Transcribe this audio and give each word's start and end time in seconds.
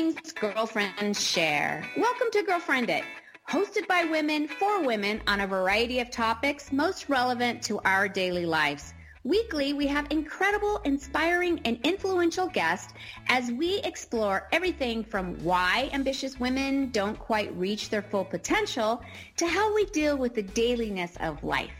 things 0.00 0.32
girlfriends 0.32 1.22
share. 1.22 1.86
Welcome 1.94 2.28
to 2.32 2.42
Girlfriend 2.42 2.88
It, 2.88 3.04
hosted 3.50 3.86
by 3.86 4.04
women 4.10 4.48
for 4.48 4.82
women 4.82 5.20
on 5.26 5.40
a 5.40 5.46
variety 5.46 6.00
of 6.00 6.10
topics 6.10 6.72
most 6.72 7.10
relevant 7.10 7.62
to 7.64 7.80
our 7.80 8.08
daily 8.08 8.46
lives. 8.46 8.94
Weekly, 9.24 9.74
we 9.74 9.86
have 9.88 10.06
incredible, 10.08 10.78
inspiring, 10.86 11.60
and 11.66 11.78
influential 11.84 12.46
guests 12.46 12.94
as 13.28 13.52
we 13.52 13.80
explore 13.80 14.48
everything 14.52 15.04
from 15.04 15.34
why 15.44 15.90
ambitious 15.92 16.40
women 16.40 16.88
don't 16.92 17.18
quite 17.18 17.54
reach 17.54 17.90
their 17.90 18.00
full 18.00 18.24
potential 18.24 19.02
to 19.36 19.46
how 19.46 19.74
we 19.74 19.84
deal 19.84 20.16
with 20.16 20.34
the 20.34 20.42
dailiness 20.42 21.14
of 21.20 21.44
life. 21.44 21.74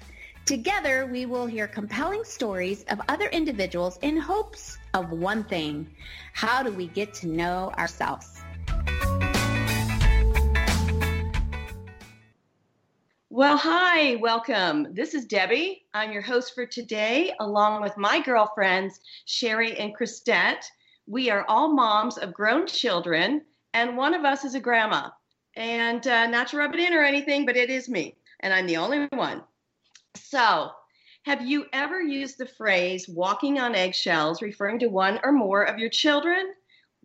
Together, 0.45 1.07
we 1.07 1.25
will 1.25 1.47
hear 1.47 1.67
compelling 1.67 2.25
stories 2.25 2.85
of 2.91 3.01
other 3.09 3.29
individuals 3.29 3.99
in 4.03 4.19
hopes 4.19 4.77
of 4.95 5.11
one 5.11 5.45
thing. 5.45 5.89
How 6.33 6.63
do 6.63 6.73
we 6.73 6.89
get 6.89 7.15
to 7.15 7.29
know 7.29 7.73
ourselves? 7.79 8.43
Well, 13.33 13.57
hi, 13.57 14.17
welcome. 14.17 14.93
This 14.93 15.15
is 15.15 15.25
Debbie. 15.25 15.87
I'm 15.95 16.13
your 16.13 16.21
host 16.21 16.53
for 16.55 16.67
today, 16.67 17.33
along 17.39 17.81
with 17.81 17.97
my 17.97 18.21
girlfriends, 18.21 19.01
Sherry 19.25 19.79
and 19.79 19.95
Christette. 19.95 20.65
We 21.07 21.31
are 21.31 21.45
all 21.49 21.73
moms 21.73 22.19
of 22.19 22.35
grown 22.35 22.67
children, 22.67 23.43
and 23.73 23.97
one 23.97 24.15
of 24.15 24.25
us 24.25 24.45
is 24.45 24.57
a 24.57 24.61
grandma. 24.61 25.11
And 25.57 26.07
uh, 26.07 26.27
not 26.27 26.49
to 26.49 26.57
rub 26.57 26.75
it 26.75 26.81
in 26.81 26.93
or 26.93 27.03
anything, 27.03 27.47
but 27.47 27.57
it 27.57 27.71
is 27.71 27.89
me, 27.89 28.17
and 28.41 28.53
I'm 28.53 28.67
the 28.67 28.77
only 28.77 29.07
one. 29.13 29.43
So, 30.17 30.73
have 31.27 31.47
you 31.47 31.67
ever 31.75 32.01
used 32.01 32.39
the 32.39 32.47
phrase 32.47 33.07
walking 33.07 33.59
on 33.59 33.75
eggshells 33.75 34.41
referring 34.41 34.79
to 34.79 34.87
one 34.87 35.21
or 35.23 35.33
more 35.33 35.65
of 35.65 35.79
your 35.79 35.91
children? 35.91 36.55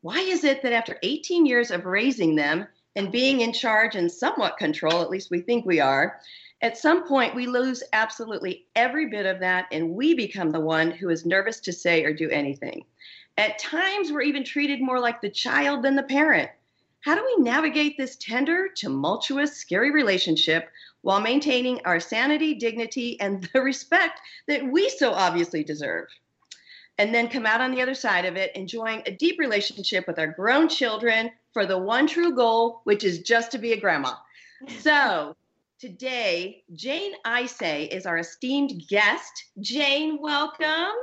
Why 0.01 0.19
is 0.19 0.45
it 0.45 0.61
that 0.63 0.71
after 0.71 0.97
18 1.03 1.45
years 1.45 1.69
of 1.69 1.85
raising 1.85 2.35
them 2.35 2.65
and 2.95 3.11
being 3.11 3.41
in 3.41 3.51
charge 3.51 3.95
and 3.95 4.09
somewhat 4.09 4.57
control, 4.57 5.01
at 5.01 5.09
least 5.09 5.31
we 5.31 5.41
think 5.41 5.65
we 5.65 5.81
are, 5.81 6.21
at 6.61 6.77
some 6.77 7.05
point 7.05 7.35
we 7.35 7.45
lose 7.45 7.83
absolutely 7.91 8.67
every 8.77 9.07
bit 9.07 9.25
of 9.25 9.41
that 9.41 9.65
and 9.73 9.89
we 9.89 10.13
become 10.13 10.49
the 10.49 10.61
one 10.61 10.91
who 10.91 11.09
is 11.09 11.25
nervous 11.25 11.59
to 11.59 11.73
say 11.73 12.05
or 12.05 12.13
do 12.13 12.29
anything? 12.29 12.85
At 13.37 13.59
times 13.59 14.13
we're 14.13 14.21
even 14.21 14.45
treated 14.45 14.81
more 14.81 14.99
like 14.99 15.19
the 15.19 15.29
child 15.29 15.83
than 15.83 15.97
the 15.97 16.03
parent. 16.03 16.49
How 17.01 17.15
do 17.15 17.23
we 17.23 17.43
navigate 17.43 17.97
this 17.97 18.15
tender, 18.15 18.69
tumultuous, 18.73 19.57
scary 19.57 19.91
relationship 19.91 20.69
while 21.05 21.21
maintaining 21.21 21.79
our 21.85 21.99
sanity, 21.99 22.55
dignity, 22.55 23.19
and 23.21 23.47
the 23.53 23.61
respect 23.61 24.19
that 24.47 24.65
we 24.65 24.89
so 24.89 25.11
obviously 25.11 25.63
deserve? 25.63 26.07
And 26.97 27.13
then 27.13 27.29
come 27.29 27.45
out 27.45 27.61
on 27.61 27.69
the 27.69 27.81
other 27.81 27.93
side 27.93 28.25
of 28.25 28.37
it, 28.37 28.55
enjoying 28.55 29.03
a 29.05 29.11
deep 29.11 29.37
relationship 29.37 30.07
with 30.07 30.17
our 30.17 30.25
grown 30.25 30.67
children 30.67 31.29
for 31.53 31.67
the 31.67 31.77
one 31.77 32.07
true 32.07 32.33
goal, 32.35 32.81
which 32.85 33.03
is 33.03 33.19
just 33.19 33.51
to 33.51 33.59
be 33.59 33.73
a 33.73 33.79
grandma. 33.79 34.13
So, 34.79 35.35
today, 35.79 36.63
Jane 36.73 37.13
Isay 37.23 37.87
is 37.89 38.07
our 38.07 38.17
esteemed 38.17 38.81
guest. 38.89 39.45
Jane, 39.59 40.17
welcome. 40.19 40.95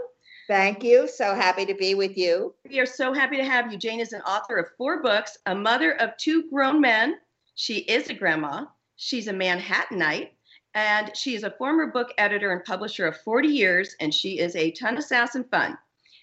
Thank 0.48 0.82
you. 0.82 1.06
So 1.06 1.32
happy 1.36 1.64
to 1.64 1.74
be 1.74 1.94
with 1.94 2.18
you. 2.18 2.56
We 2.68 2.80
are 2.80 2.86
so 2.86 3.12
happy 3.12 3.36
to 3.36 3.44
have 3.44 3.70
you. 3.70 3.78
Jane 3.78 4.00
is 4.00 4.12
an 4.12 4.22
author 4.22 4.56
of 4.56 4.66
four 4.76 5.00
books, 5.00 5.38
a 5.46 5.54
mother 5.54 5.92
of 6.00 6.16
two 6.16 6.50
grown 6.50 6.80
men. 6.80 7.18
She 7.54 7.78
is 7.80 8.10
a 8.10 8.14
grandma. 8.14 8.64
She's 8.96 9.28
a 9.28 9.32
Manhattanite. 9.32 10.30
And 10.74 11.14
she 11.14 11.34
is 11.34 11.44
a 11.44 11.50
former 11.50 11.88
book 11.88 12.14
editor 12.16 12.52
and 12.52 12.64
publisher 12.64 13.06
of 13.06 13.18
40 13.18 13.48
years, 13.48 13.94
and 14.00 14.12
she 14.12 14.38
is 14.38 14.56
a 14.56 14.70
ton 14.70 14.96
of 14.96 15.04
sass 15.04 15.34
and 15.34 15.48
fun. 15.50 15.76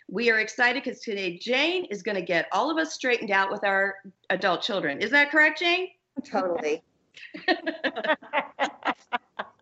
We 0.10 0.32
are 0.32 0.40
excited 0.40 0.84
because 0.84 1.02
today 1.02 1.38
Jane 1.38 1.86
is 1.86 2.02
going 2.02 2.16
to 2.16 2.24
get 2.24 2.48
all 2.52 2.72
of 2.72 2.78
us 2.78 2.94
straightened 2.94 3.30
out 3.30 3.52
with 3.52 3.64
our 3.64 3.98
adult 4.32 4.64
children. 4.64 5.02
Is 5.02 5.12
that 5.12 5.30
correct, 5.30 5.60
Jane? 5.60 5.90
Totally. 6.26 6.82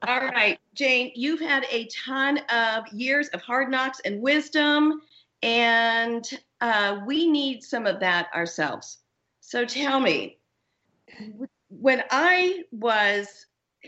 All 0.08 0.22
right, 0.22 0.58
Jane, 0.74 1.12
you've 1.16 1.42
had 1.42 1.66
a 1.70 1.88
ton 1.88 2.38
of 2.50 2.88
years 2.94 3.28
of 3.30 3.42
hard 3.42 3.70
knocks 3.70 4.00
and 4.06 4.22
wisdom, 4.22 5.02
and 5.44 6.26
uh, 6.62 7.00
we 7.06 7.30
need 7.30 7.62
some 7.62 7.86
of 7.86 8.00
that 8.00 8.28
ourselves. 8.34 9.00
So 9.42 9.66
tell 9.66 10.00
me, 10.00 10.38
when 11.70 12.04
I 12.12 12.64
was 12.72 13.28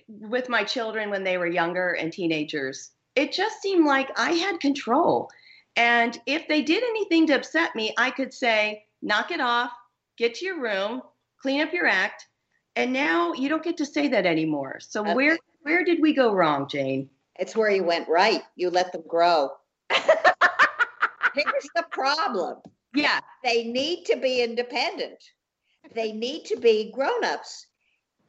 with 0.07 0.49
my 0.49 0.63
children 0.63 1.09
when 1.09 1.23
they 1.23 1.37
were 1.37 1.47
younger 1.47 1.91
and 1.93 2.11
teenagers, 2.11 2.91
it 3.15 3.31
just 3.31 3.61
seemed 3.61 3.85
like 3.85 4.09
I 4.17 4.31
had 4.31 4.59
control. 4.59 5.29
And 5.75 6.19
if 6.25 6.47
they 6.47 6.61
did 6.61 6.83
anything 6.83 7.27
to 7.27 7.35
upset 7.35 7.75
me, 7.75 7.93
I 7.97 8.11
could 8.11 8.33
say, 8.33 8.83
knock 9.01 9.31
it 9.31 9.41
off, 9.41 9.71
get 10.17 10.35
to 10.35 10.45
your 10.45 10.61
room, 10.61 11.01
clean 11.41 11.61
up 11.61 11.73
your 11.73 11.87
act. 11.87 12.27
And 12.75 12.93
now 12.93 13.33
you 13.33 13.49
don't 13.49 13.63
get 13.63 13.77
to 13.77 13.85
say 13.85 14.07
that 14.09 14.25
anymore. 14.25 14.79
So 14.79 15.01
okay. 15.01 15.13
where 15.13 15.39
where 15.63 15.83
did 15.83 16.01
we 16.01 16.13
go 16.13 16.33
wrong, 16.33 16.67
Jane? 16.69 17.09
It's 17.37 17.55
where 17.55 17.69
you 17.69 17.83
went 17.83 18.07
right. 18.07 18.41
You 18.55 18.69
let 18.69 18.91
them 18.91 19.03
grow. 19.07 19.49
Here's 19.89 21.69
the 21.75 21.85
problem. 21.91 22.57
Yeah. 22.93 23.19
They 23.43 23.65
need 23.65 24.05
to 24.05 24.17
be 24.17 24.41
independent. 24.41 25.23
They 25.95 26.11
need 26.11 26.45
to 26.45 26.57
be 26.57 26.91
grown-ups. 26.93 27.67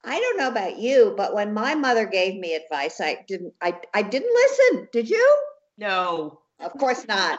I 0.05 0.19
don't 0.19 0.39
know 0.39 0.49
about 0.49 0.79
you, 0.79 1.15
but 1.17 1.35
when 1.35 1.53
my 1.53 1.75
mother 1.75 2.07
gave 2.07 2.39
me 2.41 2.55
advice, 2.55 3.01
I 3.01 3.25
didn't 3.29 3.53
I, 3.61 3.79
I 3.93 4.03
didn't 4.03 4.33
listen. 4.33 4.89
Did 4.93 5.11
you? 5.11 5.39
No. 5.77 6.41
Of 6.59 6.73
course 6.73 7.07
not. 7.07 7.39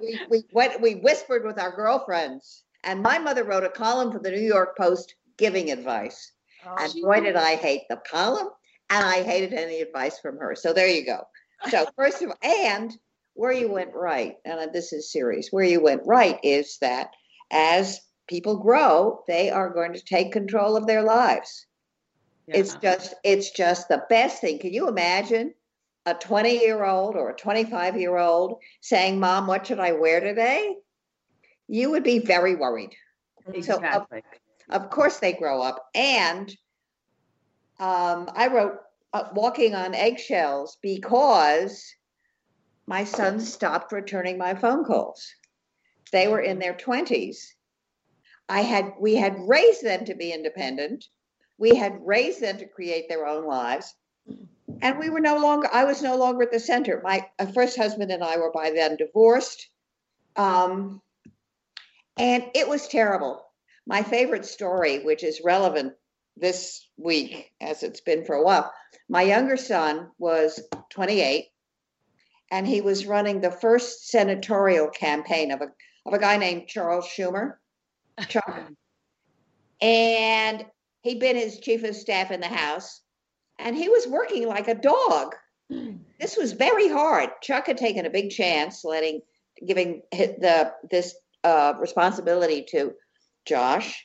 we 0.00 0.20
we 0.30 0.44
went 0.52 0.80
we 0.80 0.94
whispered 0.96 1.44
with 1.44 1.58
our 1.58 1.74
girlfriends. 1.74 2.64
And 2.84 3.02
my 3.02 3.18
mother 3.18 3.44
wrote 3.44 3.64
a 3.64 3.68
column 3.68 4.10
for 4.10 4.18
the 4.18 4.30
New 4.30 4.40
York 4.40 4.76
Post 4.76 5.14
giving 5.38 5.70
advice. 5.70 6.32
Oh, 6.66 6.74
and 6.78 6.92
boy, 7.02 7.20
did 7.20 7.36
I 7.36 7.56
hate 7.56 7.82
the 7.88 8.00
column 8.10 8.48
and 8.90 9.04
I 9.04 9.22
hated 9.22 9.52
any 9.52 9.80
advice 9.80 10.18
from 10.18 10.38
her. 10.38 10.54
So 10.54 10.72
there 10.72 10.88
you 10.88 11.04
go. 11.04 11.22
So 11.70 11.86
first 11.96 12.22
of 12.22 12.30
all, 12.30 12.36
and 12.42 12.96
where 13.34 13.52
you 13.52 13.70
went 13.70 13.94
right, 13.94 14.36
and 14.44 14.72
this 14.72 14.92
is 14.92 15.10
serious, 15.10 15.48
where 15.50 15.64
you 15.64 15.82
went 15.82 16.02
right 16.04 16.38
is 16.42 16.78
that 16.80 17.10
as 17.50 18.00
people 18.28 18.58
grow, 18.58 19.22
they 19.26 19.50
are 19.50 19.72
going 19.72 19.94
to 19.94 20.04
take 20.04 20.32
control 20.32 20.76
of 20.76 20.86
their 20.86 21.02
lives. 21.02 21.66
Yeah. 22.46 22.58
It's 22.58 22.74
just 22.76 23.14
it's 23.24 23.50
just 23.50 23.88
the 23.88 24.04
best 24.08 24.40
thing. 24.40 24.58
Can 24.58 24.72
you 24.72 24.88
imagine 24.88 25.54
a 26.06 26.14
20 26.14 26.58
year 26.58 26.84
old 26.84 27.14
or 27.14 27.30
a 27.30 27.36
25 27.36 28.00
year 28.00 28.16
old 28.16 28.60
saying, 28.80 29.20
Mom, 29.20 29.46
what 29.46 29.66
should 29.66 29.78
I 29.78 29.92
wear 29.92 30.20
today? 30.20 30.76
You 31.68 31.90
would 31.90 32.02
be 32.02 32.18
very 32.18 32.54
worried. 32.54 32.94
Exactly. 33.52 34.22
So 34.70 34.76
of, 34.76 34.82
of 34.82 34.90
course 34.90 35.18
they 35.18 35.32
grow 35.32 35.62
up. 35.62 35.84
And 35.94 36.50
um, 37.78 38.30
I 38.34 38.48
wrote 38.48 38.78
uh, 39.12 39.24
Walking 39.34 39.74
on 39.74 39.94
Eggshells 39.94 40.78
because 40.82 41.84
my 42.86 43.04
sons 43.04 43.52
stopped 43.52 43.92
returning 43.92 44.38
my 44.38 44.54
phone 44.54 44.84
calls. 44.84 45.32
They 46.10 46.28
were 46.28 46.40
in 46.40 46.58
their 46.58 46.74
20s. 46.74 47.38
I 48.48 48.60
had 48.62 48.92
we 49.00 49.14
had 49.14 49.36
raised 49.38 49.82
them 49.82 50.04
to 50.06 50.14
be 50.14 50.32
independent. 50.32 51.04
We 51.62 51.76
had 51.76 52.04
raised 52.04 52.40
them 52.40 52.58
to 52.58 52.66
create 52.66 53.08
their 53.08 53.24
own 53.24 53.46
lives. 53.46 53.94
And 54.80 54.98
we 54.98 55.10
were 55.10 55.20
no 55.20 55.36
longer 55.38 55.68
I 55.72 55.84
was 55.84 56.02
no 56.02 56.16
longer 56.16 56.42
at 56.42 56.50
the 56.50 56.58
center. 56.58 57.00
My 57.04 57.24
uh, 57.38 57.46
first 57.46 57.76
husband 57.76 58.10
and 58.10 58.24
I 58.24 58.36
were 58.38 58.50
by 58.50 58.72
then 58.72 58.96
divorced. 58.96 59.68
Um, 60.34 61.00
and 62.16 62.44
it 62.56 62.68
was 62.68 62.88
terrible. 62.88 63.46
My 63.86 64.02
favorite 64.02 64.44
story, 64.44 65.04
which 65.04 65.22
is 65.22 65.40
relevant 65.44 65.94
this 66.36 66.84
week, 66.96 67.52
as 67.60 67.84
it's 67.84 68.00
been 68.00 68.24
for 68.24 68.34
a 68.34 68.42
while. 68.42 68.72
My 69.08 69.22
younger 69.22 69.56
son 69.56 70.10
was 70.18 70.60
28, 70.90 71.44
and 72.50 72.66
he 72.66 72.80
was 72.80 73.06
running 73.06 73.40
the 73.40 73.52
first 73.52 74.08
senatorial 74.08 74.88
campaign 74.88 75.52
of 75.52 75.60
a 75.60 75.68
of 76.06 76.12
a 76.12 76.18
guy 76.18 76.38
named 76.38 76.66
Charles 76.66 77.06
Schumer. 77.06 77.58
Chuck. 78.26 78.62
and 79.80 80.64
he'd 81.02 81.20
been 81.20 81.36
his 81.36 81.58
chief 81.60 81.84
of 81.84 81.94
staff 81.94 82.30
in 82.30 82.40
the 82.40 82.48
House, 82.48 83.00
and 83.58 83.76
he 83.76 83.88
was 83.88 84.06
working 84.06 84.46
like 84.48 84.68
a 84.68 84.74
dog. 84.74 85.34
This 86.20 86.36
was 86.36 86.52
very 86.52 86.88
hard. 86.88 87.30
Chuck 87.42 87.66
had 87.66 87.78
taken 87.78 88.06
a 88.06 88.10
big 88.10 88.30
chance, 88.30 88.84
letting 88.84 89.20
giving 89.66 90.02
the 90.12 90.72
this 90.90 91.14
uh, 91.44 91.74
responsibility 91.78 92.64
to 92.70 92.92
Josh, 93.46 94.04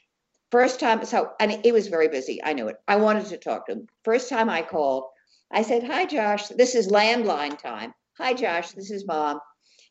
First 0.49 0.79
time, 0.79 1.03
so, 1.03 1.31
and 1.41 1.51
he 1.51 1.73
was 1.73 1.89
very 1.89 2.07
busy. 2.07 2.41
I 2.41 2.53
knew 2.53 2.69
it. 2.69 2.77
I 2.87 2.95
wanted 2.95 3.25
to 3.27 3.37
talk 3.37 3.65
to 3.65 3.73
him. 3.73 3.87
First 4.05 4.29
time 4.29 4.49
I 4.49 4.61
called, 4.61 5.03
I 5.51 5.61
said, 5.61 5.83
Hi, 5.83 6.05
Josh. 6.05 6.47
This 6.47 6.73
is 6.73 6.87
landline 6.87 7.61
time. 7.61 7.93
Hi, 8.17 8.33
Josh. 8.33 8.71
This 8.71 8.89
is 8.89 9.05
mom. 9.05 9.41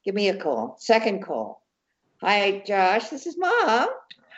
Give 0.02 0.14
me 0.14 0.30
a 0.30 0.36
call. 0.36 0.76
Second 0.78 1.22
call. 1.22 1.62
Hi, 2.22 2.62
Josh. 2.66 3.10
This 3.10 3.26
is 3.26 3.36
mom. 3.36 3.88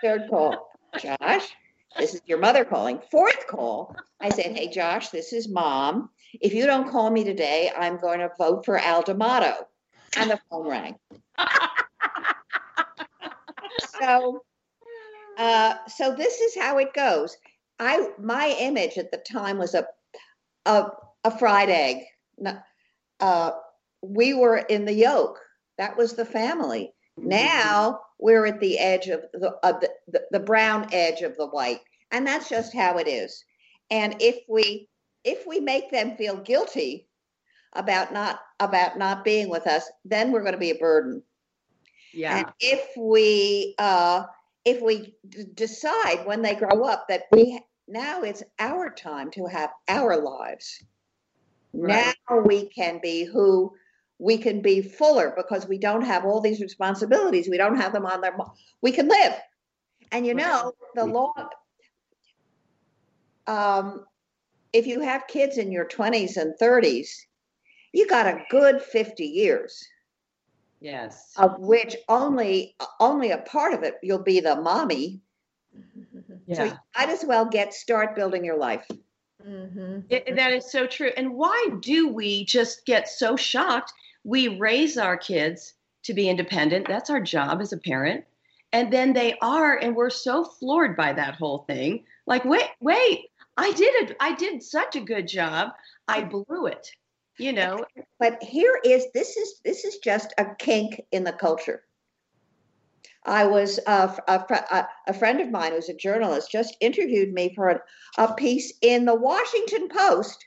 Third 0.03 0.23
call. 0.29 0.71
Josh, 0.99 1.55
this 1.99 2.15
is 2.15 2.23
your 2.27 2.39
mother 2.39 2.65
calling. 2.65 3.01
Fourth 3.11 3.47
call. 3.47 3.95
I 4.21 4.31
said, 4.31 4.57
Hey, 4.57 4.69
Josh, 4.69 5.09
this 5.11 5.33
is 5.33 5.49
mom. 5.49 6.11
If 6.41 6.55
you 6.55 6.67
don't 6.67 6.91
call 6.91 7.11
me 7.11 7.25
today, 7.25 7.71
I'm 7.77 7.99
going 7.99 8.21
to 8.21 8.31
vote 8.39 8.65
for 8.65 8.79
Al 8.79 9.03
D'Amato. 9.03 9.67
And 10.17 10.31
the 10.31 10.41
phone 10.51 10.69
rang. 10.69 10.97
so 14.01 14.43
uh, 15.39 15.75
so 15.87 16.15
this 16.15 16.41
is 16.41 16.57
how 16.57 16.79
it 16.79 16.93
goes. 16.93 17.37
I 17.79 18.11
my 18.19 18.57
image 18.59 18.99
at 18.99 19.11
the 19.11 19.19
time 19.19 19.59
was 19.59 19.75
a 19.75 19.87
a, 20.67 20.91
a 21.25 21.39
fried 21.39 21.71
egg. 21.71 21.99
Uh, 23.21 23.53
we 24.03 24.35
were 24.35 24.59
in 24.59 24.85
the 24.85 24.93
yolk. 24.93 25.39
That 25.79 25.97
was 25.97 26.15
the 26.15 26.25
family. 26.25 26.93
Now 27.17 28.01
we're 28.19 28.47
at 28.47 28.61
the 28.61 28.79
edge 28.79 29.09
of 29.09 29.23
the, 29.33 29.51
of 29.63 29.81
the, 29.81 29.91
the 30.09 30.23
the 30.33 30.41
brown 30.41 30.89
edge 30.93 31.23
of 31.23 31.37
the 31.37 31.47
white, 31.47 31.81
and 32.11 32.27
that's 32.27 32.49
just 32.49 32.75
how 32.75 32.99
it 32.99 33.09
is. 33.09 33.45
And 33.91 34.17
if 34.21 34.37
we 34.49 34.89
if 35.25 35.47
we 35.47 35.61
make 35.61 35.91
them 35.91 36.17
feel 36.17 36.37
guilty 36.37 37.09
about 37.73 38.13
not 38.13 38.41
about 38.61 38.99
not 38.99 39.25
being 39.25 39.49
with 39.49 39.67
us, 39.67 39.91
then 40.05 40.33
we're 40.33 40.43
going 40.43 40.53
to 40.53 40.59
be 40.59 40.71
a 40.71 40.77
burden. 40.77 41.23
Yeah. 42.13 42.39
And 42.39 42.47
if 42.61 42.89
we 42.97 43.75
uh, 43.79 44.25
if 44.65 44.81
we 44.83 45.15
d- 45.29 45.45
decide 45.55 46.25
when 46.25 46.43
they 46.43 46.55
grow 46.55 46.85
up 46.85 47.07
that 47.09 47.25
we 47.33 47.61
now 47.87 48.23
it's 48.23 48.43
our 48.59 48.91
time 48.91 49.31
to 49.33 49.47
have 49.47 49.71
our 49.89 50.17
lives. 50.17 50.83
Right. 51.73 52.15
Now 52.29 52.41
we 52.41 52.69
can 52.71 53.01
be 53.03 53.25
who 53.25 53.73
we 54.19 54.37
can 54.37 54.61
be 54.61 54.83
fuller 54.83 55.33
because 55.37 55.69
we 55.69 55.79
don't 55.79 56.03
have 56.03 56.25
all 56.25 56.41
these 56.41 56.61
responsibilities. 56.61 57.49
We 57.49 57.57
don't 57.57 57.77
have 57.77 57.93
them 57.93 58.07
on 58.07 58.21
their. 58.21 58.37
We 58.83 58.93
can 58.93 59.09
live, 59.09 59.35
and 60.11 60.27
you 60.27 60.35
know 60.35 60.73
the 60.95 61.05
law. 61.05 61.33
Um, 63.49 64.05
if 64.73 64.87
you 64.87 65.01
have 65.01 65.27
kids 65.27 65.57
in 65.59 65.73
your 65.73 65.87
twenties 65.87 66.37
and 66.37 66.55
thirties, 66.59 67.27
you 67.93 68.07
got 68.07 68.27
a 68.27 68.45
good 68.51 68.83
fifty 68.83 69.25
years 69.27 69.83
Yes. 70.81 71.33
of 71.37 71.59
which 71.59 71.97
only 72.09 72.77
only 73.01 73.31
a 73.33 73.39
part 73.39 73.75
of 73.75 73.83
it 73.83 73.95
you'll 74.03 74.23
be 74.23 74.41
the 74.41 74.61
mommy. 74.61 75.21
Yeah. 76.47 76.55
So 76.57 76.65
you 76.65 76.73
might 76.97 77.09
as 77.09 77.25
well 77.25 77.45
get 77.47 77.75
start 77.75 78.15
building 78.15 78.45
your 78.45 78.59
life. 78.59 78.87
Mm-hmm. 79.47 80.01
It- 80.11 80.37
that 80.37 80.53
is 80.53 80.71
so 80.71 80.87
true. 80.87 81.11
And 81.17 81.35
why 81.35 81.69
do 81.81 82.09
we 82.09 82.45
just 82.45 82.87
get 82.87 83.09
so 83.09 83.37
shocked? 83.37 83.93
We 84.25 84.59
raise 84.59 84.99
our 84.99 85.17
kids 85.17 85.75
to 86.05 86.15
be 86.15 86.29
independent. 86.29 86.87
That's 86.87 87.11
our 87.11 87.21
job 87.21 87.61
as 87.61 87.73
a 87.73 87.79
parent. 87.79 88.25
And 88.73 88.93
then 88.93 89.15
they 89.15 89.37
are, 89.41 89.77
and 89.79 89.97
we're 89.97 90.11
so 90.11 90.45
floored 90.45 90.97
by 90.97 91.15
that 91.15 91.35
whole 91.37 91.65
thing. 91.67 92.05
Like, 92.27 92.45
wait, 92.45 92.69
wait, 92.81 93.28
I 93.59 93.73
did 93.73 94.11
it. 94.11 94.17
I 94.21 94.35
did 94.37 94.63
such 94.63 94.95
a 94.95 95.01
good 95.01 95.27
job. 95.27 95.73
I 96.07 96.23
blew 96.23 96.67
it. 96.67 96.89
You 97.39 97.53
know, 97.53 97.85
But 98.19 98.43
here 98.43 98.81
is 98.85 99.07
this 99.15 99.37
is 99.37 99.61
this 99.65 99.85
is 99.85 99.99
just 99.99 100.33
a 100.39 100.55
kink 100.59 101.01
in 101.13 101.25
the 101.25 101.33
culture. 101.33 101.83
I 103.25 103.47
was 103.47 103.79
uh, 103.87 104.17
a, 104.27 104.33
a, 104.33 104.89
a 105.09 105.13
friend 105.13 105.41
of 105.41 105.51
mine 105.51 105.73
who's 105.73 105.89
a 105.89 105.95
journalist 105.95 106.51
just 106.51 106.77
interviewed 106.81 107.33
me 107.33 107.53
for 107.55 107.69
a, 107.69 107.81
a 108.17 108.35
piece 108.35 108.73
in 108.81 109.05
the 109.05 109.15
Washington 109.15 109.89
Post 109.89 110.47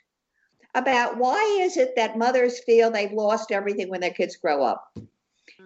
about 0.74 1.18
why 1.18 1.58
is 1.62 1.76
it 1.76 1.94
that 1.96 2.18
mothers 2.18 2.64
feel 2.64 2.90
they've 2.90 3.12
lost 3.12 3.52
everything 3.52 3.88
when 3.88 4.00
their 4.00 4.10
kids 4.10 4.36
grow 4.36 4.64
up. 4.64 4.96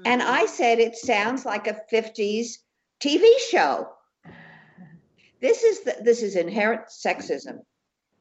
And 0.04 0.22
I 0.22 0.46
said 0.46 0.78
it 0.78 0.96
sounds 0.96 1.46
like 1.46 1.66
a 1.69 1.81
50s 1.93 2.58
TV 3.00 3.25
show. 3.50 3.88
This 5.41 5.62
is 5.62 5.85
the, 5.85 5.97
this 6.03 6.23
is 6.23 6.37
inherent 6.37 6.87
sexism 6.87 7.61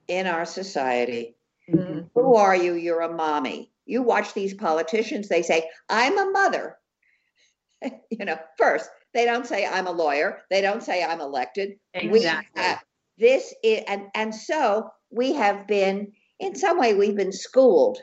in 0.07 0.27
our 0.27 0.45
society. 0.45 1.35
Mm-hmm. 1.69 2.07
Who 2.13 2.35
are 2.35 2.55
you? 2.55 2.73
You're 2.73 3.01
a 3.01 3.13
mommy. 3.13 3.71
You 3.85 4.01
watch 4.01 4.33
these 4.33 4.53
politicians, 4.53 5.27
they 5.27 5.43
say, 5.43 5.69
I'm 5.89 6.17
a 6.17 6.31
mother. 6.31 6.77
you 8.09 8.25
know, 8.25 8.37
first, 8.57 8.89
they 9.13 9.25
don't 9.25 9.45
say 9.45 9.65
I'm 9.65 9.87
a 9.87 9.91
lawyer. 9.91 10.41
They 10.49 10.61
don't 10.61 10.83
say 10.83 11.03
I'm 11.03 11.21
elected. 11.21 11.77
We 11.93 12.17
exactly. 12.17 12.61
have, 12.61 12.83
this 13.17 13.53
is 13.63 13.83
and 13.87 14.07
and 14.13 14.35
so 14.35 14.89
we 15.09 15.33
have 15.33 15.67
been 15.67 16.11
in 16.39 16.55
some 16.55 16.77
way 16.77 16.93
we've 16.93 17.15
been 17.15 17.31
schooled 17.31 17.97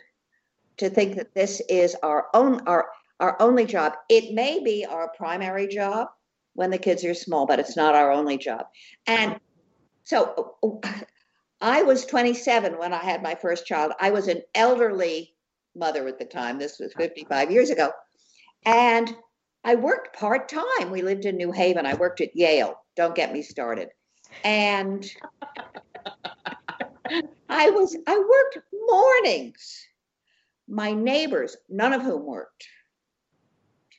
to 0.79 0.88
think 0.88 1.17
that 1.17 1.35
this 1.35 1.61
is 1.69 1.94
our 2.03 2.29
own 2.32 2.67
our 2.67 2.88
our 3.20 3.37
only 3.41 3.67
job. 3.67 3.94
It 4.08 4.35
may 4.35 4.61
be 4.61 4.87
our 4.87 5.12
primary 5.17 5.69
job 5.69 6.08
when 6.54 6.70
the 6.70 6.78
kids 6.78 7.04
are 7.04 7.14
small, 7.14 7.46
but 7.46 7.58
it's 7.58 7.76
not 7.76 7.94
our 7.94 8.10
only 8.10 8.38
job. 8.38 8.66
And 9.06 9.38
so 10.04 10.56
I 11.60 11.82
was 11.82 12.04
27 12.06 12.78
when 12.78 12.93
I 12.93 12.99
had 12.99 13.22
my 13.22 13.34
first 13.34 13.66
child. 13.66 13.93
I 14.00 14.10
was 14.10 14.28
an 14.28 14.43
elderly 14.54 15.34
mother 15.75 16.06
at 16.08 16.19
the 16.19 16.25
time. 16.25 16.58
This 16.58 16.78
was 16.78 16.93
55 16.94 17.50
years 17.50 17.70
ago. 17.70 17.90
And 18.64 19.14
I 19.64 19.76
worked 19.76 20.16
part 20.16 20.49
time. 20.49 20.90
We 20.90 21.02
lived 21.02 21.25
in 21.25 21.37
New 21.37 21.52
Haven. 21.52 21.87
I 21.87 21.94
worked 21.94 22.20
at 22.20 22.37
Yale. 22.37 22.75
Don't 22.96 23.14
get 23.14 23.32
me 23.32 23.43
started. 23.43 23.88
And 24.44 25.08
I 27.48 27.70
was 27.70 27.96
I 28.06 28.19
worked 28.19 28.66
mornings. 28.88 29.87
My 30.69 30.93
neighbors, 30.93 31.56
none 31.69 31.93
of 31.93 32.02
whom 32.02 32.25
worked. 32.25 32.66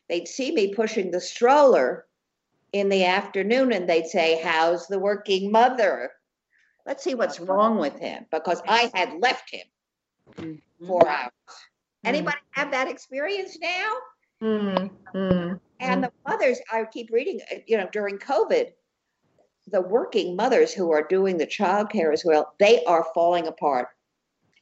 They'd 0.10 0.28
see 0.28 0.52
me 0.52 0.74
pushing 0.74 1.12
the 1.12 1.22
stroller 1.22 2.06
in 2.74 2.90
the 2.90 3.06
afternoon 3.06 3.72
and 3.72 3.88
they'd 3.88 4.08
say, 4.08 4.42
"How's 4.44 4.88
the 4.88 5.00
working 5.00 5.52
mother?" 5.52 6.12
Let's 6.86 7.04
see 7.04 7.16
what's 7.16 7.40
wrong 7.40 7.78
with 7.78 7.98
him 7.98 8.26
because 8.30 8.62
I 8.68 8.92
had 8.94 9.14
left 9.22 9.50
him 9.52 9.66
Mhm. 10.32 10.62
four 10.86 11.08
hours. 11.08 11.32
Anybody 12.04 12.38
have 12.52 12.72
that 12.72 12.90
experience 12.90 13.58
now? 13.60 13.96
Mm-hmm. 14.42 15.54
And 15.80 16.04
the 16.04 16.12
mothers, 16.28 16.60
I 16.72 16.84
keep 16.86 17.10
reading, 17.12 17.40
uh, 17.52 17.60
you 17.66 17.78
know, 17.78 17.88
during 17.94 18.18
COVID, 18.18 18.74
the 19.68 19.82
working 19.82 20.36
mothers 20.36 20.74
who 20.74 20.92
are 20.92 21.04
doing 21.04 21.38
the 21.38 21.48
childcare 21.48 22.12
as 22.12 22.26
well, 22.26 22.54
they 22.60 22.84
are 22.84 23.06
falling 23.14 23.48
apart. 23.48 23.88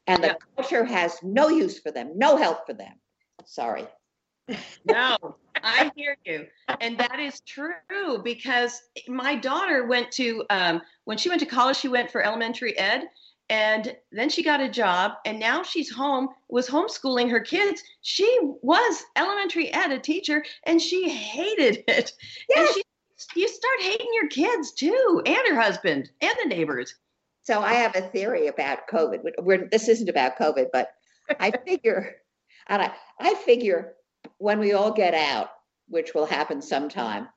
And 0.06 0.24
the 0.24 0.28
Yeah. 0.28 0.36
culture 0.56 0.86
has 0.86 1.18
no 1.24 1.48
use 1.48 1.80
for 1.80 1.92
them, 1.92 2.12
no 2.16 2.38
help 2.38 2.66
for 2.68 2.74
them. 2.74 3.00
Sorry. 3.46 3.88
No, 4.86 5.18
I 5.64 5.92
hear 5.96 6.18
you. 6.26 6.48
And 6.80 6.98
that 6.98 7.20
is 7.20 7.42
true 7.42 8.22
because 8.24 8.82
my 9.08 9.36
daughter 9.36 9.86
went 9.88 10.12
to, 10.14 10.44
um, 10.50 10.82
when 11.06 11.18
she 11.18 11.30
went 11.30 11.42
to 11.42 11.46
college, 11.48 11.78
she 11.78 11.88
went 11.88 12.12
for 12.12 12.24
elementary 12.24 12.78
ed. 12.78 13.06
And 13.50 13.94
then 14.14 14.30
she 14.30 14.44
got 14.44 14.62
a 14.62 14.70
job, 14.70 15.16
and 15.26 15.38
now 15.38 15.62
she's 15.62 15.92
home, 15.92 16.30
was 16.48 16.70
homeschooling 16.70 17.30
her 17.30 17.42
kids. 17.42 17.84
She 18.02 18.40
was 18.62 19.04
elementary 19.18 19.74
ed, 19.74 19.92
a 19.92 20.00
teacher, 20.00 20.42
and 20.64 20.82
she 20.82 21.10
hated 21.10 21.84
it. 21.86 22.14
And 22.56 22.66
Yes. 22.66 22.76
she, 22.76 22.84
you 23.36 23.50
start 23.50 23.82
hating 23.82 24.08
your 24.14 24.30
kids 24.30 24.72
too, 24.72 25.22
and 25.26 25.38
her 25.50 25.60
husband, 25.60 26.10
and 26.22 26.34
the 26.42 26.48
neighbors. 26.48 26.96
So 27.44 27.60
I 27.62 27.74
have 27.74 27.94
a 27.98 28.02
theory 28.02 28.48
about 28.48 28.88
COVID. 28.88 29.22
We- 29.22 29.34
We're, 29.40 29.68
this 29.68 29.90
isn't 29.90 30.08
about 30.08 30.38
COVID, 30.38 30.68
but 30.72 30.94
I 31.38 31.52
figure, 31.52 32.16
and 32.68 32.82
I, 32.82 32.94
I 33.20 33.34
figure 33.36 33.96
when 34.42 34.58
we 34.60 34.74
all 34.74 34.92
get 34.92 35.14
out, 35.14 35.50
which 35.88 36.16
will 36.16 36.26
happen 36.26 36.64
sometime, 36.64 37.28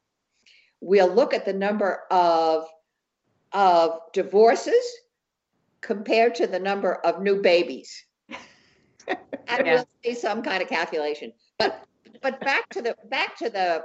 we'll 0.81 1.13
look 1.13 1.35
at 1.35 1.45
the 1.45 1.53
number 1.53 2.01
of 2.11 2.67
of 3.53 4.01
divorces 4.13 4.85
compared 5.83 6.35
to 6.35 6.47
the 6.47 6.59
number 6.59 6.95
of 6.95 7.23
new 7.23 7.43
babies, 7.43 8.05
and 9.07 9.19
Yeah. 9.49 9.63
we'll 9.75 9.89
see 10.03 10.15
some 10.15 10.43
kind 10.43 10.63
of 10.63 10.69
calculation. 10.69 11.33
But 11.59 11.85
but 12.23 12.41
back 12.41 12.71
to 12.71 12.81
the 12.81 12.97
back 13.11 13.37
to 13.39 13.51
the 13.51 13.85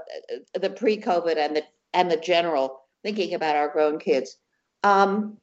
the 0.58 0.70
pre-COVID 0.70 1.36
and 1.36 1.58
the 1.58 1.64
and 1.94 2.10
the 2.10 2.18
general 2.18 2.80
thinking 3.04 3.34
about 3.34 3.58
our 3.58 3.68
grown 3.68 4.00
kids. 4.00 4.38
Um, 4.84 5.38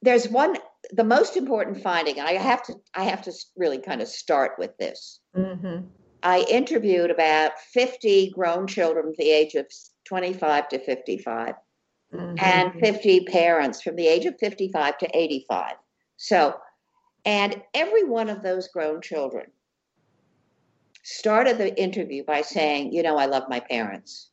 there's 0.00 0.26
one 0.28 0.56
the 0.92 1.04
most 1.04 1.36
important 1.36 1.82
finding 1.82 2.18
and 2.18 2.28
i 2.28 2.32
have 2.32 2.62
to 2.62 2.72
i 2.94 3.02
have 3.02 3.20
to 3.20 3.32
really 3.56 3.78
kind 3.78 4.00
of 4.00 4.08
start 4.08 4.52
with 4.58 4.74
this 4.78 5.20
Mm-hmm. 5.36 5.86
I 6.22 6.40
interviewed 6.48 7.10
about 7.10 7.58
50 7.72 8.30
grown 8.30 8.66
children 8.66 9.06
from 9.06 9.14
the 9.18 9.30
age 9.30 9.54
of 9.54 9.66
25 10.04 10.68
to 10.68 10.78
55 10.78 11.54
Mm-hmm. 12.14 12.36
and 12.38 12.72
50 12.80 13.26
parents 13.26 13.82
from 13.82 13.94
the 13.94 14.06
age 14.06 14.24
of 14.24 14.38
55 14.38 14.96
to 14.96 15.10
85 15.14 15.74
so 16.16 16.54
and 17.26 17.62
every 17.74 18.04
one 18.04 18.30
of 18.30 18.42
those 18.42 18.68
grown 18.68 19.02
children 19.02 19.44
started 21.02 21.58
the 21.58 21.78
interview 21.78 22.24
by 22.24 22.40
saying 22.42 22.92
you 22.92 23.02
know 23.02 23.16
i 23.16 23.26
love 23.26 23.44
my 23.48 23.60
parents. 23.60 24.30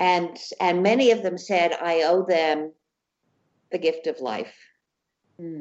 And 0.00 0.36
and 0.60 0.82
many 0.82 1.10
of 1.12 1.22
them 1.22 1.38
said 1.38 1.72
i 1.80 2.02
owe 2.02 2.24
them 2.26 2.72
the 3.70 3.78
gift 3.78 4.06
of 4.06 4.20
life 4.20 4.54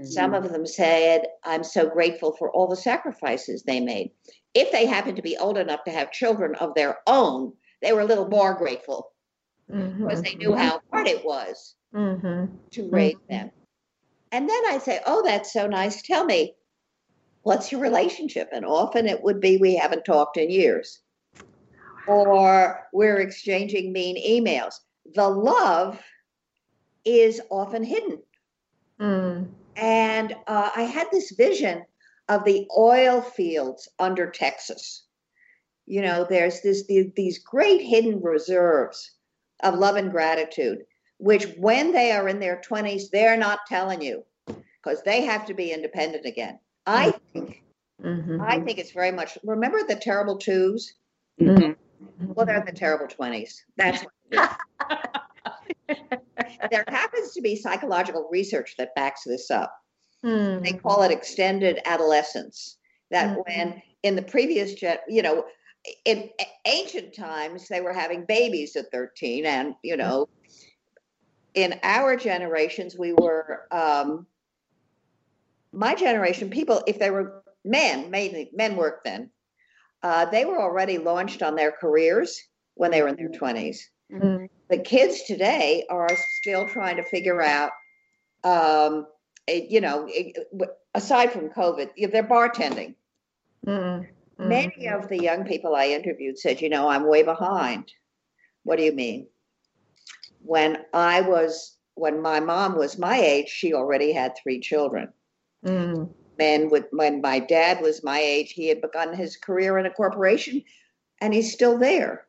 some 0.04 0.34
of 0.34 0.52
them 0.52 0.66
said, 0.66 1.24
I'm 1.44 1.64
so 1.64 1.88
grateful 1.90 2.36
for 2.38 2.52
all 2.52 2.68
the 2.68 2.76
sacrifices 2.76 3.64
they 3.64 3.80
made. 3.80 4.12
If 4.54 4.72
they 4.72 4.86
happened 4.86 5.18
to 5.18 5.22
be 5.22 5.38
old 5.38 5.58
enough 5.58 5.84
to 5.86 5.92
have 5.92 6.12
children 6.12 6.56
of 6.56 6.74
their 6.76 7.00
own, 7.08 7.54
they 7.82 7.92
were 7.94 8.02
a 8.02 8.06
little 8.06 8.28
more 8.30 8.54
grateful 8.54 9.12
because 9.68 10.22
they 10.22 10.36
knew 10.36 10.56
how 10.56 10.80
hard 10.92 11.08
it 11.08 11.26
was 11.26 11.76
Mm-hmm. 11.94 12.56
to 12.72 12.90
raise 12.90 13.16
them. 13.30 13.52
And 14.32 14.50
then 14.50 14.62
I'd 14.68 14.82
say, 14.82 15.00
Oh, 15.06 15.24
that's 15.26 15.52
so 15.54 15.66
nice. 15.68 16.02
Tell 16.02 16.26
me, 16.26 16.56
what's 17.44 17.72
your 17.72 17.82
relationship? 17.82 18.50
And 18.52 18.66
often 18.66 19.08
it 19.08 19.24
would 19.24 19.40
be, 19.40 19.58
We 19.58 19.76
haven't 19.76 20.04
talked 20.06 20.38
in 20.38 20.50
years, 20.50 21.02
or 22.08 22.88
we're 22.94 23.20
exchanging 23.20 23.92
mean 23.94 24.18
emails. 24.18 24.76
the 25.16 25.28
love 25.30 26.00
is 27.06 27.42
often 27.50 27.84
hidden. 27.84 28.22
Mm. 29.00 29.48
And 29.76 30.34
uh, 30.48 30.72
I 30.76 30.84
had 30.84 31.08
this 31.12 31.32
vision 31.32 31.86
of 32.30 32.44
the 32.44 32.68
oil 32.78 33.22
fields 33.22 33.88
under 34.00 34.30
Texas. 34.30 35.04
You 35.86 36.02
know, 36.02 36.26
there's 36.28 36.62
this 36.62 36.88
the, 36.88 37.12
these 37.16 37.40
great 37.40 37.82
hidden 37.82 38.22
reserves 38.22 39.12
of 39.64 39.76
love 39.76 39.96
and 39.96 40.12
gratitude, 40.12 40.80
which 41.18 41.46
when 41.58 41.92
they 41.92 42.12
are 42.12 42.28
in 42.28 42.40
their 42.40 42.62
20s, 42.68 43.10
they're 43.12 43.38
not 43.38 43.60
telling 43.68 44.02
you 44.02 44.24
because 44.82 45.04
they 45.04 45.22
have 45.22 45.46
to 45.46 45.54
be 45.54 45.72
independent 45.72 46.26
again. 46.26 46.60
I 46.88 47.14
think 47.34 47.64
Mhm. 48.04 48.40
I 48.42 48.60
think 48.60 48.78
it's 48.78 48.92
very 48.92 49.12
much 49.12 49.38
remember 49.44 49.84
the 49.84 49.96
terrible 49.96 50.38
twos? 50.38 50.94
Mhm. 51.40 51.76
Well, 52.20 52.46
they're 52.46 52.60
in 52.60 52.66
the 52.66 52.72
terrible 52.72 53.08
20s. 53.08 53.64
That's 53.78 54.04
what 54.04 54.14
it 54.32 54.50
is. 55.90 56.20
there 56.72 56.86
happens 56.88 57.34
to 57.34 57.42
be 57.42 57.56
psychological 57.56 58.28
research 58.32 58.76
that 58.78 58.96
backs 58.96 59.24
this 59.26 59.52
up. 59.52 59.74
Mm. 60.24 60.64
They 60.64 60.74
call 60.74 61.04
it 61.04 61.12
extended 61.12 61.80
adolescence. 61.86 62.78
That 63.12 63.38
Mhm. 63.38 63.44
when 63.46 63.82
in 64.04 64.16
the 64.16 64.24
previous 64.24 64.74
gen, 64.74 64.98
you 65.08 65.22
know, 65.22 65.46
in 66.06 66.32
ancient 66.66 67.14
times 67.14 67.68
they 67.68 67.82
were 67.82 67.94
having 67.94 68.26
babies 68.26 68.76
at 68.76 68.92
13, 68.92 69.46
and 69.46 69.76
you 69.84 69.96
know, 69.98 70.28
in 71.54 71.80
our 71.84 72.16
generations 72.16 72.98
we 72.98 73.14
were. 73.14 73.68
Um, 73.72 74.28
my 75.72 75.94
generation, 75.94 76.50
people, 76.50 76.82
if 76.88 77.00
they 77.00 77.12
were 77.12 77.44
men, 77.66 78.10
mainly 78.10 78.50
men 78.54 78.76
worked 78.78 79.04
then. 79.04 79.30
Uh, 80.02 80.26
they 80.26 80.46
were 80.46 80.62
already 80.62 80.98
launched 80.98 81.44
on 81.44 81.56
their 81.56 81.72
careers 81.72 82.42
when 82.76 82.92
they 82.92 83.02
were 83.02 83.10
in 83.10 83.16
their 83.16 83.30
20s. 83.30 83.80
Mm. 84.12 84.48
The 84.70 84.80
kids 84.80 85.24
today 85.24 85.86
are 85.90 86.10
still 86.38 86.68
trying 86.68 86.98
to 86.98 87.04
figure 87.04 87.42
out, 87.42 87.72
um, 88.44 89.08
eh, 89.48 89.66
you 89.70 89.82
know, 89.82 90.08
w- 90.52 90.74
aside 90.94 91.32
from 91.32 91.50
COVID, 91.50 91.90
they're 92.12 92.24
bartending. 92.24 92.96
Mm. 93.66 94.08
Mm. 94.40 94.48
Many 94.48 94.88
of 94.88 95.08
the 95.08 95.22
young 95.22 95.46
people 95.46 95.76
I 95.76 95.88
interviewed 95.88 96.38
said, 96.38 96.62
you 96.62 96.70
know, 96.70 96.88
I'm 96.88 97.08
way 97.08 97.24
behind. 97.24 97.92
What 98.64 98.78
do 98.78 98.84
you 98.84 98.92
mean? 98.92 99.28
When 100.42 100.78
I 100.94 101.22
was, 101.22 101.78
when 101.94 102.22
my 102.22 102.40
mom 102.40 102.78
was 102.78 102.98
my 102.98 103.20
age, 103.20 103.50
she 103.50 103.74
already 103.74 104.12
had 104.12 104.36
three 104.36 104.60
children. 104.60 105.10
Mm. 105.66 106.10
And 106.40 106.70
with, 106.70 106.86
when 106.92 107.22
my 107.22 107.40
dad 107.40 107.82
was 107.82 108.04
my 108.04 108.20
age, 108.20 108.52
he 108.52 108.68
had 108.68 108.82
begun 108.82 109.16
his 109.16 109.38
career 109.38 109.78
in 109.78 109.86
a 109.86 109.92
corporation 109.92 110.64
and 111.22 111.34
he's 111.34 111.54
still 111.54 111.78
there. 111.78 112.26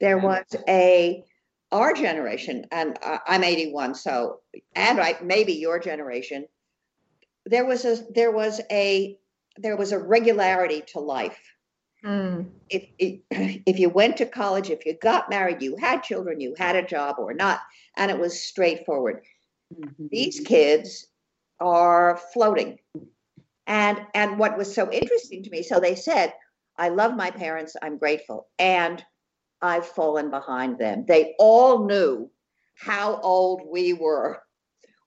There 0.00 0.18
was 0.18 0.44
a, 0.66 1.24
our 1.72 1.92
generation, 1.94 2.66
and 2.70 2.98
I'm 3.26 3.42
81, 3.44 3.94
so, 3.94 4.40
and 4.76 5.00
I, 5.00 5.16
maybe 5.22 5.54
your 5.54 5.78
generation, 5.78 6.46
there 7.46 7.64
was 7.64 7.84
a, 7.84 7.96
there 8.14 8.30
was 8.30 8.60
a, 8.70 9.18
there 9.56 9.76
was 9.76 9.92
a 9.92 9.98
regularity 9.98 10.82
to 10.88 11.00
life. 11.00 11.40
Mm. 12.04 12.50
If, 12.68 12.84
if, 12.98 13.20
if 13.66 13.78
you 13.78 13.88
went 13.88 14.16
to 14.18 14.26
college, 14.26 14.70
if 14.70 14.86
you 14.86 14.94
got 14.94 15.30
married, 15.30 15.62
you 15.62 15.76
had 15.76 16.02
children, 16.02 16.40
you 16.40 16.54
had 16.56 16.76
a 16.76 16.86
job 16.86 17.16
or 17.18 17.34
not, 17.34 17.60
and 17.96 18.10
it 18.10 18.18
was 18.18 18.40
straightforward 18.40 19.22
Mhm. 19.80 20.10
these 20.10 20.40
kids 20.40 21.06
are 21.60 22.20
floating 22.32 22.78
and 23.66 24.04
and 24.14 24.38
what 24.38 24.58
was 24.58 24.74
so 24.74 24.90
interesting 24.90 25.42
to 25.42 25.50
me 25.50 25.62
so 25.62 25.78
they 25.78 25.94
said 25.94 26.34
i 26.76 26.88
love 26.88 27.14
my 27.14 27.30
parents 27.30 27.76
i'm 27.82 27.96
grateful 27.96 28.48
and 28.58 29.04
i've 29.62 29.86
fallen 29.86 30.30
behind 30.30 30.78
them 30.78 31.04
they 31.06 31.34
all 31.38 31.86
knew 31.86 32.30
how 32.74 33.20
old 33.20 33.62
we 33.70 33.92
were 33.92 34.42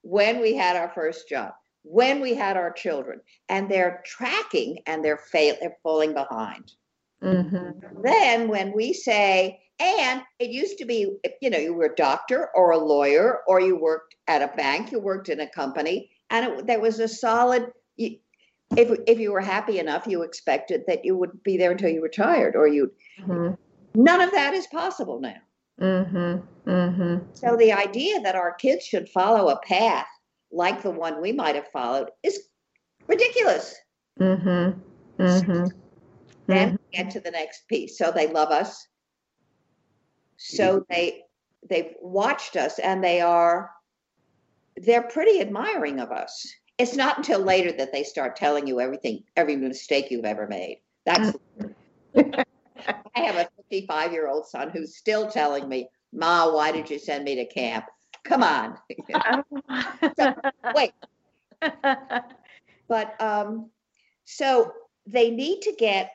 when 0.02 0.40
we 0.40 0.54
had 0.54 0.76
our 0.76 0.90
first 0.94 1.28
job 1.28 1.52
when 1.82 2.20
we 2.20 2.34
had 2.34 2.56
our 2.56 2.72
children 2.72 3.20
and 3.48 3.70
they're 3.70 4.02
tracking 4.04 4.78
and 4.86 5.04
they're 5.04 5.16
fail 5.18 5.54
they're 5.60 5.76
falling 5.82 6.12
behind 6.12 6.72
Mhm. 7.22 8.02
then 8.02 8.48
when 8.48 8.72
we 8.74 8.92
say 8.92 9.60
and 9.78 10.22
it 10.38 10.50
used 10.50 10.78
to 10.78 10.84
be 10.84 11.16
you 11.40 11.50
know 11.50 11.58
you 11.58 11.74
were 11.74 11.86
a 11.86 11.94
doctor 11.94 12.50
or 12.54 12.72
a 12.72 12.78
lawyer 12.78 13.40
or 13.46 13.60
you 13.60 13.76
worked 13.76 14.16
at 14.26 14.42
a 14.42 14.54
bank 14.56 14.92
you 14.92 14.98
worked 15.00 15.28
in 15.28 15.40
a 15.40 15.48
company 15.48 16.10
and 16.30 16.46
it, 16.46 16.66
there 16.66 16.80
was 16.80 16.98
a 17.00 17.08
solid 17.08 17.72
you, 17.96 18.16
if, 18.76 18.98
if 19.06 19.18
you 19.18 19.32
were 19.32 19.40
happy 19.40 19.78
enough 19.78 20.06
you 20.06 20.22
expected 20.22 20.82
that 20.86 21.04
you 21.04 21.16
would 21.16 21.42
be 21.42 21.56
there 21.56 21.70
until 21.70 21.90
you 21.90 22.02
retired 22.02 22.54
or 22.56 22.66
you 22.66 22.92
Mhm. 23.20 23.56
None 23.96 24.20
of 24.20 24.30
that 24.32 24.54
is 24.54 24.66
possible 24.68 25.20
now 25.20 25.36
Mhm. 25.80 26.46
Mhm. 26.66 27.36
so 27.36 27.56
the 27.56 27.72
idea 27.72 28.20
that 28.20 28.34
our 28.36 28.54
kids 28.54 28.84
should 28.84 29.08
follow 29.08 29.48
a 29.48 29.60
path 29.60 30.06
like 30.52 30.82
the 30.82 30.90
one 30.90 31.20
we 31.20 31.32
might 31.32 31.54
have 31.54 31.68
followed 31.68 32.10
is 32.22 32.48
ridiculous 33.06 33.74
Mhm. 34.18 34.80
Mhm. 35.18 35.72
then 36.46 36.72
we 36.72 36.98
get 36.98 37.10
to 37.10 37.20
the 37.20 37.30
next 37.30 37.66
piece 37.68 37.98
so 37.98 38.10
they 38.10 38.26
love 38.28 38.50
us 38.50 38.86
so 40.36 40.84
they 40.90 41.24
they've 41.68 41.94
watched 42.00 42.56
us 42.56 42.78
and 42.78 43.02
they 43.02 43.20
are 43.20 43.70
they're 44.76 45.02
pretty 45.02 45.40
admiring 45.40 45.98
of 46.00 46.12
us 46.12 46.46
it's 46.78 46.94
not 46.94 47.16
until 47.16 47.40
later 47.40 47.72
that 47.72 47.92
they 47.92 48.02
start 48.02 48.36
telling 48.36 48.66
you 48.66 48.80
everything 48.80 49.24
every 49.36 49.56
mistake 49.56 50.10
you've 50.10 50.24
ever 50.26 50.46
made 50.46 50.80
that's 51.04 51.36
i 52.16 53.20
have 53.20 53.36
a 53.36 53.48
55 53.70 54.12
year 54.12 54.28
old 54.28 54.46
son 54.46 54.70
who's 54.70 54.96
still 54.96 55.28
telling 55.30 55.68
me 55.68 55.88
ma 56.12 56.50
why 56.52 56.72
did 56.72 56.88
you 56.90 56.98
send 56.98 57.24
me 57.24 57.34
to 57.36 57.46
camp? 57.46 57.84
Come 58.24 58.42
on. 58.42 58.76
Wait. 60.74 60.92
But 62.88 63.20
um 63.20 63.70
so 64.24 64.72
they 65.06 65.30
need 65.30 65.62
to 65.62 65.72
get 65.78 66.10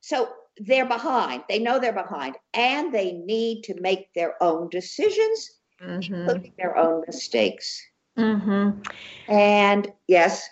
so 0.00 0.28
they're 0.58 0.86
behind. 0.86 1.44
They 1.48 1.58
know 1.58 1.78
they're 1.78 1.92
behind. 1.92 2.36
And 2.54 2.92
they 2.92 3.12
need 3.12 3.62
to 3.64 3.80
make 3.80 4.12
their 4.14 4.34
own 4.42 4.68
decisions 4.70 5.50
Mhm. 5.82 6.02
including 6.12 6.52
their 6.58 6.76
own 6.76 7.02
mistakes. 7.06 7.80
Mhm. 8.18 8.84
and 9.28 9.92
yes 10.08 10.48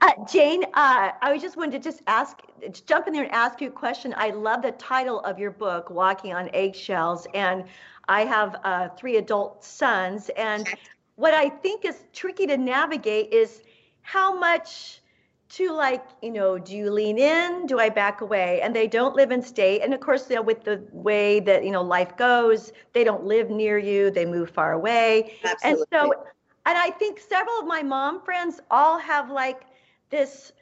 Uh, 0.00 0.10
Jane, 0.30 0.64
uh, 0.74 1.10
I 1.20 1.38
just 1.38 1.56
wanted 1.56 1.72
to 1.72 1.90
just 1.90 2.02
ask, 2.06 2.40
jump 2.86 3.06
in 3.06 3.12
there 3.12 3.24
and 3.24 3.32
ask 3.32 3.60
you 3.60 3.68
a 3.68 3.72
question. 3.72 4.14
I 4.16 4.30
love 4.30 4.62
the 4.62 4.72
title 4.72 5.20
of 5.20 5.38
your 5.38 5.50
book, 5.50 5.90
Walking 5.90 6.32
on 6.32 6.48
Eggshells, 6.52 7.26
and 7.34 7.64
I 8.08 8.24
have 8.24 8.56
uh, 8.64 8.88
three 8.90 9.16
adult 9.16 9.64
sons, 9.64 10.30
and 10.36 10.66
what 11.16 11.34
I 11.34 11.48
think 11.48 11.84
is 11.84 12.04
tricky 12.12 12.46
to 12.46 12.56
navigate 12.56 13.32
is 13.32 13.62
how 14.02 14.38
much 14.38 15.00
to 15.50 15.70
like, 15.72 16.04
you 16.22 16.30
know, 16.30 16.58
do 16.58 16.76
you 16.76 16.90
lean 16.90 17.18
in? 17.18 17.66
Do 17.66 17.78
I 17.78 17.90
back 17.90 18.22
away? 18.22 18.60
And 18.62 18.74
they 18.74 18.86
don't 18.86 19.14
live 19.14 19.30
in 19.30 19.42
state, 19.42 19.82
and 19.82 19.92
of 19.92 20.00
course, 20.00 20.28
you 20.30 20.36
know, 20.36 20.42
with 20.42 20.64
the 20.64 20.82
way 20.92 21.40
that 21.40 21.64
you 21.64 21.70
know 21.70 21.82
life 21.82 22.16
goes, 22.16 22.72
they 22.92 23.04
don't 23.04 23.24
live 23.24 23.50
near 23.50 23.78
you; 23.78 24.10
they 24.10 24.24
move 24.24 24.50
far 24.50 24.72
away. 24.72 25.34
absolutely 25.44 25.86
And 25.92 26.10
so, 26.10 26.12
and 26.66 26.78
I 26.78 26.90
think 26.90 27.20
several 27.20 27.58
of 27.58 27.66
my 27.66 27.82
mom 27.82 28.22
friends 28.22 28.60
all 28.70 28.98
have 28.98 29.30
like 29.30 29.64
this 30.12 30.52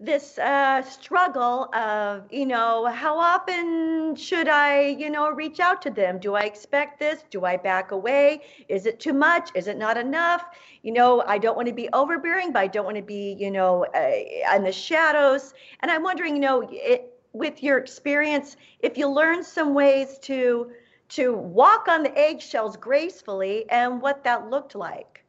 this 0.00 0.38
uh, 0.38 0.80
struggle 0.82 1.74
of 1.74 2.32
you 2.32 2.46
know 2.46 2.86
how 2.86 3.18
often 3.18 4.14
should 4.16 4.48
I 4.48 4.96
you 5.02 5.10
know 5.10 5.30
reach 5.30 5.60
out 5.60 5.82
to 5.82 5.90
them? 5.90 6.18
Do 6.20 6.36
I 6.36 6.42
expect 6.42 7.00
this? 7.00 7.24
Do 7.30 7.44
I 7.44 7.56
back 7.58 7.90
away? 7.90 8.42
Is 8.68 8.86
it 8.86 9.00
too 9.00 9.12
much? 9.12 9.50
Is 9.54 9.66
it 9.66 9.76
not 9.76 9.98
enough? 9.98 10.44
You 10.82 10.92
know, 10.92 11.22
I 11.26 11.38
don't 11.38 11.56
want 11.56 11.68
to 11.68 11.74
be 11.74 11.88
overbearing, 11.92 12.52
but 12.52 12.60
I 12.60 12.68
don't 12.68 12.86
want 12.86 12.96
to 12.96 13.02
be 13.02 13.36
you 13.38 13.50
know 13.50 13.86
uh, 13.94 14.56
in 14.56 14.64
the 14.64 14.72
shadows. 14.72 15.54
And 15.80 15.90
I'm 15.90 16.04
wondering, 16.04 16.36
you 16.36 16.40
know, 16.40 16.68
it, 16.72 17.14
with 17.34 17.62
your 17.62 17.78
experience, 17.78 18.56
if 18.80 18.96
you 18.96 19.08
learn 19.08 19.42
some 19.44 19.74
ways 19.74 20.18
to 20.22 20.70
to 21.10 21.34
walk 21.36 21.88
on 21.88 22.02
the 22.04 22.16
eggshells 22.16 22.76
gracefully 22.76 23.68
and 23.70 24.00
what 24.00 24.24
that 24.24 24.48
looked 24.50 24.76
like. 24.76 25.24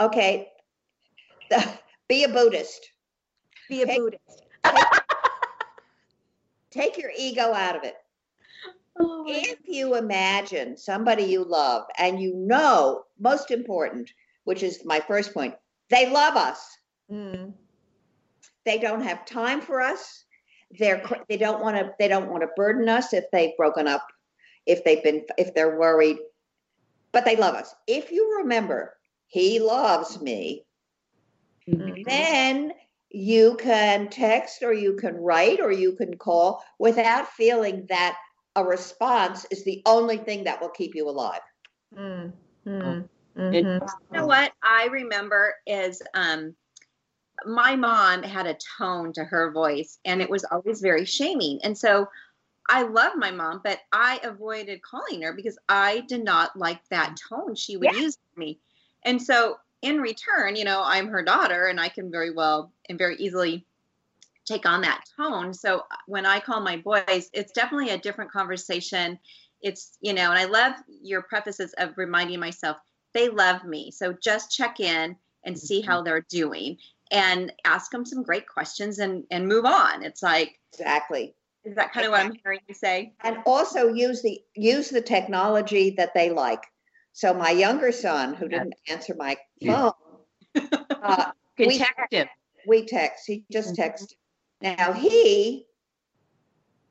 okay 0.00 0.52
be 2.08 2.24
a 2.24 2.28
buddhist. 2.28 2.90
Be 3.68 3.82
a 3.82 3.84
Okay. 3.84 3.98
Buddhist. 3.98 4.42
take 6.70 6.98
your 6.98 7.10
ego 7.16 7.52
out 7.52 7.76
of 7.76 7.84
it. 7.84 7.96
Oh 8.98 9.24
if 9.26 9.58
you 9.66 9.96
imagine 9.96 10.76
somebody 10.76 11.24
you 11.24 11.44
love 11.44 11.84
and 11.98 12.20
you 12.20 12.34
know 12.34 13.04
most 13.18 13.50
important 13.50 14.10
which 14.44 14.62
is 14.62 14.84
my 14.84 15.00
first 15.00 15.34
point 15.34 15.54
they 15.90 16.10
love 16.10 16.36
us. 16.36 16.78
Mm, 17.10 17.52
they 18.64 18.78
don't 18.78 19.02
have 19.02 19.24
time 19.26 19.60
for 19.60 19.80
us. 19.80 20.24
They're 20.78 21.02
they 21.28 21.36
don't 21.36 21.62
want 21.62 21.76
to 21.76 21.92
they 21.98 22.08
don't 22.08 22.30
want 22.30 22.42
to 22.42 22.48
burden 22.56 22.88
us 22.88 23.12
if 23.12 23.24
they've 23.32 23.56
broken 23.56 23.86
up 23.86 24.06
if 24.66 24.82
they've 24.84 25.02
been 25.02 25.24
if 25.38 25.54
they're 25.54 25.78
worried. 25.78 26.18
But 27.12 27.24
they 27.24 27.36
love 27.36 27.54
us. 27.54 27.74
If 27.86 28.10
you 28.10 28.38
remember 28.38 28.94
he 29.28 29.60
loves 29.60 30.20
me 30.20 30.64
mhm. 31.68 32.04
then 32.04 32.72
you 33.10 33.56
can 33.56 34.08
text 34.08 34.62
or 34.62 34.72
you 34.72 34.94
can 34.96 35.16
write 35.16 35.60
or 35.60 35.72
you 35.72 35.92
can 35.92 36.16
call 36.16 36.62
without 36.78 37.28
feeling 37.28 37.86
that 37.88 38.16
a 38.56 38.64
response 38.64 39.46
is 39.50 39.64
the 39.64 39.82
only 39.86 40.16
thing 40.18 40.44
that 40.44 40.60
will 40.60 40.70
keep 40.70 40.94
you 40.94 41.08
alive. 41.08 41.40
Mm, 41.96 42.32
Oh. 42.66 43.04
Mm-hmm. 43.36 43.52
You 43.54 43.80
know 44.12 44.26
what 44.26 44.52
I 44.62 44.86
remember 44.86 45.54
is 45.66 46.00
um, 46.14 46.54
my 47.44 47.76
mom 47.76 48.22
had 48.22 48.46
a 48.46 48.56
tone 48.78 49.12
to 49.12 49.24
her 49.24 49.52
voice, 49.52 49.98
and 50.04 50.22
it 50.22 50.30
was 50.30 50.44
always 50.44 50.80
very 50.80 51.04
shaming. 51.04 51.60
And 51.62 51.76
so 51.76 52.08
I 52.68 52.82
love 52.82 53.12
my 53.16 53.30
mom, 53.30 53.60
but 53.62 53.80
I 53.92 54.20
avoided 54.24 54.82
calling 54.82 55.22
her 55.22 55.34
because 55.34 55.58
I 55.68 56.00
did 56.08 56.24
not 56.24 56.56
like 56.56 56.80
that 56.88 57.16
tone 57.28 57.54
she 57.54 57.76
would 57.76 57.94
use 57.94 58.16
with 58.16 58.38
me. 58.38 58.58
And 59.04 59.22
so 59.22 59.58
in 59.82 60.00
return, 60.00 60.56
you 60.56 60.64
know, 60.64 60.82
I'm 60.84 61.08
her 61.08 61.22
daughter, 61.22 61.66
and 61.66 61.80
I 61.80 61.88
can 61.88 62.10
very 62.10 62.32
well 62.32 62.72
and 62.88 62.98
very 62.98 63.16
easily 63.16 63.64
take 64.44 64.64
on 64.64 64.80
that 64.82 65.04
tone. 65.16 65.52
So 65.52 65.78
uh, 65.78 65.96
when 66.06 66.24
I 66.24 66.40
call 66.40 66.60
my 66.60 66.76
boys, 66.76 67.28
it's 67.32 67.52
definitely 67.52 67.90
a 67.90 67.98
different 67.98 68.30
conversation. 68.30 69.18
It's, 69.60 69.98
you 70.00 70.14
know, 70.14 70.30
and 70.30 70.38
I 70.38 70.44
love 70.44 70.74
your 71.02 71.22
prefaces 71.22 71.74
of 71.78 71.96
reminding 71.96 72.40
myself 72.40 72.76
they 73.12 73.28
love 73.28 73.64
me. 73.64 73.90
So 73.90 74.12
just 74.12 74.50
check 74.50 74.78
in 74.78 75.16
and 75.44 75.58
see 75.58 75.80
how 75.80 75.96
mm-hmm. 75.96 76.04
they're 76.04 76.26
doing 76.28 76.76
and 77.10 77.52
ask 77.64 77.90
them 77.90 78.04
some 78.04 78.22
great 78.22 78.48
questions 78.48 78.98
and 78.98 79.24
and 79.30 79.48
move 79.48 79.64
on. 79.64 80.02
It's 80.02 80.22
like 80.22 80.58
Exactly. 80.72 81.34
is 81.64 81.76
that 81.76 81.92
kind 81.92 82.06
of 82.06 82.12
what 82.12 82.20
I'm 82.20 82.38
hearing 82.42 82.60
you 82.68 82.74
say? 82.74 83.14
And 83.22 83.38
also 83.46 83.88
use 83.88 84.22
the 84.22 84.40
use 84.54 84.90
the 84.90 85.00
technology 85.00 85.90
that 85.90 86.14
they 86.14 86.30
like. 86.30 86.62
So 87.16 87.32
my 87.32 87.50
younger 87.50 87.92
son, 87.92 88.34
who 88.34 88.46
didn't 88.46 88.74
answer 88.90 89.14
my 89.16 89.38
phone, 89.64 89.92
uh, 91.02 91.32
We- 91.58 91.78
text 91.78 92.12
him. 92.12 92.28
we 92.66 92.84
text. 92.84 93.24
He 93.26 93.46
just 93.50 93.74
Mhm. 93.74 93.78
texted. 93.78 94.12
Now 94.60 94.92
he 94.92 95.66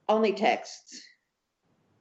only 0.10 0.34
texts. 0.34 1.00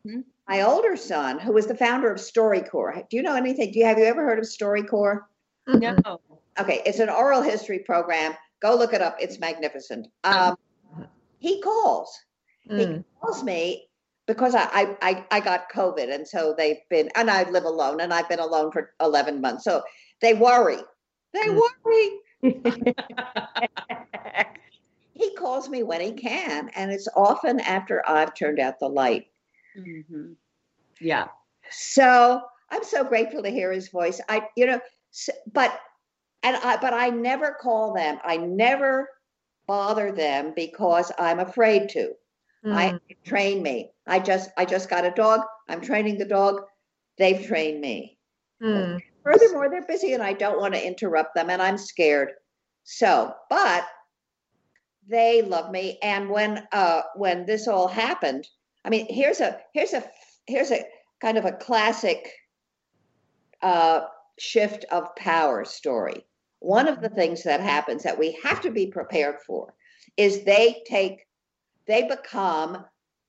Mhm. 0.06 0.24
My 0.48 0.62
older 0.62 0.96
son, 0.96 1.38
who 1.38 1.52
was 1.52 1.66
the 1.66 1.76
founder 1.76 2.10
of 2.10 2.16
StoryCorps, 2.18 3.10
do 3.10 3.18
you 3.18 3.22
know 3.22 3.34
anything? 3.34 3.72
Do 3.72 3.78
you 3.78 3.84
have 3.84 3.98
you 3.98 4.04
ever 4.06 4.24
heard 4.24 4.38
of 4.38 4.46
StoryCorps? 4.46 5.20
No. 5.66 6.20
Okay, 6.58 6.80
it's 6.86 7.00
an 7.00 7.10
oral 7.10 7.42
history 7.42 7.80
program. 7.80 8.34
Go 8.60 8.74
look 8.74 8.94
it 8.94 9.02
up. 9.02 9.16
It's 9.20 9.38
magnificent. 9.38 10.06
Um, 10.24 10.56
he 11.40 11.60
calls. 11.60 12.18
Mm. 12.70 13.04
calls 13.20 13.44
me 13.44 13.90
because 14.26 14.54
I, 14.54 14.96
I 15.02 15.24
I 15.30 15.40
got 15.40 15.70
COVID, 15.72 16.12
and 16.12 16.26
so 16.26 16.54
they've 16.56 16.78
been, 16.90 17.10
and 17.14 17.30
I 17.30 17.48
live 17.50 17.64
alone, 17.64 18.00
and 18.00 18.12
I've 18.12 18.28
been 18.28 18.40
alone 18.40 18.72
for 18.72 18.92
eleven 19.00 19.40
months. 19.40 19.64
So 19.64 19.82
they 20.20 20.34
worry. 20.34 20.78
They 21.32 21.40
Mm. 21.48 21.60
worry. 21.84 22.94
He 25.14 25.32
calls 25.36 25.68
me 25.68 25.84
when 25.84 26.00
he 26.00 26.12
can, 26.12 26.70
and 26.74 26.90
it's 26.90 27.08
often 27.16 27.60
after 27.60 28.02
I've 28.08 28.34
turned 28.34 28.58
out 28.58 28.80
the 28.80 28.88
light. 28.88 29.26
Mm-hmm. 29.78 30.32
Yeah. 31.00 31.28
So 31.70 32.42
I'm 32.70 32.82
so 32.84 33.04
grateful 33.04 33.42
to 33.44 33.50
hear 33.50 33.70
his 33.70 33.88
voice. 33.88 34.20
I, 34.28 34.48
you 34.56 34.66
know, 34.66 34.80
but 35.52 35.78
and 36.42 36.56
I, 36.56 36.76
but 36.78 36.92
I 36.94 37.10
never 37.10 37.56
call 37.60 37.94
them. 37.94 38.18
I 38.24 38.36
never 38.38 39.08
bother 39.68 40.10
them 40.12 40.52
because 40.54 41.12
I'm 41.16 41.38
afraid 41.38 41.88
to. 41.90 42.10
I 42.66 42.92
Mm. 42.92 43.00
train 43.24 43.62
me. 43.62 43.92
I 44.06 44.18
just 44.20 44.50
I 44.56 44.64
just 44.64 44.88
got 44.88 45.04
a 45.04 45.10
dog. 45.10 45.40
I'm 45.68 45.80
training 45.80 46.18
the 46.18 46.24
dog. 46.24 46.62
They've 47.18 47.44
trained 47.46 47.80
me. 47.80 48.18
Mm. 48.62 49.00
Furthermore, 49.22 49.70
they're 49.70 49.86
busy 49.86 50.12
and 50.14 50.22
I 50.22 50.32
don't 50.32 50.60
want 50.60 50.74
to 50.74 50.86
interrupt 50.86 51.34
them 51.34 51.50
and 51.50 51.60
I'm 51.62 51.78
scared. 51.78 52.32
So, 52.84 53.34
but 53.50 53.86
they 55.06 55.42
love 55.42 55.70
me 55.70 55.98
and 56.02 56.30
when 56.30 56.66
uh 56.72 57.02
when 57.16 57.46
this 57.46 57.68
all 57.68 57.88
happened, 57.88 58.46
I 58.84 58.90
mean, 58.90 59.06
here's 59.08 59.40
a 59.40 59.60
here's 59.74 59.92
a 59.92 60.04
here's 60.46 60.70
a 60.70 60.84
kind 61.20 61.38
of 61.38 61.44
a 61.44 61.52
classic 61.52 62.30
uh 63.62 64.02
shift 64.38 64.84
of 64.90 65.14
power 65.16 65.64
story. 65.64 66.26
One 66.60 66.88
of 66.88 67.00
the 67.02 67.10
things 67.10 67.42
that 67.44 67.60
happens 67.60 68.02
that 68.04 68.18
we 68.18 68.38
have 68.42 68.62
to 68.62 68.70
be 68.70 68.86
prepared 68.86 69.36
for 69.46 69.74
is 70.16 70.44
they 70.44 70.82
take 70.86 71.18
they 71.86 72.02
become 72.06 72.84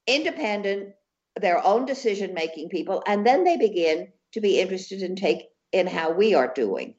independent 0.07 0.93
their 1.39 1.63
own 1.65 1.85
decision 1.85 2.33
making 2.33 2.69
people 2.69 3.03
and 3.07 3.25
then 3.25 3.43
they 3.43 3.57
begin 3.57 4.07
to 4.31 4.39
be 4.41 4.59
interested 4.59 5.01
in 5.01 5.15
take 5.15 5.43
in 5.71 5.87
how 5.87 6.11
we 6.11 6.33
are 6.33 6.51
doing 6.53 6.95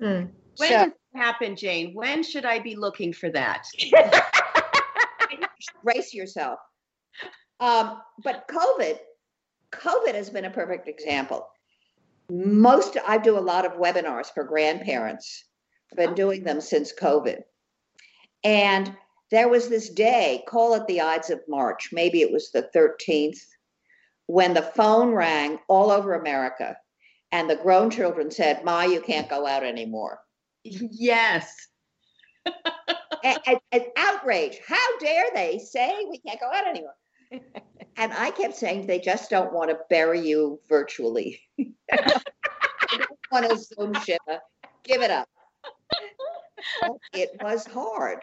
Mm. 0.00 0.28
When 0.58 0.68
So- 0.68 0.74
does 0.74 0.88
it 0.88 1.18
happen, 1.18 1.56
Jane? 1.56 1.94
When 1.94 2.22
should 2.22 2.44
I 2.44 2.58
be 2.58 2.76
looking 2.76 3.14
for 3.14 3.30
that? 3.30 3.66
brace 5.82 6.12
yourself 6.14 6.58
um, 7.60 8.00
but 8.22 8.46
covid 8.48 8.98
covid 9.72 10.14
has 10.14 10.30
been 10.30 10.44
a 10.44 10.50
perfect 10.50 10.88
example 10.88 11.48
most 12.30 12.96
i 13.06 13.18
do 13.18 13.38
a 13.38 13.40
lot 13.40 13.64
of 13.64 13.72
webinars 13.72 14.26
for 14.32 14.44
grandparents 14.44 15.44
i've 15.92 15.96
been 15.98 16.14
doing 16.14 16.44
them 16.44 16.60
since 16.60 16.92
covid 16.92 17.40
and 18.44 18.92
there 19.30 19.48
was 19.48 19.68
this 19.68 19.90
day 19.90 20.42
call 20.48 20.74
it 20.74 20.86
the 20.86 21.00
ides 21.00 21.30
of 21.30 21.40
march 21.48 21.90
maybe 21.92 22.20
it 22.20 22.32
was 22.32 22.50
the 22.50 22.68
13th 22.74 23.38
when 24.26 24.54
the 24.54 24.62
phone 24.62 25.12
rang 25.12 25.58
all 25.68 25.90
over 25.90 26.14
america 26.14 26.76
and 27.32 27.48
the 27.50 27.56
grown 27.56 27.90
children 27.90 28.30
said 28.30 28.64
ma 28.64 28.82
you 28.82 29.00
can't 29.00 29.28
go 29.28 29.46
out 29.46 29.62
anymore 29.64 30.20
Yes. 30.90 31.68
and 33.24 33.84
outrage. 33.96 34.58
How 34.66 34.98
dare 34.98 35.26
they 35.34 35.58
say 35.58 35.94
we 36.08 36.18
can't 36.18 36.40
go 36.40 36.50
out 36.52 36.66
anymore? 36.66 36.94
and 37.96 38.12
I 38.12 38.30
kept 38.30 38.56
saying 38.56 38.86
they 38.86 39.00
just 39.00 39.30
don't 39.30 39.52
want 39.52 39.70
to 39.70 39.78
bury 39.90 40.20
you 40.20 40.60
virtually. 40.68 41.40
They 41.58 42.98
don't 42.98 43.18
want 43.32 43.50
to 43.50 43.56
Zoom 43.58 43.94
shiva. 43.94 44.40
Give 44.84 45.02
it 45.02 45.10
up. 45.10 45.28
It 47.12 47.30
was 47.42 47.66
hard. 47.66 48.20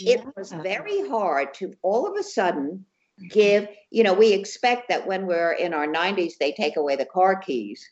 It 0.00 0.24
was 0.36 0.52
very 0.52 1.08
hard 1.08 1.54
to 1.54 1.72
all 1.82 2.06
of 2.06 2.18
a 2.18 2.22
sudden 2.22 2.84
give, 3.30 3.68
you 3.90 4.02
know, 4.02 4.14
we 4.14 4.32
expect 4.32 4.88
that 4.88 5.06
when 5.06 5.26
we're 5.26 5.52
in 5.52 5.72
our 5.72 5.86
90s, 5.86 6.34
they 6.38 6.52
take 6.52 6.76
away 6.76 6.96
the 6.96 7.06
car 7.06 7.36
keys. 7.36 7.88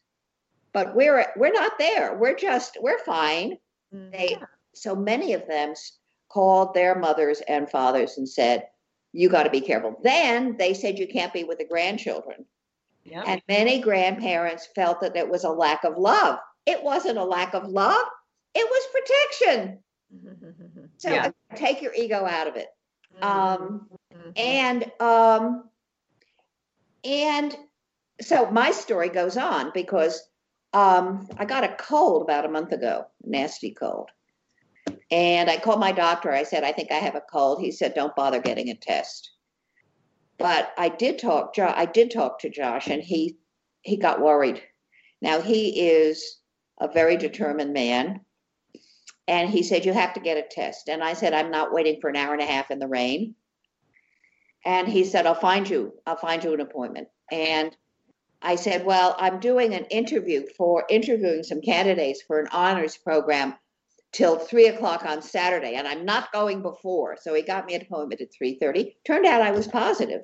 But 0.72 0.94
we're 0.96 1.26
we're 1.36 1.52
not 1.52 1.78
there. 1.78 2.16
We're 2.18 2.34
just 2.36 2.76
we're 2.80 2.98
fine 3.04 3.58
Mm. 3.94 4.12
they 4.12 4.36
so 4.74 4.94
many 4.96 5.34
of 5.34 5.46
them 5.46 5.74
called 6.28 6.74
their 6.74 6.94
mothers 6.96 7.40
and 7.46 7.70
fathers 7.70 8.18
and 8.18 8.28
said 8.28 8.66
you 9.12 9.28
got 9.28 9.44
to 9.44 9.50
be 9.50 9.60
careful 9.60 9.96
then 10.02 10.56
they 10.56 10.74
said 10.74 10.98
you 10.98 11.06
can't 11.06 11.32
be 11.32 11.44
with 11.44 11.58
the 11.58 11.64
grandchildren 11.66 12.44
Yeah. 13.04 13.22
and 13.26 13.42
many 13.48 13.80
grandparents 13.80 14.68
felt 14.74 15.00
that 15.00 15.16
it 15.16 15.28
was 15.28 15.44
a 15.44 15.50
lack 15.50 15.84
of 15.84 15.96
love 15.96 16.38
it 16.66 16.82
wasn't 16.82 17.18
a 17.18 17.24
lack 17.24 17.54
of 17.54 17.68
love 17.68 18.04
it 18.54 18.66
was 18.68 18.86
protection 18.92 19.78
so 21.04 21.10
Yeah. 21.10 21.30
take 21.54 21.82
your 21.82 21.92
ego 21.94 22.24
out 22.24 22.48
of 22.48 22.56
it. 22.56 22.68
Um 23.22 23.88
Mhm. 24.12 24.32
and 24.36 24.92
um 25.00 25.70
and 27.04 27.56
so 28.20 28.50
my 28.50 28.70
story 28.70 29.08
goes 29.10 29.36
on 29.36 29.70
because 29.74 30.22
um 30.72 31.28
i 31.36 31.44
got 31.44 31.64
a 31.64 31.76
cold 31.76 32.22
about 32.22 32.44
a 32.46 32.48
month 32.48 32.72
ago 32.72 33.06
nasty 33.22 33.72
cold. 33.72 34.10
And 35.10 35.50
i 35.50 35.58
called 35.58 35.80
my 35.80 35.92
doctor. 35.92 36.32
I 36.32 36.44
said 36.44 36.64
i 36.64 36.72
think 36.72 36.90
i 36.90 36.94
have 36.96 37.14
a 37.16 37.20
cold. 37.32 37.60
He 37.60 37.70
said 37.70 37.94
don't 37.94 38.16
bother 38.16 38.40
getting 38.40 38.70
a 38.70 38.74
test. 38.74 39.30
But 40.38 40.72
i 40.78 40.88
did 40.88 41.18
talk 41.18 41.54
jo- 41.54 41.72
i 41.76 41.84
did 41.86 42.10
talk 42.10 42.40
to 42.40 42.50
josh 42.50 42.88
and 42.88 43.02
he 43.02 43.36
he 43.82 43.96
got 43.98 44.20
worried. 44.22 44.62
Now 45.20 45.40
he 45.40 45.88
is 45.88 46.40
a 46.80 46.88
very 46.88 47.16
determined 47.16 47.72
man 47.72 48.23
and 49.26 49.50
he 49.50 49.62
said 49.62 49.84
you 49.84 49.92
have 49.92 50.14
to 50.14 50.20
get 50.20 50.36
a 50.36 50.42
test 50.42 50.88
and 50.88 51.02
i 51.02 51.12
said 51.12 51.32
i'm 51.32 51.50
not 51.50 51.72
waiting 51.72 52.00
for 52.00 52.10
an 52.10 52.16
hour 52.16 52.32
and 52.32 52.42
a 52.42 52.46
half 52.46 52.70
in 52.70 52.78
the 52.78 52.86
rain 52.86 53.34
and 54.64 54.88
he 54.88 55.04
said, 55.04 55.26
I'll 55.26 55.34
find 55.34 55.68
you, 55.68 55.92
I'll 56.06 56.16
find 56.16 56.42
you 56.42 56.54
an 56.54 56.60
appointment. 56.60 57.08
And 57.30 57.76
I 58.40 58.56
said, 58.56 58.84
Well, 58.84 59.14
I'm 59.18 59.40
doing 59.40 59.74
an 59.74 59.84
interview 59.86 60.46
for 60.56 60.84
interviewing 60.88 61.42
some 61.42 61.60
candidates 61.60 62.22
for 62.22 62.40
an 62.40 62.48
honors 62.50 62.96
program 62.96 63.54
till 64.12 64.38
three 64.38 64.68
o'clock 64.68 65.04
on 65.04 65.22
Saturday, 65.22 65.74
and 65.74 65.88
I'm 65.88 66.04
not 66.04 66.32
going 66.32 66.62
before. 66.62 67.18
So 67.20 67.34
he 67.34 67.42
got 67.42 67.66
me 67.66 67.74
an 67.74 67.82
appointment 67.82 68.20
at 68.20 68.32
3:30. 68.32 68.96
Turned 69.04 69.26
out 69.26 69.42
I 69.42 69.50
was 69.50 69.68
positive. 69.68 70.22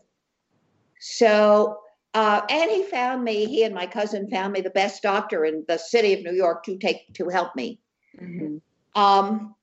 So 1.01 1.79
uh, 2.13 2.41
and 2.51 2.71
he 2.71 2.83
found 2.85 3.23
me, 3.23 3.47
he 3.47 3.63
and 3.63 3.75
my 3.75 3.87
cousin 3.87 4.29
found 4.31 4.53
me 4.53 4.61
the 4.61 4.71
best 4.71 5.03
doctor 5.03 5.45
in 5.45 5.65
the 5.69 5.79
city 5.79 6.13
of 6.13 6.23
New 6.23 6.33
York 6.33 6.65
to 6.65 6.77
take 6.77 7.15
to 7.15 7.29
help 7.29 7.55
me. 7.55 7.81
Mhm. 8.21 8.61
Um, 8.94 9.55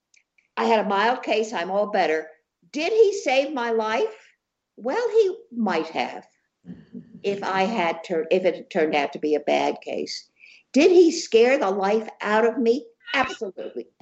I 0.55 0.65
had 0.65 0.85
a 0.85 0.89
mild 0.89 1.23
case. 1.23 1.53
I'm 1.53 1.71
all 1.71 1.87
better. 1.87 2.27
Did 2.71 2.91
he 2.91 3.13
save 3.13 3.53
my 3.53 3.71
life? 3.71 4.33
Well, 4.75 5.09
he 5.09 5.37
might 5.51 5.87
have 5.87 6.25
if 7.23 7.43
I 7.43 7.63
had 7.63 8.03
turned 8.03 8.27
if 8.31 8.45
it 8.45 8.55
had 8.55 8.69
turned 8.69 8.95
out 8.95 9.13
to 9.13 9.19
be 9.19 9.35
a 9.35 9.39
bad 9.39 9.81
case. 9.81 10.29
Did 10.73 10.91
he 10.91 11.11
scare 11.11 11.57
the 11.57 11.69
life 11.69 12.07
out 12.21 12.45
of 12.45 12.57
me? 12.57 12.85
Absolutely. 13.13 13.87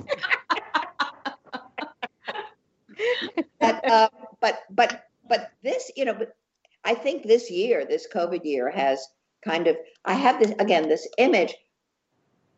but 3.59 3.89
uh, 3.89 4.09
but 4.41 4.63
but 4.69 5.05
but 5.27 5.51
this, 5.63 5.91
you 5.95 6.05
know, 6.05 6.13
but 6.13 6.35
I 6.83 6.93
think 6.93 7.23
this 7.23 7.49
year, 7.49 7.85
this 7.85 8.07
COVID 8.13 8.43
year, 8.45 8.69
has 8.69 9.07
kind 9.43 9.67
of. 9.67 9.77
I 10.05 10.13
have 10.13 10.39
this 10.39 10.51
again. 10.59 10.89
This 10.89 11.07
image. 11.17 11.55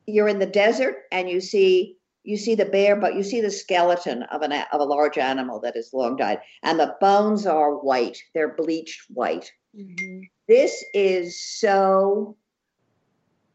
You're 0.06 0.30
in 0.30 0.40
the 0.40 0.46
desert 0.46 1.04
and 1.12 1.30
you 1.30 1.42
see 1.42 1.97
you 2.28 2.36
see 2.36 2.56
the 2.56 2.66
bear, 2.66 2.98
but 2.98 3.16
you 3.16 3.24
see 3.24 3.40
the 3.40 3.50
skeleton 3.50 4.24
of 4.24 4.42
an 4.42 4.52
of 4.52 4.82
a 4.82 4.84
large 4.84 5.18
animal 5.18 5.62
that 5.62 5.78
has 5.78 5.94
long 5.94 6.18
died, 6.18 6.40
and 6.62 6.78
the 6.78 6.94
bones 7.00 7.46
are 7.46 7.78
white. 7.78 8.18
They're 8.34 8.54
bleached 8.54 9.04
white. 9.08 9.50
Mm-hmm. 9.74 10.24
This 10.50 10.84
is 10.94 11.42
so 11.42 12.36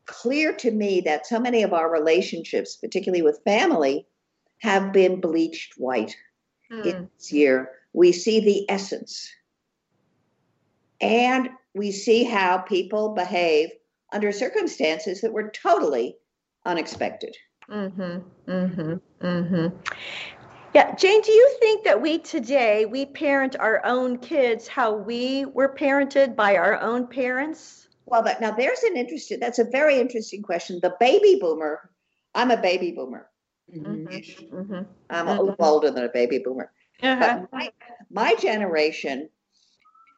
clear 0.06 0.54
to 0.54 0.70
me 0.70 1.02
that 1.02 1.26
so 1.26 1.38
many 1.38 1.62
of 1.62 1.74
our 1.74 1.92
relationships, 1.92 2.76
particularly 2.76 3.20
with 3.20 3.44
family, 3.44 4.06
have 4.60 4.90
been 4.90 5.20
bleached 5.20 5.74
white 5.76 6.16
mm. 6.72 6.82
this 6.82 7.30
year. 7.30 7.72
We 7.92 8.10
see 8.10 8.40
the 8.40 8.70
essence. 8.70 9.30
And 11.02 11.50
we 11.74 11.92
see 11.92 12.24
how 12.24 12.58
people 12.58 13.10
behave 13.10 13.68
under 14.14 14.32
circumstances 14.32 15.20
that 15.20 15.34
were 15.34 15.50
totally 15.50 16.16
unexpected. 16.64 17.36
Mm-hmm. 17.72 18.50
Mm-hmm. 18.50 19.26
Mm-hmm. 19.26 19.76
Yeah, 20.74 20.94
Jane, 20.94 21.20
do 21.22 21.32
you 21.32 21.56
think 21.60 21.84
that 21.84 22.00
we 22.00 22.18
today 22.18 22.86
we 22.86 23.06
parent 23.06 23.56
our 23.58 23.84
own 23.84 24.18
kids 24.18 24.68
how 24.68 24.94
we 24.94 25.44
were 25.46 25.74
parented 25.74 26.36
by 26.36 26.56
our 26.56 26.80
own 26.80 27.06
parents? 27.06 27.88
Well, 28.06 28.22
that, 28.22 28.40
now 28.40 28.50
there's 28.50 28.82
an 28.82 28.96
interesting. 28.96 29.40
That's 29.40 29.58
a 29.58 29.64
very 29.64 29.98
interesting 29.98 30.42
question. 30.42 30.80
The 30.82 30.94
baby 31.00 31.38
boomer. 31.40 31.90
I'm 32.34 32.50
a 32.50 32.56
baby 32.56 32.92
boomer. 32.92 33.28
Mm-hmm. 33.74 34.06
mm-hmm. 34.06 34.82
I'm 35.10 35.28
a 35.28 35.30
little 35.30 35.52
mm-hmm. 35.52 35.62
older 35.62 35.90
than 35.90 36.04
a 36.04 36.08
baby 36.08 36.38
boomer. 36.38 36.72
Uh-huh. 37.02 37.40
But 37.40 37.52
my, 37.52 37.70
my 38.10 38.34
generation 38.36 39.28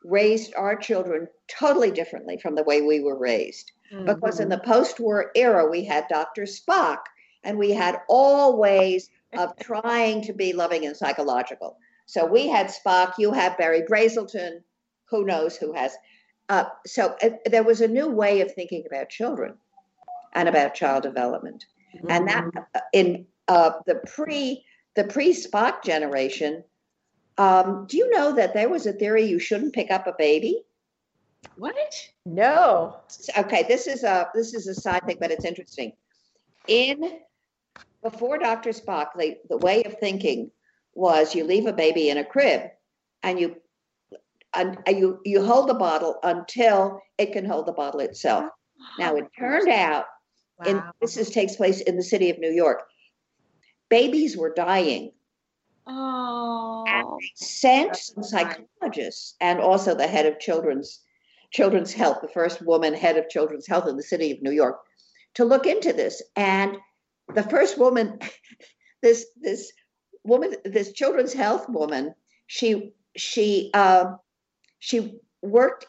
raised 0.04 0.54
our 0.54 0.76
children 0.76 1.28
totally 1.48 1.90
differently 1.90 2.38
from 2.38 2.54
the 2.54 2.62
way 2.62 2.82
we 2.82 3.00
were 3.00 3.18
raised. 3.18 3.72
Mm-hmm. 3.92 4.06
Because 4.06 4.40
in 4.40 4.48
the 4.48 4.58
post 4.58 5.00
war 5.00 5.30
era, 5.34 5.68
we 5.68 5.84
had 5.84 6.06
Dr. 6.08 6.42
Spock 6.42 6.98
and 7.44 7.58
we 7.58 7.70
had 7.70 8.00
all 8.08 8.56
ways 8.56 9.10
of 9.36 9.56
trying 9.58 10.22
to 10.22 10.32
be 10.32 10.52
loving 10.52 10.86
and 10.86 10.96
psychological. 10.96 11.76
So 12.06 12.26
we 12.26 12.48
had 12.48 12.68
Spock, 12.68 13.14
you 13.18 13.32
have 13.32 13.58
Berry 13.58 13.82
Brazelton, 13.82 14.62
who 15.06 15.24
knows 15.24 15.56
who 15.56 15.72
has. 15.72 15.92
Uh, 16.48 16.64
so 16.86 17.16
uh, 17.22 17.30
there 17.46 17.62
was 17.62 17.80
a 17.80 17.88
new 17.88 18.08
way 18.08 18.40
of 18.40 18.52
thinking 18.52 18.84
about 18.86 19.08
children 19.08 19.54
and 20.34 20.48
about 20.48 20.74
child 20.74 21.02
development. 21.02 21.64
Mm-hmm. 21.96 22.10
And 22.10 22.28
that 22.28 22.44
mm-hmm. 22.44 22.58
uh, 22.74 22.80
in 22.92 23.26
uh, 23.48 23.72
the 23.86 23.96
pre 24.14 24.64
the 24.94 25.04
pre 25.04 25.32
Spock 25.32 25.82
generation, 25.82 26.62
um, 27.38 27.86
do 27.88 27.96
you 27.96 28.10
know 28.10 28.32
that 28.32 28.54
there 28.54 28.68
was 28.68 28.86
a 28.86 28.92
theory 28.92 29.24
you 29.24 29.38
shouldn't 29.38 29.74
pick 29.74 29.90
up 29.90 30.06
a 30.06 30.14
baby? 30.16 30.62
What? 31.56 31.94
No. 32.24 32.96
Okay, 33.36 33.64
this 33.68 33.86
is 33.86 34.04
a 34.04 34.28
this 34.34 34.54
is 34.54 34.66
a 34.66 34.74
side 34.74 35.04
thing, 35.06 35.16
but 35.20 35.30
it's 35.30 35.44
interesting. 35.44 35.92
In 36.68 37.20
before 38.04 38.38
Dr. 38.38 38.70
Spock, 38.70 39.08
the, 39.18 39.36
the 39.48 39.56
way 39.56 39.82
of 39.82 39.98
thinking 39.98 40.50
was 40.94 41.34
you 41.34 41.42
leave 41.44 41.66
a 41.66 41.72
baby 41.72 42.10
in 42.10 42.18
a 42.18 42.24
crib 42.24 42.70
and 43.24 43.40
you 43.40 43.56
and 44.54 44.78
you 44.86 45.18
you 45.24 45.44
hold 45.44 45.68
the 45.68 45.74
bottle 45.74 46.20
until 46.22 47.00
it 47.18 47.32
can 47.32 47.44
hold 47.44 47.66
the 47.66 47.72
bottle 47.72 47.98
itself. 47.98 48.44
Now 49.00 49.16
it 49.16 49.24
turned 49.36 49.68
out, 49.68 50.04
wow. 50.60 50.66
and 50.66 50.82
this 51.00 51.16
is, 51.16 51.30
takes 51.30 51.56
place 51.56 51.80
in 51.80 51.96
the 51.96 52.04
city 52.04 52.30
of 52.30 52.38
New 52.38 52.52
York. 52.52 52.84
Babies 53.88 54.36
were 54.36 54.54
dying 54.54 55.10
Oh. 55.86 56.84
And 56.86 57.20
sent 57.34 57.96
some 57.96 58.24
psychologists 58.24 59.34
and 59.40 59.60
also 59.60 59.94
the 59.94 60.06
head 60.06 60.26
of 60.26 60.38
children's 60.38 61.00
children's 61.50 61.92
health, 61.92 62.18
the 62.20 62.28
first 62.28 62.62
woman 62.62 62.94
head 62.94 63.16
of 63.16 63.28
children's 63.28 63.66
health 63.66 63.86
in 63.86 63.96
the 63.96 64.02
city 64.02 64.32
of 64.32 64.42
New 64.42 64.50
York, 64.50 64.80
to 65.34 65.44
look 65.44 65.66
into 65.66 65.92
this. 65.92 66.20
And 66.34 66.76
the 67.32 67.42
first 67.42 67.78
woman, 67.78 68.18
this 69.02 69.26
this 69.40 69.72
woman, 70.24 70.54
this 70.64 70.92
children's 70.92 71.32
health 71.32 71.68
woman, 71.68 72.14
she 72.46 72.92
she 73.16 73.70
uh, 73.74 74.14
she 74.78 75.18
worked. 75.42 75.86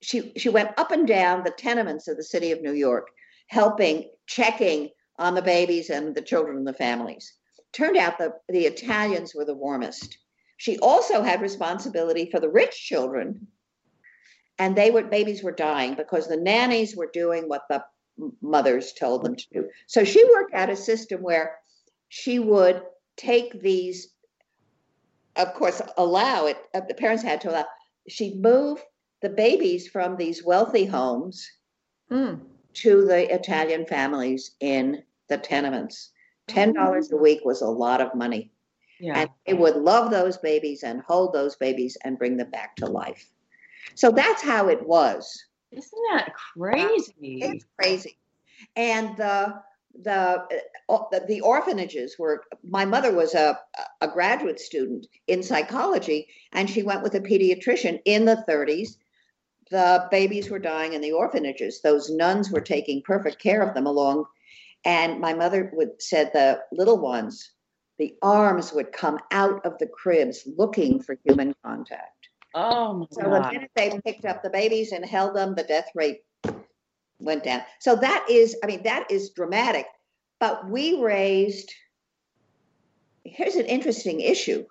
She 0.00 0.32
she 0.36 0.48
went 0.48 0.70
up 0.78 0.90
and 0.90 1.06
down 1.06 1.44
the 1.44 1.50
tenements 1.50 2.08
of 2.08 2.16
the 2.16 2.24
city 2.24 2.50
of 2.50 2.60
New 2.60 2.72
York, 2.72 3.08
helping, 3.46 4.10
checking 4.26 4.90
on 5.18 5.34
the 5.34 5.42
babies 5.42 5.90
and 5.90 6.14
the 6.14 6.22
children 6.22 6.56
and 6.56 6.66
the 6.66 6.72
families 6.72 7.34
turned 7.72 7.96
out 7.96 8.18
that 8.18 8.40
the 8.48 8.66
Italians 8.66 9.34
were 9.34 9.44
the 9.44 9.54
warmest. 9.54 10.18
She 10.58 10.78
also 10.78 11.22
had 11.22 11.40
responsibility 11.40 12.28
for 12.30 12.38
the 12.38 12.48
rich 12.48 12.86
children, 12.86 13.48
and 14.58 14.76
they 14.76 14.90
were 14.90 15.02
babies 15.02 15.42
were 15.42 15.52
dying 15.52 15.94
because 15.94 16.28
the 16.28 16.36
nannies 16.36 16.94
were 16.94 17.10
doing 17.12 17.48
what 17.48 17.62
the 17.68 17.82
mothers 18.40 18.92
told 18.92 19.24
them 19.24 19.36
to 19.36 19.44
do. 19.52 19.68
So 19.86 20.04
she 20.04 20.24
worked 20.24 20.54
out 20.54 20.70
a 20.70 20.76
system 20.76 21.22
where 21.22 21.56
she 22.08 22.38
would 22.38 22.82
take 23.16 23.60
these, 23.60 24.08
of 25.36 25.54
course, 25.54 25.80
allow 25.96 26.46
it. 26.46 26.58
Uh, 26.74 26.80
the 26.86 26.94
parents 26.94 27.22
had 27.22 27.40
to 27.42 27.50
allow. 27.50 27.66
She'd 28.08 28.40
move 28.40 28.82
the 29.22 29.30
babies 29.30 29.88
from 29.88 30.16
these 30.16 30.44
wealthy 30.44 30.84
homes 30.84 31.48
mm. 32.10 32.40
to 32.74 33.04
the 33.06 33.32
Italian 33.32 33.86
families 33.86 34.52
in 34.60 35.02
the 35.28 35.38
tenements. 35.38 36.10
Ten 36.48 36.74
dollars 36.74 37.10
a 37.12 37.16
week 37.16 37.40
was 37.44 37.62
a 37.62 37.66
lot 37.66 38.00
of 38.00 38.14
money. 38.14 38.50
Yeah. 39.00 39.20
And 39.20 39.30
they 39.46 39.54
would 39.54 39.76
love 39.76 40.10
those 40.10 40.36
babies 40.36 40.82
and 40.82 41.00
hold 41.02 41.32
those 41.32 41.56
babies 41.56 41.96
and 42.04 42.18
bring 42.18 42.36
them 42.36 42.50
back 42.50 42.76
to 42.76 42.86
life. 42.86 43.30
So 43.94 44.10
that's 44.10 44.42
how 44.42 44.68
it 44.68 44.86
was. 44.86 45.44
Isn't 45.72 46.02
that 46.12 46.32
crazy? 46.34 47.14
It's 47.20 47.64
crazy. 47.78 48.18
And 48.76 49.16
the 49.16 49.60
the 50.02 50.46
uh, 50.88 51.20
the 51.28 51.40
orphanages 51.42 52.16
were 52.18 52.44
my 52.64 52.84
mother 52.84 53.12
was 53.12 53.34
a 53.34 53.58
a 54.00 54.08
graduate 54.08 54.58
student 54.58 55.06
in 55.26 55.42
psychology 55.42 56.28
and 56.52 56.70
she 56.70 56.82
went 56.82 57.02
with 57.02 57.14
a 57.14 57.20
pediatrician 57.20 58.00
in 58.06 58.24
the 58.24 58.42
30s 58.48 58.96
the 59.70 60.08
babies 60.10 60.48
were 60.48 60.58
dying 60.58 60.94
in 60.94 61.02
the 61.02 61.12
orphanages 61.12 61.82
those 61.82 62.08
nuns 62.08 62.50
were 62.50 62.62
taking 62.62 63.02
perfect 63.02 63.38
care 63.38 63.60
of 63.60 63.74
them 63.74 63.86
along 63.86 64.24
and 64.84 65.20
my 65.20 65.32
mother 65.32 65.70
would 65.74 66.02
said 66.02 66.32
the 66.32 66.60
little 66.72 66.98
ones, 66.98 67.52
the 67.98 68.14
arms 68.22 68.72
would 68.72 68.92
come 68.92 69.18
out 69.30 69.64
of 69.64 69.78
the 69.78 69.86
cribs 69.86 70.46
looking 70.56 71.00
for 71.00 71.16
human 71.24 71.54
contact. 71.64 72.21
Oh 72.54 72.94
my 72.94 73.06
so 73.10 73.22
God. 73.22 73.68
they 73.74 74.00
picked 74.04 74.24
up 74.24 74.42
the 74.42 74.50
babies 74.50 74.92
and 74.92 75.04
held 75.04 75.34
them, 75.34 75.54
the 75.54 75.62
death 75.62 75.88
rate 75.94 76.22
went 77.18 77.44
down. 77.44 77.62
So 77.80 77.96
that 77.96 78.26
is, 78.28 78.56
I 78.62 78.66
mean, 78.66 78.82
that 78.82 79.10
is 79.10 79.30
dramatic. 79.30 79.86
But 80.40 80.68
we 80.68 81.00
raised. 81.00 81.72
Here's 83.24 83.54
an 83.54 83.66
interesting 83.66 84.20
issue. 84.20 84.64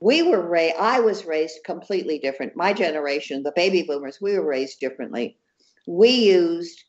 We 0.00 0.22
were 0.22 0.46
raised. 0.46 0.76
I 0.78 1.00
was 1.00 1.24
raised 1.24 1.58
completely 1.64 2.18
different. 2.18 2.56
My 2.56 2.72
generation, 2.72 3.42
the 3.42 3.52
baby 3.54 3.82
boomers, 3.82 4.18
we 4.20 4.34
were 4.34 4.46
raised 4.46 4.80
differently. 4.80 5.38
We 5.86 6.10
used 6.10 6.84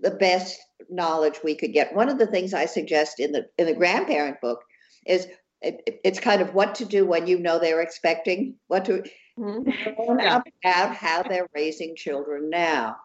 the 0.00 0.10
best 0.10 0.58
knowledge 0.90 1.40
we 1.42 1.54
could 1.54 1.72
get. 1.72 1.94
One 1.94 2.08
of 2.08 2.18
the 2.18 2.26
things 2.26 2.52
I 2.52 2.66
suggest 2.66 3.20
in 3.20 3.32
the 3.32 3.46
in 3.56 3.66
the 3.66 3.74
grandparent 3.74 4.40
book 4.40 4.60
is 5.06 5.26
it, 5.62 6.00
it's 6.04 6.20
kind 6.20 6.42
of 6.42 6.54
what 6.54 6.74
to 6.76 6.84
do 6.84 7.06
when 7.06 7.26
you 7.26 7.38
know 7.38 7.58
they're 7.58 7.80
expecting 7.80 8.56
what 8.68 8.84
to 8.86 9.04
mm-hmm. 9.38 10.18
yeah. 10.18 10.40
about 10.64 10.94
how 10.94 11.22
they're 11.22 11.48
raising 11.54 11.94
children 11.96 12.50
now 12.50 12.96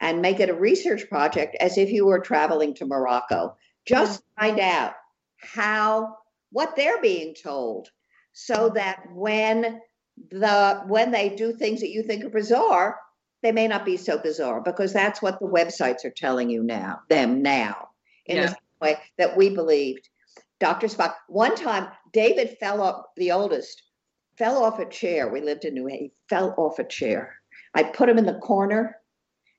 and 0.00 0.22
make 0.22 0.40
it 0.40 0.50
a 0.50 0.54
research 0.54 1.08
project 1.08 1.56
as 1.60 1.78
if 1.78 1.90
you 1.90 2.06
were 2.06 2.20
traveling 2.20 2.74
to 2.74 2.86
Morocco. 2.86 3.56
Just 3.86 4.20
mm-hmm. 4.20 4.46
find 4.46 4.60
out 4.60 4.94
how 5.38 6.16
what 6.50 6.76
they're 6.76 7.00
being 7.00 7.34
told 7.34 7.88
so 8.32 8.70
that 8.74 9.02
when 9.12 9.80
the 10.30 10.82
when 10.86 11.10
they 11.10 11.30
do 11.30 11.52
things 11.52 11.80
that 11.80 11.90
you 11.90 12.02
think 12.02 12.24
are 12.24 12.30
bizarre 12.30 12.96
they 13.42 13.52
may 13.52 13.68
not 13.68 13.84
be 13.84 13.96
so 13.96 14.18
bizarre 14.18 14.60
because 14.60 14.92
that's 14.92 15.22
what 15.22 15.38
the 15.38 15.46
websites 15.46 16.04
are 16.04 16.10
telling 16.10 16.50
you 16.50 16.62
now, 16.62 17.00
them 17.08 17.42
now, 17.42 17.90
in 18.26 18.38
yeah. 18.38 18.46
the 18.46 18.56
way 18.80 18.98
that 19.18 19.36
we 19.36 19.50
believed. 19.50 20.08
Dr. 20.58 20.86
Spock, 20.86 21.14
one 21.28 21.54
time, 21.54 21.88
David 22.12 22.56
fell 22.58 22.80
off, 22.80 23.04
the 23.16 23.32
oldest, 23.32 23.82
fell 24.38 24.62
off 24.62 24.78
a 24.78 24.88
chair. 24.88 25.28
We 25.28 25.40
lived 25.40 25.64
in 25.64 25.74
New 25.74 25.86
Haven. 25.86 26.04
He 26.04 26.12
fell 26.28 26.54
off 26.56 26.78
a 26.78 26.84
chair. 26.84 27.34
I 27.74 27.82
put 27.82 28.08
him 28.08 28.18
in 28.18 28.26
the 28.26 28.38
corner 28.38 28.96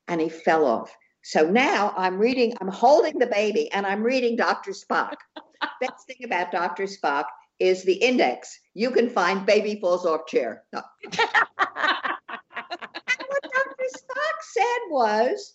and 0.08 0.20
he 0.20 0.28
fell 0.28 0.66
off. 0.66 0.94
So 1.22 1.48
now 1.48 1.94
I'm 1.96 2.18
reading, 2.18 2.54
I'm 2.60 2.68
holding 2.68 3.18
the 3.18 3.26
baby 3.26 3.70
and 3.72 3.86
I'm 3.86 4.02
reading 4.02 4.36
Dr. 4.36 4.72
Spock. 4.72 5.14
Best 5.80 6.06
thing 6.06 6.24
about 6.24 6.50
Dr. 6.50 6.84
Spock 6.84 7.24
is 7.58 7.84
the 7.84 7.94
index. 7.94 8.58
You 8.74 8.90
can 8.90 9.10
find 9.10 9.44
baby 9.44 9.78
falls 9.80 10.06
off 10.06 10.26
chair. 10.26 10.64
No. 10.72 10.82
And 13.10 13.26
what 13.28 13.42
Dr. 13.42 13.84
Spock 13.96 14.42
said 14.42 14.78
was 14.90 15.54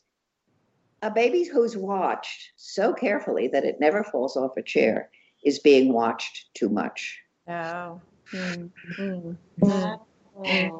a 1.01 1.11
baby 1.11 1.43
who's 1.43 1.77
watched 1.77 2.51
so 2.55 2.93
carefully 2.93 3.47
that 3.49 3.63
it 3.63 3.79
never 3.79 4.03
falls 4.03 4.35
off 4.35 4.57
a 4.57 4.63
chair 4.63 5.09
is 5.43 5.59
being 5.59 5.93
watched 5.93 6.45
too 6.53 6.69
much. 6.69 7.19
Oh. 7.47 8.01
Mm-hmm. 8.31 9.31
Oh. 9.63 10.05
I 10.43 10.71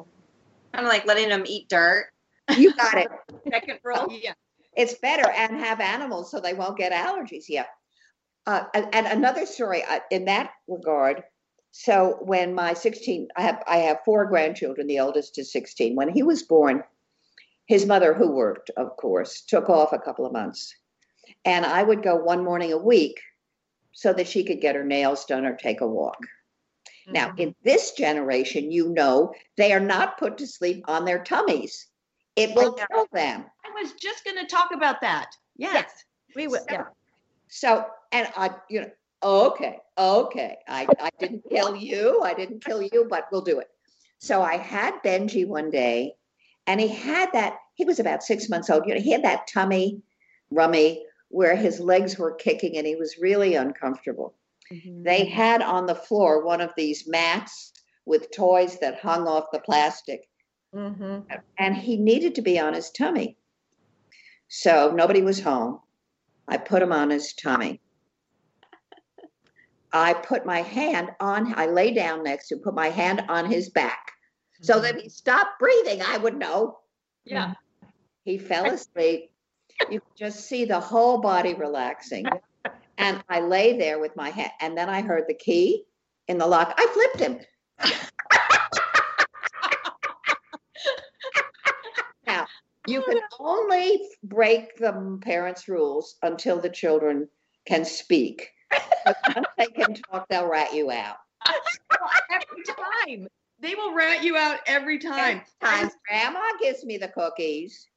kind 0.72 0.86
of 0.86 0.92
like 0.92 1.06
letting 1.06 1.28
them 1.28 1.44
eat 1.46 1.68
dirt. 1.68 2.08
You 2.56 2.74
got 2.74 2.98
it. 2.98 3.08
Second 3.50 3.78
rule. 3.84 4.08
Yeah. 4.10 4.34
It's 4.76 4.94
better 4.94 5.30
and 5.30 5.56
have 5.56 5.80
animals 5.80 6.30
so 6.30 6.40
they 6.40 6.54
won't 6.54 6.76
get 6.76 6.92
allergies. 6.92 7.44
Yeah. 7.48 7.66
Uh, 8.46 8.64
and, 8.74 8.86
and 8.92 9.06
another 9.06 9.46
story 9.46 9.82
uh, 9.84 10.00
in 10.10 10.24
that 10.26 10.50
regard. 10.68 11.22
So 11.70 12.18
when 12.20 12.54
my 12.54 12.74
16, 12.74 13.28
I 13.36 13.42
have 13.42 13.62
I 13.66 13.78
have 13.78 14.04
four 14.04 14.26
grandchildren. 14.26 14.86
The 14.86 15.00
oldest 15.00 15.38
is 15.38 15.52
16. 15.52 15.96
When 15.96 16.08
he 16.08 16.22
was 16.22 16.42
born, 16.42 16.84
his 17.66 17.86
mother, 17.86 18.12
who 18.12 18.30
worked, 18.30 18.70
of 18.76 18.96
course, 18.96 19.42
took 19.42 19.68
off 19.70 19.92
a 19.92 19.98
couple 19.98 20.26
of 20.26 20.32
months, 20.32 20.74
and 21.44 21.64
I 21.64 21.82
would 21.82 22.02
go 22.02 22.14
one 22.16 22.44
morning 22.44 22.72
a 22.72 22.78
week 22.78 23.20
so 23.94 24.12
that 24.12 24.28
she 24.28 24.44
could 24.44 24.60
get 24.60 24.74
her 24.76 24.84
nails 24.84 25.24
done 25.24 25.46
or 25.46 25.56
take 25.56 25.80
a 25.80 25.86
walk. 25.86 26.18
Now, 27.06 27.30
Mhm. 27.30 27.40
in 27.40 27.54
this 27.62 27.92
generation, 27.92 28.70
you 28.70 28.88
know 28.90 29.34
they 29.56 29.72
are 29.72 29.80
not 29.80 30.18
put 30.18 30.38
to 30.38 30.46
sleep 30.46 30.84
on 30.88 31.04
their 31.04 31.22
tummies. 31.22 31.86
It 32.36 32.54
will 32.54 32.72
kill 32.72 33.06
them. 33.12 33.44
I 33.64 33.82
was 33.82 33.92
just 33.92 34.24
going 34.24 34.38
to 34.38 34.46
talk 34.46 34.72
about 34.72 35.00
that. 35.00 35.34
Yes. 35.56 36.04
we 36.34 36.48
would, 36.48 36.62
yeah. 36.68 36.86
So, 37.46 37.86
and 38.10 38.26
I, 38.36 38.50
you 38.68 38.80
know, 38.80 38.90
okay, 39.22 39.78
okay, 39.96 40.58
I, 40.66 40.88
I 40.98 41.10
didn't 41.20 41.44
kill 41.48 41.76
you, 41.76 42.22
I 42.22 42.34
didn't 42.34 42.64
kill 42.64 42.82
you, 42.82 43.06
but 43.08 43.28
we'll 43.30 43.42
do 43.42 43.60
it. 43.60 43.70
So 44.18 44.42
I 44.42 44.56
had 44.56 45.00
Benji 45.04 45.46
one 45.46 45.70
day, 45.70 46.16
and 46.66 46.80
he 46.80 46.88
had 46.88 47.30
that. 47.34 47.58
He 47.74 47.84
was 47.84 48.00
about 48.00 48.24
six 48.24 48.48
months 48.48 48.68
old. 48.68 48.84
You 48.86 48.94
know, 48.94 49.00
he 49.00 49.12
had 49.12 49.22
that 49.22 49.46
tummy 49.46 50.02
rummy 50.50 51.04
where 51.34 51.56
his 51.56 51.80
legs 51.80 52.16
were 52.16 52.32
kicking, 52.32 52.76
and 52.76 52.86
he 52.86 52.94
was 52.94 53.18
really 53.18 53.56
uncomfortable. 53.56 54.36
They 55.02 55.24
had 55.24 55.62
on 55.62 55.86
the 55.86 55.94
floor 55.94 56.44
one 56.44 56.60
of 56.60 56.70
these 56.76 57.08
mats 57.08 57.72
with 58.06 58.30
toys 58.30 58.78
that 58.80 59.00
hung 59.00 59.26
off 59.26 59.46
the 59.52 59.58
plastic, 59.58 60.28
hmm 60.72 61.18
and 61.58 61.76
he 61.76 61.96
needed 61.96 62.36
to 62.36 62.42
be 62.42 62.58
on 62.58 62.72
his 62.72 62.90
tummy. 62.90 63.36
So 64.48 64.92
nobody 64.94 65.22
was 65.22 65.40
home. 65.40 65.80
I 66.46 66.56
put 66.56 66.82
him 66.82 66.92
on 66.92 67.10
his 67.10 67.32
tummy. 67.34 67.80
I 69.92 70.14
put 70.14 70.46
my 70.46 70.62
hand 70.62 71.10
on, 71.20 71.52
I 71.56 71.66
lay 71.66 71.92
down 71.92 72.22
next 72.22 72.48
to 72.48 72.54
him, 72.54 72.62
put 72.62 72.74
my 72.74 72.90
hand 72.90 73.22
on 73.28 73.50
his 73.50 73.70
back. 73.70 74.12
So 74.60 74.80
that 74.80 75.00
he 75.00 75.08
stopped 75.08 75.58
breathing, 75.58 76.00
I 76.00 76.16
would 76.16 76.36
know. 76.36 76.78
Yeah. 77.24 77.54
He 78.24 78.38
fell 78.38 78.66
asleep. 78.66 79.30
You 79.90 80.00
just 80.16 80.48
see 80.48 80.64
the 80.64 80.80
whole 80.80 81.18
body 81.20 81.54
relaxing. 81.54 82.26
And 82.96 83.22
I 83.28 83.40
lay 83.40 83.76
there 83.76 83.98
with 83.98 84.14
my 84.16 84.30
head, 84.30 84.52
and 84.60 84.78
then 84.78 84.88
I 84.88 85.02
heard 85.02 85.24
the 85.26 85.34
key 85.34 85.84
in 86.28 86.38
the 86.38 86.46
lock. 86.46 86.74
I 86.76 86.86
flipped 86.92 87.18
him. 87.18 87.40
now, 92.26 92.46
you 92.86 93.02
can 93.02 93.20
only 93.40 94.08
break 94.22 94.76
the 94.76 95.18
parents' 95.22 95.68
rules 95.68 96.16
until 96.22 96.60
the 96.60 96.70
children 96.70 97.28
can 97.66 97.84
speak. 97.84 98.50
Once 99.34 99.48
they 99.58 99.66
can 99.66 99.94
talk, 99.94 100.26
they'll 100.28 100.48
rat 100.48 100.72
you 100.72 100.90
out. 100.90 101.16
Every 102.30 102.62
time. 102.64 103.28
They 103.60 103.74
will 103.74 103.94
rat 103.94 104.22
you 104.22 104.36
out 104.36 104.60
every 104.66 104.98
time. 104.98 105.42
Times 105.60 105.92
grandma 106.08 106.42
gives 106.60 106.84
me 106.84 106.98
the 106.98 107.08
cookies. 107.08 107.88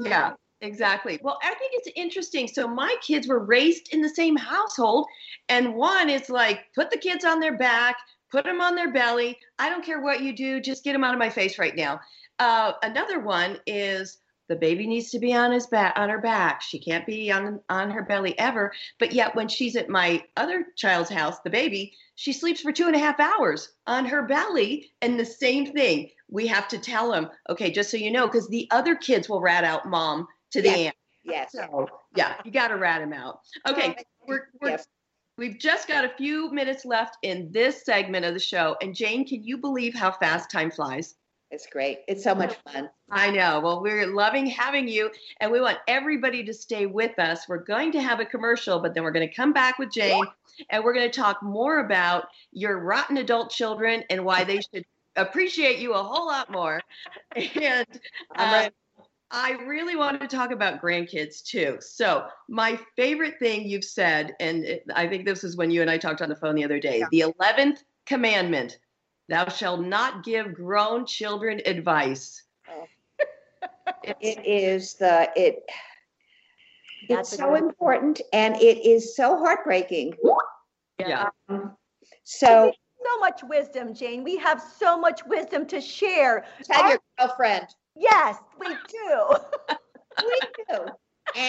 Yeah, 0.00 0.32
exactly. 0.60 1.18
Well, 1.22 1.38
I 1.42 1.54
think 1.54 1.72
it's 1.74 1.90
interesting. 1.96 2.48
So 2.48 2.66
my 2.68 2.94
kids 3.02 3.28
were 3.28 3.44
raised 3.44 3.92
in 3.92 4.00
the 4.00 4.08
same 4.08 4.36
household, 4.36 5.06
and 5.48 5.74
one 5.74 6.10
is 6.10 6.28
like, 6.28 6.66
put 6.74 6.90
the 6.90 6.98
kids 6.98 7.24
on 7.24 7.40
their 7.40 7.56
back, 7.56 7.96
put 8.30 8.44
them 8.44 8.60
on 8.60 8.74
their 8.74 8.92
belly. 8.92 9.38
I 9.58 9.68
don't 9.68 9.84
care 9.84 10.00
what 10.00 10.22
you 10.22 10.34
do, 10.34 10.60
just 10.60 10.84
get 10.84 10.92
them 10.92 11.04
out 11.04 11.14
of 11.14 11.18
my 11.18 11.30
face 11.30 11.58
right 11.58 11.74
now. 11.76 12.00
Uh, 12.38 12.72
another 12.82 13.20
one 13.20 13.58
is 13.66 14.18
the 14.48 14.56
baby 14.56 14.86
needs 14.86 15.10
to 15.10 15.18
be 15.18 15.34
on 15.34 15.52
his 15.52 15.66
back, 15.66 15.92
on 15.96 16.08
her 16.08 16.20
back. 16.20 16.62
She 16.62 16.78
can't 16.78 17.06
be 17.06 17.30
on 17.30 17.60
on 17.68 17.90
her 17.90 18.02
belly 18.02 18.38
ever. 18.38 18.72
But 18.98 19.12
yet, 19.12 19.34
when 19.36 19.48
she's 19.48 19.76
at 19.76 19.90
my 19.90 20.24
other 20.36 20.66
child's 20.76 21.10
house, 21.10 21.38
the 21.40 21.50
baby, 21.50 21.92
she 22.14 22.32
sleeps 22.32 22.62
for 22.62 22.72
two 22.72 22.86
and 22.86 22.96
a 22.96 22.98
half 22.98 23.20
hours 23.20 23.70
on 23.86 24.06
her 24.06 24.22
belly, 24.22 24.92
and 25.02 25.20
the 25.20 25.24
same 25.24 25.66
thing 25.72 26.10
we 26.30 26.46
have 26.46 26.68
to 26.68 26.78
tell 26.78 27.10
them, 27.10 27.28
okay, 27.48 27.70
just 27.70 27.90
so 27.90 27.96
you 27.96 28.10
know, 28.10 28.26
because 28.26 28.48
the 28.48 28.68
other 28.70 28.94
kids 28.94 29.28
will 29.28 29.40
rat 29.40 29.64
out 29.64 29.88
mom 29.88 30.26
to 30.52 30.62
the 30.62 30.68
Yes. 30.68 30.78
aunt. 30.78 30.96
Yes. 31.24 31.52
So 31.52 31.88
yeah, 32.14 32.34
you 32.44 32.50
got 32.50 32.68
to 32.68 32.76
rat 32.76 33.02
him 33.02 33.12
out. 33.12 33.40
Okay, 33.68 33.96
we're, 34.26 34.48
we're 34.60 34.70
Yes. 34.70 34.86
we've 35.36 35.58
just 35.58 35.88
got 35.88 36.04
a 36.04 36.10
few 36.16 36.50
minutes 36.50 36.84
left 36.84 37.18
in 37.22 37.50
this 37.52 37.84
segment 37.84 38.24
of 38.24 38.34
the 38.34 38.40
show, 38.40 38.76
and 38.80 38.94
Jane, 38.94 39.26
can 39.26 39.42
you 39.44 39.58
believe 39.58 39.94
how 39.94 40.10
fast 40.12 40.50
time 40.50 40.70
flies? 40.70 41.16
It's 41.50 41.66
great. 41.66 42.00
It's 42.08 42.22
so 42.22 42.34
much 42.34 42.56
fun. 42.56 42.90
I 43.10 43.30
know. 43.30 43.60
Well, 43.60 43.80
we're 43.80 44.06
loving 44.06 44.44
having 44.44 44.86
you, 44.86 45.10
and 45.40 45.50
we 45.50 45.62
want 45.62 45.78
everybody 45.88 46.44
to 46.44 46.52
stay 46.52 46.84
with 46.84 47.18
us. 47.18 47.48
We're 47.48 47.64
going 47.64 47.90
to 47.92 48.02
have 48.02 48.20
a 48.20 48.26
commercial, 48.26 48.80
but 48.80 48.92
then 48.92 49.02
we're 49.02 49.12
going 49.12 49.26
to 49.26 49.34
come 49.34 49.54
back 49.54 49.78
with 49.78 49.90
Jane, 49.90 50.26
and 50.68 50.84
we're 50.84 50.92
going 50.92 51.10
to 51.10 51.20
talk 51.20 51.42
more 51.42 51.78
about 51.78 52.26
your 52.52 52.80
rotten 52.80 53.16
adult 53.16 53.50
children 53.50 54.04
and 54.10 54.26
why 54.26 54.44
they 54.44 54.60
should 54.60 54.84
appreciate 55.16 55.78
you 55.78 55.94
a 55.94 56.02
whole 56.02 56.26
lot 56.26 56.50
more. 56.50 56.80
And 57.36 57.86
I'm 58.36 58.66
uh. 58.66 58.70
I 59.30 59.52
really 59.66 59.94
want 59.94 60.20
to 60.22 60.26
talk 60.26 60.52
about 60.52 60.80
grandkids 60.80 61.42
too. 61.42 61.76
So, 61.80 62.26
my 62.48 62.78
favorite 62.96 63.38
thing 63.38 63.66
you've 63.68 63.84
said, 63.84 64.34
and 64.40 64.64
it, 64.64 64.84
I 64.94 65.06
think 65.06 65.26
this 65.26 65.44
is 65.44 65.56
when 65.56 65.70
you 65.70 65.82
and 65.82 65.90
I 65.90 65.98
talked 65.98 66.22
on 66.22 66.28
the 66.30 66.36
phone 66.36 66.54
the 66.54 66.64
other 66.64 66.80
day 66.80 67.04
the 67.10 67.20
11th 67.40 67.78
commandment 68.06 68.78
thou 69.28 69.46
shalt 69.48 69.82
not 69.82 70.24
give 70.24 70.54
grown 70.54 71.04
children 71.04 71.60
advice. 71.66 72.42
Oh. 72.70 72.86
It's- 74.02 74.94
the 74.94 75.30
it. 75.36 75.64
That's 77.08 77.32
it's 77.32 77.40
a 77.40 77.44
so 77.44 77.50
good- 77.54 77.62
important, 77.64 78.20
and 78.32 78.56
it 78.56 78.84
is 78.86 79.14
so 79.16 79.38
heartbreaking. 79.38 80.14
yeah. 80.98 81.28
Um, 81.48 81.76
so 82.24 82.72
So 83.04 83.20
much 83.20 83.40
wisdom, 83.44 83.94
Jane. 83.94 84.24
We 84.24 84.36
have 84.38 84.60
so 84.78 84.98
much 84.98 85.24
wisdom 85.26 85.66
to 85.68 85.80
share. 85.80 86.44
tell 86.64 86.88
your 86.90 86.98
girlfriend. 87.18 87.66
Yes, 87.98 88.36
we 88.58 88.68
do. 88.68 89.36
We 90.20 90.40
do, 90.68 90.86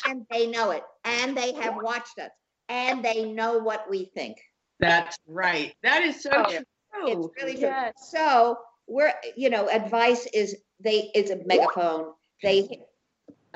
and 0.06 0.28
they 0.30 0.46
know 0.46 0.70
it, 0.70 0.84
and 1.04 1.36
they 1.36 1.54
have 1.54 1.78
watched 1.82 2.20
us, 2.20 2.30
and 2.68 3.04
they 3.04 3.26
know 3.26 3.58
what 3.58 3.90
we 3.90 4.12
think. 4.14 4.38
That's 4.80 5.18
right. 5.26 5.74
That 5.82 6.04
is 6.04 6.22
so 6.22 6.30
Oh, 6.32 6.44
true. 6.44 6.64
It's 7.08 7.28
really 7.42 7.54
true. 7.54 7.70
Yes. 7.70 7.94
So 8.12 8.60
we're, 8.88 9.14
you 9.36 9.50
know, 9.50 9.68
advice 9.70 10.28
is 10.28 10.56
they 10.80 11.10
it's 11.16 11.32
a 11.32 11.38
megaphone. 11.48 12.14
They 12.44 12.80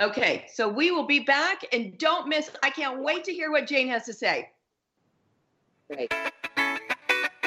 Okay, 0.01 0.45
so 0.51 0.67
we 0.67 0.89
will 0.89 1.05
be 1.05 1.19
back 1.19 1.63
and 1.71 1.95
don't 1.99 2.27
miss. 2.27 2.49
I 2.63 2.71
can't 2.71 3.03
wait 3.03 3.23
to 3.25 3.33
hear 3.33 3.51
what 3.51 3.67
Jane 3.67 3.89
has 3.89 4.05
to 4.05 4.13
say. 4.13 4.49
Great. 5.91 6.11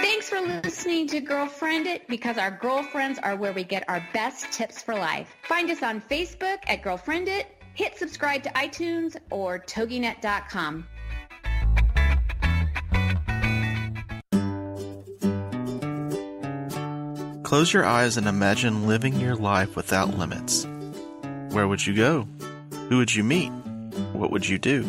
Thanks 0.09 0.29
for 0.29 0.41
listening 0.41 1.09
to 1.09 1.21
Girlfriend 1.21 1.89
It 1.89 2.07
because 2.07 2.39
our 2.39 2.53
girlfriends 2.53 3.19
are 3.19 3.35
where 3.35 3.53
we 3.53 3.65
get 3.65 3.83
our 3.89 4.07
best 4.15 4.53
tips 4.53 4.81
for 4.81 4.95
life. 4.95 5.35
Find 5.43 5.69
us 5.69 5.83
on 5.83 6.01
Facebook 6.01 6.59
at 6.69 6.81
Girlfriend 6.85 7.27
It, 7.27 7.49
hit 7.75 7.99
subscribe 7.99 8.45
to 8.45 8.51
iTunes 8.51 9.17
or 9.31 9.59
toginet.com. 9.59 10.87
Close 17.43 17.73
your 17.73 17.85
eyes 17.85 18.17
and 18.17 18.29
imagine 18.29 18.87
living 18.87 19.19
your 19.19 19.35
life 19.35 19.75
without 19.75 20.17
limits. 20.17 20.69
Where 21.51 21.67
would 21.67 21.85
you 21.85 21.97
go? 21.97 22.29
Who 22.89 22.99
would 22.99 23.13
you 23.13 23.25
meet? 23.25 23.51
What 24.13 24.31
would 24.31 24.49
you 24.49 24.59
do? 24.59 24.85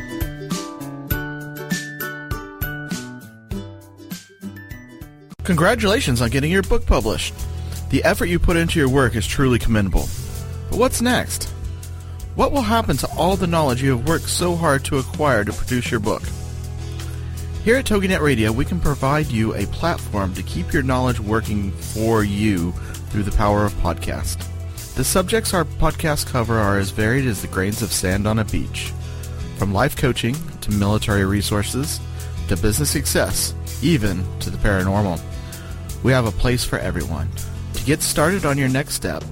Congratulations 5.46 6.20
on 6.20 6.30
getting 6.30 6.50
your 6.50 6.64
book 6.64 6.84
published. 6.86 7.32
The 7.90 8.02
effort 8.02 8.24
you 8.24 8.40
put 8.40 8.56
into 8.56 8.80
your 8.80 8.88
work 8.88 9.14
is 9.14 9.24
truly 9.24 9.60
commendable. 9.60 10.08
But 10.70 10.80
what's 10.80 11.00
next? 11.00 11.44
What 12.34 12.50
will 12.50 12.62
happen 12.62 12.96
to 12.96 13.06
all 13.16 13.36
the 13.36 13.46
knowledge 13.46 13.80
you 13.80 13.96
have 13.96 14.08
worked 14.08 14.28
so 14.28 14.56
hard 14.56 14.84
to 14.86 14.98
acquire 14.98 15.44
to 15.44 15.52
produce 15.52 15.88
your 15.88 16.00
book? 16.00 16.24
Here 17.62 17.76
at 17.76 17.84
TogiNet 17.84 18.20
Radio, 18.20 18.50
we 18.50 18.64
can 18.64 18.80
provide 18.80 19.28
you 19.28 19.54
a 19.54 19.66
platform 19.66 20.34
to 20.34 20.42
keep 20.42 20.72
your 20.72 20.82
knowledge 20.82 21.20
working 21.20 21.70
for 21.70 22.24
you 22.24 22.72
through 23.10 23.22
the 23.22 23.36
power 23.36 23.64
of 23.64 23.72
podcast. 23.74 24.44
The 24.96 25.04
subjects 25.04 25.54
our 25.54 25.64
podcast 25.64 26.26
cover 26.26 26.58
are 26.58 26.76
as 26.76 26.90
varied 26.90 27.24
as 27.24 27.40
the 27.40 27.48
grains 27.48 27.82
of 27.82 27.92
sand 27.92 28.26
on 28.26 28.40
a 28.40 28.44
beach. 28.44 28.92
From 29.58 29.72
life 29.72 29.94
coaching 29.94 30.34
to 30.62 30.72
military 30.72 31.24
resources 31.24 32.00
to 32.48 32.56
business 32.56 32.90
success, 32.90 33.54
even 33.80 34.24
to 34.40 34.50
the 34.50 34.58
paranormal. 34.58 35.20
We 36.06 36.12
have 36.12 36.28
a 36.28 36.30
place 36.30 36.64
for 36.64 36.78
everyone. 36.78 37.28
To 37.74 37.84
get 37.84 38.00
started 38.00 38.46
on 38.46 38.56
your 38.58 38.68
next 38.68 38.94
step, 38.94 39.24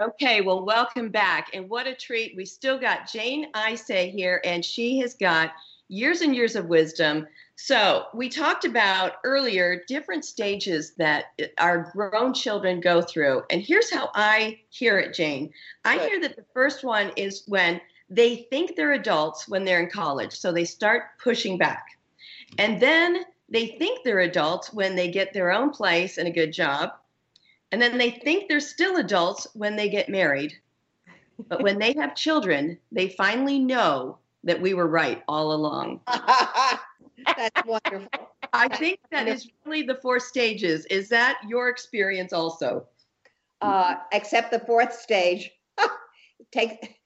Okay, 0.00 0.42
well, 0.42 0.64
welcome 0.64 1.08
back. 1.08 1.50
And 1.54 1.68
what 1.68 1.86
a 1.86 1.94
treat. 1.94 2.36
We 2.36 2.44
still 2.44 2.78
got 2.78 3.10
Jane 3.10 3.50
Isay 3.52 4.12
here, 4.12 4.40
and 4.44 4.64
she 4.64 4.98
has 4.98 5.14
got 5.14 5.52
years 5.88 6.20
and 6.20 6.34
years 6.34 6.56
of 6.56 6.66
wisdom. 6.66 7.26
So, 7.56 8.06
we 8.12 8.28
talked 8.28 8.64
about 8.64 9.14
earlier 9.24 9.84
different 9.86 10.24
stages 10.24 10.94
that 10.96 11.26
our 11.58 11.90
grown 11.92 12.34
children 12.34 12.80
go 12.80 13.00
through. 13.00 13.44
And 13.50 13.62
here's 13.62 13.92
how 13.92 14.10
I 14.14 14.60
hear 14.70 14.98
it, 14.98 15.14
Jane. 15.14 15.52
I 15.84 15.98
Good. 15.98 16.08
hear 16.08 16.20
that 16.22 16.36
the 16.36 16.44
first 16.52 16.84
one 16.84 17.12
is 17.16 17.44
when 17.46 17.80
they 18.10 18.46
think 18.50 18.76
they're 18.76 18.92
adults 18.92 19.48
when 19.48 19.64
they're 19.64 19.82
in 19.82 19.90
college. 19.90 20.32
So, 20.32 20.52
they 20.52 20.64
start 20.64 21.04
pushing 21.22 21.56
back. 21.56 21.86
And 22.58 22.80
then 22.80 23.24
they 23.48 23.66
think 23.78 24.00
they're 24.02 24.20
adults 24.20 24.72
when 24.72 24.96
they 24.96 25.10
get 25.10 25.32
their 25.32 25.52
own 25.52 25.70
place 25.70 26.18
and 26.18 26.26
a 26.26 26.32
good 26.32 26.52
job. 26.52 26.92
And 27.72 27.80
then 27.80 27.98
they 27.98 28.10
think 28.10 28.48
they're 28.48 28.60
still 28.60 28.96
adults 28.96 29.46
when 29.54 29.76
they 29.76 29.88
get 29.88 30.08
married. 30.08 30.54
But 31.48 31.62
when 31.62 31.78
they 31.78 31.92
have 31.94 32.14
children, 32.14 32.78
they 32.92 33.08
finally 33.08 33.58
know 33.58 34.18
that 34.44 34.60
we 34.60 34.74
were 34.74 34.86
right 34.86 35.22
all 35.26 35.52
along. 35.52 36.00
That's 36.06 37.66
wonderful. 37.66 38.08
I 38.52 38.68
think 38.68 39.00
that 39.10 39.26
is 39.26 39.50
really 39.64 39.82
the 39.82 39.96
four 39.96 40.20
stages. 40.20 40.86
Is 40.86 41.08
that 41.08 41.40
your 41.48 41.68
experience 41.68 42.32
also? 42.32 42.86
Uh, 43.60 43.96
except 44.12 44.50
the 44.52 44.60
fourth 44.60 44.92
stage. 44.92 45.50
Take. 46.52 47.00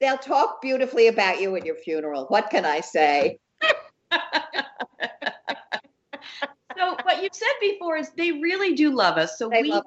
They'll 0.00 0.18
talk 0.18 0.60
beautifully 0.60 1.06
about 1.06 1.40
you 1.40 1.54
at 1.54 1.64
your 1.64 1.76
funeral. 1.76 2.26
What 2.26 2.50
can 2.50 2.64
I 2.64 2.80
say? 2.80 3.38
So 6.82 6.96
what 7.04 7.22
you've 7.22 7.34
said 7.34 7.52
before 7.60 7.96
is 7.96 8.10
they 8.10 8.32
really 8.32 8.74
do 8.74 8.90
love 8.94 9.16
us. 9.16 9.38
So 9.38 9.48
They 9.48 9.62
we 9.62 9.72
us. 9.72 9.84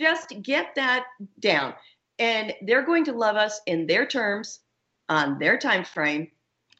just 0.00 0.32
get 0.42 0.74
that 0.76 1.06
down. 1.40 1.74
And 2.18 2.54
they're 2.62 2.84
going 2.84 3.04
to 3.04 3.12
love 3.12 3.36
us 3.36 3.60
in 3.66 3.86
their 3.86 4.06
terms, 4.06 4.60
on 5.08 5.38
their 5.38 5.58
time 5.58 5.84
frame. 5.84 6.28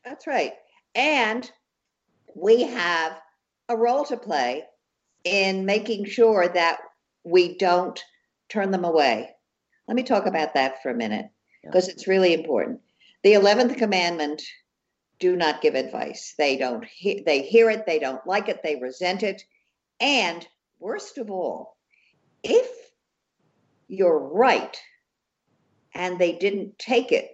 That's 0.04 0.26
right. 0.26 0.52
And 0.94 1.50
we 2.34 2.62
have 2.62 3.20
a 3.68 3.76
role 3.76 4.04
to 4.06 4.16
play 4.16 4.64
in 5.24 5.64
making 5.64 6.06
sure 6.06 6.48
that 6.48 6.78
we 7.24 7.56
don't 7.56 8.02
turn 8.48 8.70
them 8.70 8.84
away. 8.84 9.30
Let 9.88 9.96
me 9.96 10.02
talk 10.02 10.26
about 10.26 10.54
that 10.54 10.82
for 10.82 10.90
a 10.90 10.94
minute 10.94 11.26
Yeah. 11.62 11.70
because 11.70 11.88
it's 11.88 12.06
really 12.06 12.32
important. 12.32 12.80
The 13.24 13.34
11th 13.34 13.76
commandment 13.76 14.42
do 15.20 15.36
not 15.36 15.62
give 15.62 15.74
advice. 15.74 16.34
They 16.38 16.56
don't 16.56 16.84
he- 16.84 17.22
they 17.24 17.42
hear 17.42 17.70
it, 17.70 17.86
they 17.86 17.98
don't 17.98 18.26
like 18.26 18.48
it, 18.48 18.62
they 18.62 18.76
resent 18.76 19.22
it. 19.22 19.42
And 20.00 20.46
worst 20.78 21.18
of 21.18 21.30
all, 21.30 21.76
if 22.42 22.68
you're 23.88 24.18
right 24.18 24.76
and 25.94 26.18
they 26.18 26.32
didn't 26.32 26.78
take 26.78 27.12
it, 27.12 27.30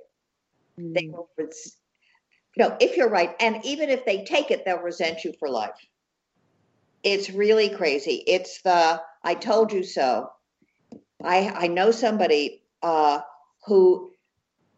they 0.95 1.09
will 1.13 1.31
res- 1.37 1.77
no 2.57 2.77
if 2.81 2.97
you're 2.97 3.11
right 3.11 3.35
and 3.41 3.65
even 3.65 3.91
if 3.91 4.05
they 4.05 4.25
take 4.25 4.51
it 4.51 4.65
they'll 4.65 4.79
resent 4.81 5.25
you 5.25 5.33
for 5.39 5.49
life. 5.49 5.79
It's 7.03 7.31
really 7.31 7.69
crazy. 7.71 8.23
It's 8.27 8.63
the 8.63 9.01
i 9.23 9.35
told 9.35 9.73
you 9.73 9.83
so. 9.83 10.31
I 11.23 11.49
i 11.51 11.67
know 11.69 11.91
somebody 11.91 12.63
uh 12.83 13.21
who 13.67 14.13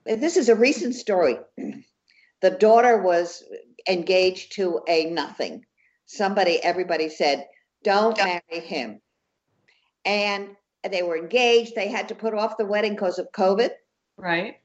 this 0.07 0.37
is 0.37 0.49
a 0.49 0.57
recent 0.57 0.95
story 0.95 1.39
the 2.43 2.51
daughter 2.51 3.01
was 3.01 3.43
engaged 3.89 4.53
to 4.53 4.81
a 4.89 5.07
nothing 5.07 5.65
somebody 6.07 6.63
everybody 6.63 7.09
said 7.09 7.47
don't 7.83 8.17
marry 8.19 8.61
him 8.61 9.01
and 10.05 10.49
they 10.91 11.03
were 11.03 11.17
engaged 11.17 11.75
they 11.75 11.89
had 11.89 12.09
to 12.09 12.15
put 12.15 12.35
off 12.35 12.57
the 12.57 12.65
wedding 12.65 12.93
because 12.93 13.19
of 13.19 13.31
covid 13.33 13.71
Right? 14.19 14.57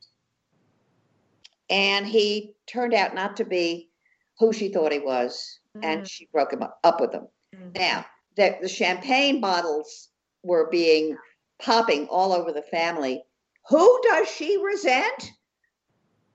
and 1.71 2.05
he 2.05 2.53
turned 2.67 2.93
out 2.93 3.15
not 3.15 3.37
to 3.37 3.45
be 3.45 3.89
who 4.37 4.51
she 4.51 4.69
thought 4.69 4.91
he 4.91 4.99
was, 4.99 5.59
and 5.83 6.07
she 6.07 6.27
broke 6.33 6.51
him 6.51 6.63
up, 6.63 6.79
up 6.83 6.99
with 6.99 7.13
him. 7.13 7.27
Mm. 7.55 7.77
Now, 7.77 8.05
the, 8.35 8.57
the 8.61 8.67
champagne 8.67 9.39
bottles 9.39 10.09
were 10.43 10.69
being 10.69 11.15
popping 11.61 12.07
all 12.07 12.33
over 12.33 12.51
the 12.51 12.63
family. 12.63 13.23
Who 13.69 14.01
does 14.03 14.27
she 14.27 14.57
resent? 14.57 15.31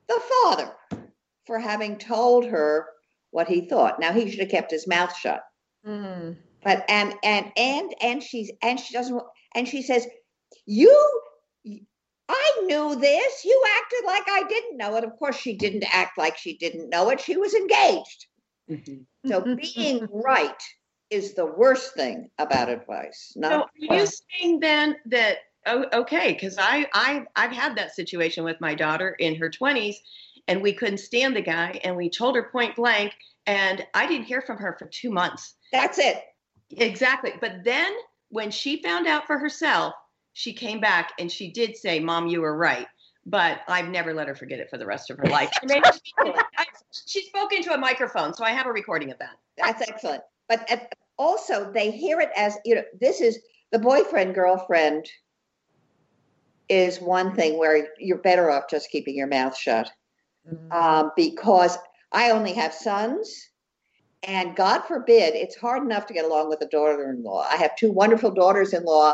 The 0.07 0.21
father 0.43 0.71
for 1.47 1.57
having 1.57 1.97
told 1.97 2.45
her 2.45 2.85
what 3.31 3.47
he 3.47 3.67
thought. 3.67 3.99
Now 3.99 4.13
he 4.13 4.29
should 4.29 4.41
have 4.41 4.49
kept 4.49 4.71
his 4.71 4.87
mouth 4.87 5.15
shut. 5.17 5.41
Mm. 5.85 6.37
But 6.63 6.85
and 6.89 7.13
and 7.23 7.51
and 7.57 7.95
and 8.01 8.21
she's 8.21 8.51
and 8.61 8.79
she 8.79 8.93
doesn't 8.93 9.21
and 9.55 9.67
she 9.67 9.81
says, 9.81 10.05
"You 10.65 11.21
I 12.29 12.61
knew 12.65 12.95
this. 12.95 13.45
You 13.45 13.63
acted 13.77 14.05
like 14.05 14.23
I 14.27 14.43
didn't 14.49 14.77
know 14.77 14.95
it. 14.95 15.03
Of 15.03 15.17
course, 15.17 15.37
she 15.37 15.53
didn't 15.53 15.85
act 15.93 16.17
like 16.17 16.37
she 16.37 16.57
didn't 16.57 16.89
know 16.89 17.09
it. 17.09 17.21
She 17.21 17.37
was 17.37 17.53
engaged. 17.53 18.27
So 19.25 19.55
being 19.75 20.07
right 20.11 20.61
is 21.09 21.33
the 21.33 21.45
worst 21.45 21.93
thing 21.93 22.29
about 22.37 22.69
advice. 22.69 23.33
So 23.41 23.61
are 23.61 23.69
you 23.95 24.05
saying 24.05 24.59
then 24.59 24.97
that 25.05 25.37
oh, 25.65 25.85
okay? 25.93 26.33
Because 26.33 26.57
I 26.59 26.87
I 26.93 27.25
I've 27.35 27.51
had 27.51 27.77
that 27.77 27.95
situation 27.95 28.43
with 28.43 28.59
my 28.59 28.75
daughter 28.75 29.11
in 29.11 29.35
her 29.35 29.49
twenties, 29.49 29.99
and 30.47 30.61
we 30.61 30.73
couldn't 30.73 30.99
stand 30.99 31.35
the 31.35 31.41
guy, 31.41 31.79
and 31.83 31.95
we 31.95 32.09
told 32.09 32.35
her 32.35 32.49
point 32.51 32.75
blank, 32.75 33.13
and 33.45 33.85
I 33.93 34.07
didn't 34.07 34.25
hear 34.25 34.41
from 34.41 34.57
her 34.57 34.75
for 34.77 34.87
two 34.87 35.11
months. 35.11 35.55
that's 35.71 35.99
it. 35.99 36.23
Exactly. 36.71 37.33
But 37.39 37.63
then 37.63 37.91
when 38.29 38.51
she 38.51 38.81
found 38.81 39.07
out 39.07 39.25
for 39.25 39.37
herself, 39.37 39.93
she 40.33 40.53
came 40.53 40.79
back 40.79 41.13
and 41.17 41.31
she 41.31 41.51
did 41.51 41.75
say, 41.77 41.99
"Mom, 41.99 42.27
you 42.27 42.41
were 42.41 42.55
right." 42.55 42.87
But 43.25 43.61
I've 43.67 43.89
never 43.89 44.13
let 44.13 44.27
her 44.27 44.35
forget 44.35 44.59
it 44.59 44.69
for 44.69 44.77
the 44.77 44.85
rest 44.85 45.09
of 45.09 45.17
her 45.17 45.27
life. 45.27 45.51
I 45.61 45.65
mean, 45.65 45.81
she, 45.83 46.13
I, 46.57 46.65
she 47.07 47.23
spoke 47.23 47.53
into 47.53 47.73
a 47.73 47.77
microphone, 47.77 48.33
so 48.33 48.43
I 48.43 48.51
have 48.51 48.67
a 48.67 48.71
recording 48.71 49.11
of 49.11 49.19
that. 49.19 49.37
That's 49.57 49.81
excellent. 49.81 50.23
But 50.47 50.69
uh, 50.71 50.77
also, 51.17 51.71
they 51.71 51.91
hear 51.91 52.19
it 52.21 52.29
as 52.35 52.57
you 52.65 52.75
know. 52.75 52.83
This 52.99 53.21
is 53.21 53.39
the 53.71 53.79
boyfriend 53.79 54.35
girlfriend. 54.35 55.07
Is 56.69 56.99
one 56.99 57.33
thing 57.33 57.57
where 57.57 57.87
you're 57.97 58.17
better 58.17 58.51
off 58.51 58.65
just 58.69 58.91
keeping 58.91 59.15
your 59.15 59.27
mouth 59.27 59.57
shut. 59.57 59.89
Mm. 60.51 60.71
um, 60.71 61.11
because 61.15 61.77
I 62.11 62.31
only 62.31 62.53
have 62.53 62.73
sons, 62.73 63.49
and 64.23 64.55
God 64.55 64.81
forbid, 64.81 65.35
it's 65.35 65.57
hard 65.57 65.83
enough 65.83 66.05
to 66.07 66.13
get 66.13 66.25
along 66.25 66.49
with 66.49 66.61
a 66.61 66.67
daughter-in-law. 66.67 67.47
I 67.49 67.57
have 67.57 67.75
two 67.75 67.91
wonderful 67.91 68.31
daughters-in-law, 68.31 69.13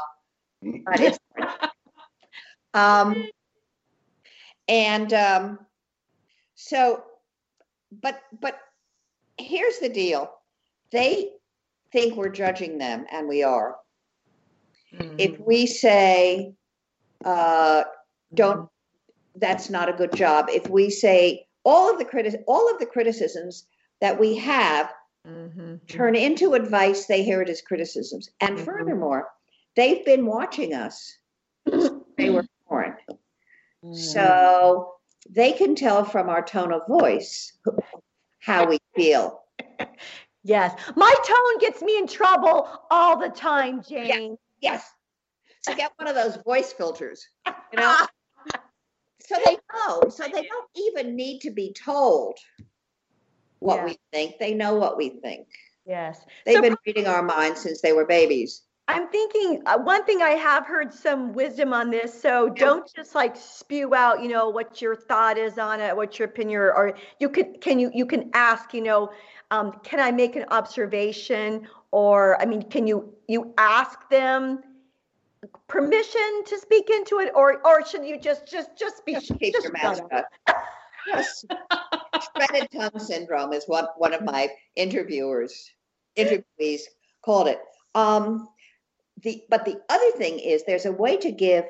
but 0.62 1.00
it's 1.00 1.20
hard. 1.38 1.72
um, 2.74 3.26
and 4.68 5.12
um, 5.14 5.60
so, 6.56 7.04
but 8.02 8.22
but 8.40 8.60
here's 9.40 9.80
the 9.80 9.90
deal: 9.90 10.32
they 10.92 11.32
think 11.92 12.16
we're 12.16 12.30
judging 12.30 12.78
them, 12.78 13.06
and 13.12 13.28
we 13.28 13.44
are. 13.44 13.78
If 15.18 15.40
we 15.40 15.66
say, 15.66 16.54
uh, 17.26 17.84
"Don't 18.34 18.70
that's 19.36 19.70
not 19.70 19.90
a 19.90 19.94
good 19.94 20.14
job. 20.16 20.48
If 20.50 20.70
we 20.70 20.90
say 20.90 21.48
all 21.64 21.90
of 21.92 21.98
the 21.98 22.06
criti- 22.06 22.44
all 22.48 22.70
of 22.72 22.80
the 22.80 22.86
criticisms 22.86 23.68
that 24.02 24.20
we 24.20 24.36
have 24.38 24.94
Mhm. 25.26 25.88
turn 25.88 26.16
into 26.16 26.54
advice, 26.54 27.06
they 27.06 27.24
hear 27.24 27.42
it 27.42 27.50
as 27.50 27.62
criticisms. 27.62 28.30
And 28.42 28.58
Mhm. 28.58 28.66
furthermore, 28.66 29.32
they've 29.76 30.04
been 30.06 30.26
watching 30.26 30.74
us. 30.74 31.18
they 32.18 32.30
were 32.30 32.46
born. 32.70 32.98
So 33.94 34.96
they 35.30 35.52
can 35.52 35.76
tell 35.76 36.04
from 36.06 36.30
our 36.30 36.44
tone 36.44 36.72
of 36.74 36.88
voice 36.88 37.54
how 38.40 38.66
we 38.66 38.80
feel. 38.96 39.44
Yes. 40.44 40.74
My 40.96 41.14
tone 41.26 41.58
gets 41.60 41.82
me 41.82 41.98
in 41.98 42.08
trouble 42.08 42.68
all 42.92 43.18
the 43.18 43.30
time, 43.30 43.82
Jane. 43.82 44.38
Yes. 44.60 44.90
So 45.62 45.74
get 45.76 45.92
one 45.98 46.08
of 46.08 46.16
those 46.16 46.36
voice 46.44 46.74
filters, 46.74 47.26
you 47.46 47.54
know? 47.80 47.98
So 49.26 49.36
they 49.46 49.58
know. 49.74 50.10
So 50.10 50.24
they 50.24 50.44
don't 50.44 50.70
even 50.76 51.16
need 51.16 51.40
to 51.42 51.52
be 51.52 51.74
told 51.74 52.38
what 53.60 53.78
Yeah. 53.78 53.86
we 53.86 54.00
think. 54.12 54.40
They 54.40 54.54
know 54.54 54.76
what 54.76 54.98
we 54.98 55.10
think. 55.10 55.48
Yes. 55.86 56.26
They've 56.46 56.56
So 56.56 56.62
been 56.62 56.78
reading 56.86 57.08
our 57.08 57.24
minds 57.24 57.62
since 57.62 57.82
they 57.82 57.94
were 57.94 58.06
babies. 58.06 58.64
I'm 58.90 59.08
thinking 59.08 59.62
uh, 59.66 59.78
one 59.80 60.04
thing 60.04 60.22
I 60.22 60.32
have 60.32 60.66
heard 60.66 60.94
some 60.94 61.32
wisdom 61.32 61.74
on 61.74 61.90
this. 61.90 62.22
So 62.22 62.50
don't 62.50 62.86
just 62.94 63.16
like 63.16 63.38
spew 63.38 63.96
out, 63.96 64.22
you 64.22 64.28
know, 64.28 64.50
what 64.50 64.82
your 64.82 64.96
thought 64.96 65.38
is 65.38 65.58
on 65.58 65.80
it, 65.80 65.96
what 65.96 66.20
your 66.20 66.28
opinion, 66.28 66.60
or, 66.60 66.74
or 66.74 66.98
you 67.20 67.30
could 67.30 67.62
can 67.62 67.80
you 67.80 67.92
you 67.94 68.06
can 68.06 68.30
ask, 68.34 68.74
you 68.74 68.82
know, 68.82 69.12
um, 69.52 69.80
can 69.84 70.02
I 70.02 70.12
make 70.12 70.36
an 70.36 70.46
observation, 70.52 71.66
or 71.92 72.42
I 72.42 72.46
mean, 72.46 72.64
can 72.64 72.86
you 72.86 73.14
you 73.28 73.54
ask 73.58 74.10
them 74.10 74.62
permission 75.68 76.44
to 76.46 76.58
speak 76.60 76.90
into 76.90 77.20
it, 77.20 77.32
or 77.36 77.66
or 77.66 77.86
should 77.86 78.06
you 78.06 78.20
just 78.20 78.48
just 78.48 78.78
just 78.78 79.06
be 79.06 79.14
Just 79.14 79.40
keep 79.40 79.54
just 79.54 79.66
your 79.66 79.74
mouth 79.74 80.02
shut. 80.12 80.26
Yes. 81.08 81.46
Shredded 82.38 82.70
tongue 82.72 83.00
syndrome 83.00 83.54
is 83.54 83.66
what 83.66 83.94
one 83.98 84.14
of 84.14 84.24
my 84.24 84.50
interviewers, 84.76 85.70
interviewees 86.18 86.82
called 87.24 87.48
it. 87.48 87.60
Um, 87.96 88.48
the 89.22 89.44
but 89.50 89.66
the 89.66 89.82
other 89.90 90.12
thing 90.18 90.40
is 90.40 90.64
there's 90.64 90.86
a 90.86 90.92
way 90.92 91.18
to 91.18 91.32
give 91.32 91.66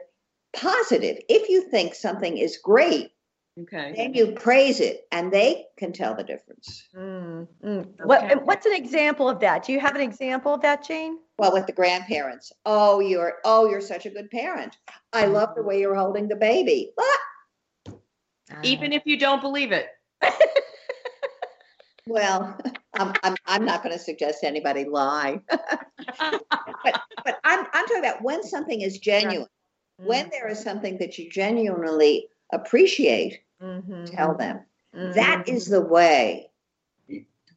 positive. 0.56 1.18
If 1.30 1.50
you 1.50 1.70
think 1.70 1.96
something 1.96 2.38
is 2.38 2.58
great, 2.58 3.12
Okay. 3.62 3.94
then 3.96 4.14
you 4.16 4.32
praise 4.32 4.80
it, 4.80 5.02
and 5.12 5.32
they 5.32 5.66
can 5.78 5.94
tell 5.94 6.16
the 6.16 6.24
difference. 6.24 6.88
Mm, 6.96 7.48
mm. 7.64 7.86
What 8.04 8.24
Okay. 8.24 8.32
and 8.32 8.48
what's 8.48 8.66
an 8.66 8.74
example 8.74 9.30
of 9.30 9.40
that? 9.42 9.64
Do 9.64 9.74
you 9.74 9.80
have 9.80 9.96
an 9.96 10.02
example 10.02 10.54
of 10.54 10.62
that, 10.62 10.84
Jane? 10.84 11.20
Well, 11.38 11.54
with 11.54 11.68
the 11.68 11.74
grandparents, 11.74 12.52
oh, 12.66 13.00
you're 13.00 13.36
oh, 13.46 13.70
you're 13.70 13.82
such 13.82 14.08
a 14.08 14.10
good 14.10 14.32
parent. 14.32 14.78
I 15.14 15.26
love 15.26 15.50
the 15.56 15.62
way 15.62 15.80
you're 15.80 15.96
holding 15.96 16.28
the 16.28 16.36
baby. 16.36 16.94
Ah, 17.00 18.60
Even 18.64 18.92
if 18.92 19.04
you 19.06 19.18
don't 19.18 19.42
believe 19.42 19.72
it. 19.72 19.88
well, 22.08 22.58
I'm, 22.96 23.14
I'm, 23.24 23.36
I'm 23.46 23.66
not 23.66 23.84
going 23.84 23.94
to 23.94 24.04
suggest 24.04 24.44
anybody 24.44 24.86
lie. 24.86 25.40
but 25.50 27.40
I'm, 27.44 27.66
I'm 27.74 27.86
talking 27.86 28.00
about 28.00 28.22
when 28.24 28.44
something 28.44 28.82
is 28.82 28.98
genuine, 29.00 29.48
when 29.98 30.30
there 30.30 30.50
is 30.50 30.62
something 30.62 30.98
that 30.98 31.18
you 31.18 31.30
genuinely 31.30 32.28
appreciate, 32.54 33.42
Mhm, 33.62 34.06
tell 34.16 34.36
them. 34.36 34.66
mhm, 34.96 35.14
That 35.16 35.48
is 35.48 35.66
the 35.68 35.82
way 35.82 36.50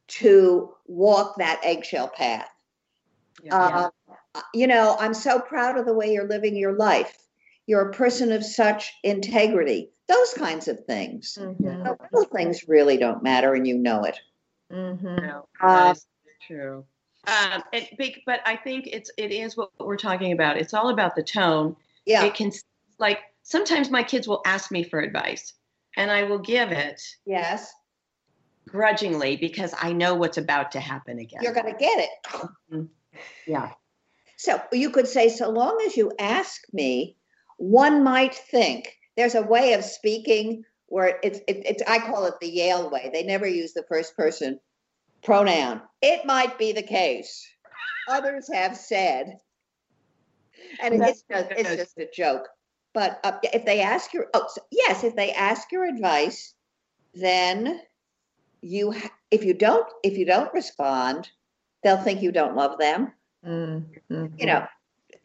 to 0.07 0.73
walk 0.87 1.35
that 1.37 1.59
eggshell 1.63 2.07
path. 2.09 2.49
Yeah. 3.43 3.89
Uh, 4.35 4.41
you 4.53 4.67
know, 4.67 4.95
I'm 4.99 5.13
so 5.13 5.39
proud 5.39 5.77
of 5.77 5.85
the 5.85 5.93
way 5.93 6.11
you're 6.13 6.27
living 6.27 6.55
your 6.55 6.73
life. 6.73 7.17
You're 7.65 7.89
a 7.89 7.93
person 7.93 8.31
of 8.31 8.43
such 8.45 8.93
integrity. 9.03 9.91
Those 10.07 10.33
kinds 10.33 10.67
of 10.67 10.85
things. 10.85 11.37
mhm, 11.39 11.83
The 11.83 11.97
little 12.11 12.29
things 12.29 12.67
really 12.67 12.97
don't 12.97 13.21
matter, 13.23 13.53
and 13.53 13.67
you 13.67 13.77
know 13.77 14.03
it. 14.05 14.19
mhm. 14.71 15.21
No, 15.21 15.47
Uh, 15.59 15.85
that 15.87 15.97
is 15.97 16.05
true. 16.45 16.85
Um, 17.27 17.61
and 17.73 17.87
big, 17.97 18.21
but 18.25 18.39
I 18.45 18.55
think 18.55 18.87
it's 18.87 19.11
it 19.17 19.31
is 19.33 19.57
what 19.57 19.71
we're 19.79 19.97
talking 19.97 20.31
about. 20.31 20.57
It's 20.57 20.73
all 20.73 20.89
about 20.89 21.15
the 21.15 21.23
tone. 21.23 21.75
Yeah. 22.05 22.23
It 22.23 22.35
can 22.35 22.51
like 22.99 23.19
sometimes 23.47 23.89
my 23.89 24.03
kids 24.03 24.27
will 24.27 24.41
ask 24.45 24.71
me 24.71 24.83
for 24.83 24.99
advice, 24.99 25.53
and 25.95 26.11
I 26.11 26.23
will 26.23 26.39
give 26.39 26.71
it 26.71 27.01
Yes. 27.25 27.71
grudgingly 28.67 29.37
because 29.37 29.73
I 29.81 29.93
know 29.93 30.15
what's 30.15 30.37
about 30.37 30.73
to 30.73 30.81
happen 30.81 31.19
again. 31.19 31.39
You're 31.41 31.53
going 31.53 31.71
to 31.73 31.79
get 31.79 31.97
it. 31.99 32.09
Mm-hmm. 32.71 32.83
yeah. 33.47 33.71
So 34.35 34.61
you 34.73 34.89
could 34.91 35.07
say, 35.07 35.29
so 35.29 35.49
long 35.49 35.81
as 35.87 35.95
you 35.95 36.11
ask 36.19 36.61
me, 36.73 37.15
one 37.57 38.03
might 38.03 38.35
think 38.35 38.93
there's 39.15 39.35
a 39.35 39.41
way 39.41 39.73
of 39.73 39.83
speaking 39.83 40.63
where 40.87 41.17
it's, 41.23 41.39
it, 41.47 41.63
it's, 41.65 41.83
I 41.87 41.99
call 41.99 42.25
it 42.25 42.35
the 42.39 42.49
Yale 42.49 42.89
way. 42.91 43.09
They 43.11 43.23
never 43.23 43.47
use 43.47 43.73
the 43.73 43.85
first 43.89 44.15
person 44.15 44.59
pronoun. 45.23 45.81
It 46.01 46.25
might 46.25 46.59
be 46.59 46.73
the 46.73 46.83
case. 46.83 47.47
Others 48.09 48.49
have 48.53 48.77
said, 48.77 49.37
and 50.81 50.93
it's 50.93 51.23
just, 51.29 51.47
it's 51.51 51.75
just 51.75 51.97
a 51.97 52.07
joke. 52.13 52.47
But 52.97 53.19
uh, 53.23 53.33
if 53.43 53.63
they 53.63 53.81
ask 53.81 54.11
your, 54.11 54.25
oh, 54.33 54.47
so, 54.49 54.59
yes, 54.71 55.03
if 55.03 55.15
they 55.15 55.31
ask 55.31 55.71
your 55.71 55.85
advice, 55.85 56.55
then 57.13 57.79
you, 58.61 58.91
if 59.29 59.43
you 59.43 59.53
don't, 59.53 59.85
if 60.01 60.17
you 60.17 60.25
don't 60.25 60.51
respond, 60.51 61.29
they'll 61.83 62.01
think 62.01 62.23
you 62.23 62.31
don't 62.31 62.55
love 62.55 62.79
them 62.79 63.13
Mm, 63.45 63.85
mhm. 64.11 64.39
you 64.39 64.47
know, 64.47 64.65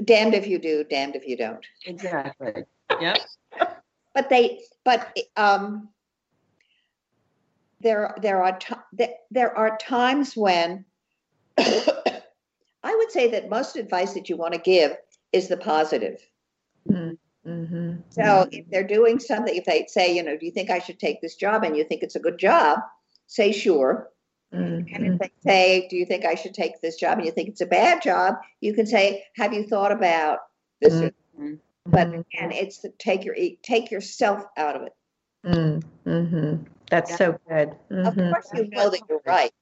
damned 0.05 0.35
if 0.35 0.47
you 0.47 0.59
do, 0.59 0.85
damned 0.85 1.17
if 1.17 1.27
you 1.27 1.35
don't. 1.35 1.65
Exactly. 1.87 2.65
Yep. 3.01 3.19
But 4.15 4.29
they, 4.29 4.61
but 4.85 5.17
um, 5.39 5.89
there, 7.81 8.15
there 8.21 8.43
are 8.43 8.59
ti- 8.59 8.75
there, 8.93 9.15
there 9.31 9.57
are 9.57 9.79
times 9.79 10.37
when 10.37 10.85
I 11.59 12.21
would 12.85 13.11
say 13.11 13.31
that 13.31 13.49
most 13.49 13.77
advice 13.77 14.13
that 14.13 14.29
you 14.29 14.37
want 14.37 14.53
to 14.53 14.61
give 14.61 14.95
is 15.33 15.49
the 15.49 15.57
positive. 15.57 16.21
Mhm, 16.87 17.17
mhm. 17.47 18.03
So 18.11 18.47
if 18.53 18.69
they're 18.71 18.87
doing 18.87 19.19
something, 19.19 19.55
if 19.55 19.65
they 19.65 19.87
say, 19.89 20.15
you 20.15 20.23
know, 20.23 20.37
do 20.37 20.47
you 20.47 20.53
think 20.53 20.71
I 20.71 20.79
should 20.79 20.99
take 20.99 21.21
this 21.21 21.37
job, 21.37 21.65
and 21.65 21.77
you 21.77 21.85
think 21.85 22.03
it's 22.03 22.17
a 22.17 22.21
good 22.21 22.39
job, 22.39 22.81
say 23.27 23.53
sure. 23.53 24.11
And 24.53 24.87
Mhm. 24.87 25.15
if 25.15 25.19
they 25.19 25.31
say, 25.51 25.89
do 25.89 25.97
you 25.97 26.05
think 26.05 26.25
I 26.27 26.35
should 26.35 26.53
take 26.55 26.81
this 26.81 26.97
job, 26.97 27.19
and 27.19 27.27
you 27.27 27.33
think 27.33 27.49
it's 27.49 27.63
a 27.63 27.67
bad 27.67 28.03
job, 28.03 28.37
you 28.61 28.75
can 28.75 28.87
say, 28.87 29.25
have 29.37 29.53
you 29.55 29.67
thought 29.67 29.93
about 29.93 30.41
this? 30.81 30.93
or 30.93 31.13
Mhm. 31.39 31.59
But 31.87 32.09
Mhm. 32.09 32.21
again, 32.21 32.53
it's 32.53 32.79
to 32.79 32.91
take 32.91 33.25
your 33.25 33.35
take 33.63 33.91
yourself 33.91 34.45
out 34.57 34.77
of 34.77 34.83
it. 34.83 34.95
Mm, 35.45 35.83
mhm. 36.05 36.67
That's 36.91 37.11
Yeah. 37.11 37.17
so 37.17 37.39
good. 37.49 37.71
Of 37.91 38.15
Mhm. 38.15 38.31
course, 38.31 38.51
you 38.55 38.69
know 38.69 38.91
that 38.91 39.01
you're 39.09 39.23
right. 39.25 39.53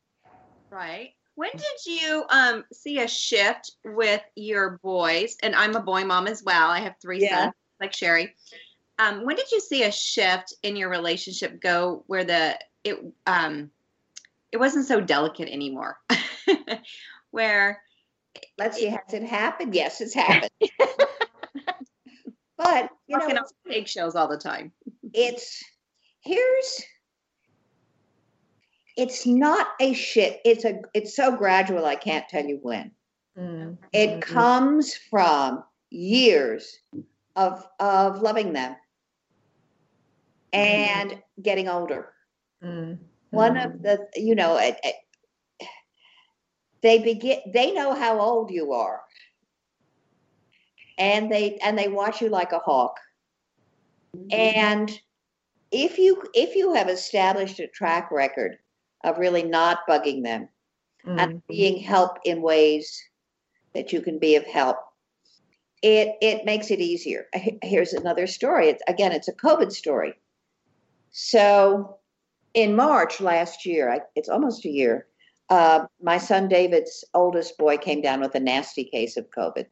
Right. 0.70 1.14
When 1.36 1.50
did 1.52 1.86
you 1.86 2.24
um, 2.28 2.64
see 2.72 2.98
a 3.00 3.08
shift 3.08 3.72
with 3.84 4.22
your 4.34 4.78
boys? 4.82 5.36
And 5.42 5.54
I'm 5.54 5.74
a 5.76 5.80
boy 5.82 6.04
mom 6.04 6.26
as 6.26 6.42
well. 6.42 6.68
I 6.70 6.80
have 6.80 6.96
three 7.00 7.20
Yeah. 7.20 7.44
sons, 7.44 7.54
like 7.80 7.94
Sherry. 7.94 8.34
Um, 8.98 9.24
when 9.24 9.36
did 9.36 9.50
you 9.50 9.60
see 9.60 9.82
a 9.84 9.90
shift 9.92 10.54
in 10.62 10.76
your 10.76 10.90
relationship 10.90 11.60
go 11.60 12.04
where 12.06 12.24
the 12.24 12.58
it 12.84 12.98
um, 13.26 13.70
it 14.52 14.58
wasn't 14.58 14.86
so 14.86 15.00
delicate 15.00 15.48
anymore? 15.48 15.98
where 17.30 17.82
Let's 18.58 18.76
see, 18.78 18.86
has 18.86 19.12
it 19.12 19.22
happened? 19.24 19.74
Yes, 19.74 20.00
it's 20.00 20.14
happened. 20.26 20.50
but 22.56 22.90
you 23.06 23.16
walking 23.18 23.34
know, 23.34 23.40
on 23.42 23.72
eggshells 23.72 24.14
all 24.14 24.28
the 24.28 24.36
time. 24.38 24.72
it's 25.14 25.64
here's 26.20 26.82
it's 28.96 29.26
not 29.26 29.68
a 29.80 29.94
shit. 29.94 30.40
It's 30.44 30.64
a 30.64 30.80
it's 30.94 31.16
so 31.16 31.34
gradual. 31.34 31.86
I 31.86 31.96
can't 31.96 32.28
tell 32.28 32.44
you 32.44 32.58
when. 32.62 32.90
Mm, 33.38 33.78
It 33.92 34.18
mhm. 34.18 34.20
comes 34.20 34.94
from 34.94 35.64
years 35.90 36.78
of 37.36 37.66
of 37.78 38.20
loving 38.22 38.52
them 38.52 38.76
and 40.52 41.22
getting 41.42 41.68
older. 41.68 42.12
Mm, 42.62 42.98
one 43.30 43.56
of 43.56 43.82
the 43.82 44.08
you 44.16 44.34
know 44.34 44.56
it, 44.56 44.76
it- 44.82 44.94
they 46.82 46.98
begin 46.98 47.40
they 47.52 47.72
know 47.72 47.94
how 47.94 48.20
old 48.20 48.50
you 48.50 48.72
are. 48.72 49.02
And 50.98 51.30
they 51.30 51.56
and 51.58 51.78
they 51.78 51.88
watch 51.88 52.20
you 52.20 52.28
like 52.28 52.52
a 52.52 52.58
hawk. 52.58 52.98
And 54.32 55.00
if 55.70 55.98
you 55.98 56.22
if 56.34 56.54
you 56.56 56.74
have 56.74 56.88
established 56.88 57.58
a 57.60 57.66
track 57.68 58.10
record 58.10 58.58
of 59.04 59.18
really 59.18 59.42
not 59.42 59.86
bugging 59.88 60.22
them 60.24 60.48
and 61.16 61.28
Mm, 61.28 61.42
being 61.48 61.78
help 61.80 62.18
in 62.24 62.42
ways 62.42 63.00
that 63.74 63.92
you 63.92 64.00
can 64.02 64.18
be 64.18 64.36
of 64.36 64.44
help 64.46 64.78
it 65.82 66.16
it 66.20 66.44
makes 66.44 66.70
it 66.70 66.80
easier 66.80 67.26
here's 67.62 67.92
another 67.92 68.26
story 68.26 68.68
it's, 68.68 68.82
again 68.86 69.12
it's 69.12 69.28
a 69.28 69.32
covid 69.32 69.72
story 69.72 70.14
so 71.10 71.96
in 72.54 72.76
march 72.76 73.20
last 73.20 73.64
year 73.64 73.90
I, 73.90 74.00
it's 74.14 74.28
almost 74.28 74.64
a 74.64 74.70
year 74.70 75.06
uh, 75.48 75.86
my 76.02 76.18
son 76.18 76.48
david's 76.48 77.04
oldest 77.14 77.56
boy 77.58 77.76
came 77.76 78.02
down 78.02 78.20
with 78.20 78.34
a 78.34 78.40
nasty 78.40 78.84
case 78.84 79.16
of 79.16 79.30
covid 79.30 79.66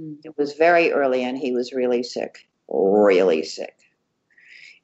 Mm. 0.00 0.18
it 0.22 0.32
was 0.38 0.52
very 0.52 0.92
early 0.92 1.24
and 1.24 1.36
he 1.36 1.50
was 1.50 1.72
really 1.72 2.04
sick 2.04 2.46
really 2.68 3.42
sick 3.42 3.78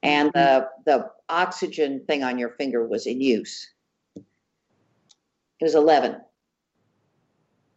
and 0.05 0.31
the 0.35 0.68
the 0.85 1.11
oxygen 1.29 2.05
thing 2.07 2.22
on 2.22 2.39
your 2.39 2.51
finger 2.51 2.87
was 2.87 3.07
in 3.07 3.20
use. 3.20 3.70
It 4.16 4.25
was 5.62 5.75
11. 5.75 6.20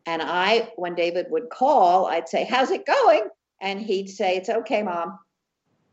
And 0.08 0.22
I, 0.22 0.72
when 0.78 0.96
David 0.96 1.28
would 1.30 1.50
call, 1.50 2.06
I'd 2.08 2.30
say, 2.30 2.46
How's 2.46 2.72
it 2.72 2.86
going? 2.86 3.28
And 3.62 3.80
he'd 3.80 4.10
say, 4.10 4.38
It's 4.38 4.50
okay, 4.50 4.82
mom. 4.82 5.20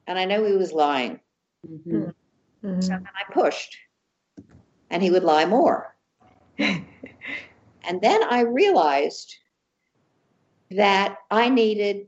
And 0.06 0.18
I 0.18 0.24
know 0.24 0.44
he 0.44 0.52
was 0.56 0.72
lying. 0.72 1.20
Mhm. 1.66 2.14
So 2.62 2.68
Mhm. 2.68 2.88
then 2.88 3.08
I 3.08 3.32
pushed, 3.32 3.76
and 4.90 5.02
he 5.02 5.10
would 5.10 5.24
lie 5.24 5.44
more. 5.44 5.96
and 6.58 8.00
then 8.00 8.22
I 8.22 8.40
realized 8.42 9.34
that 10.70 11.18
I 11.30 11.48
needed, 11.48 12.06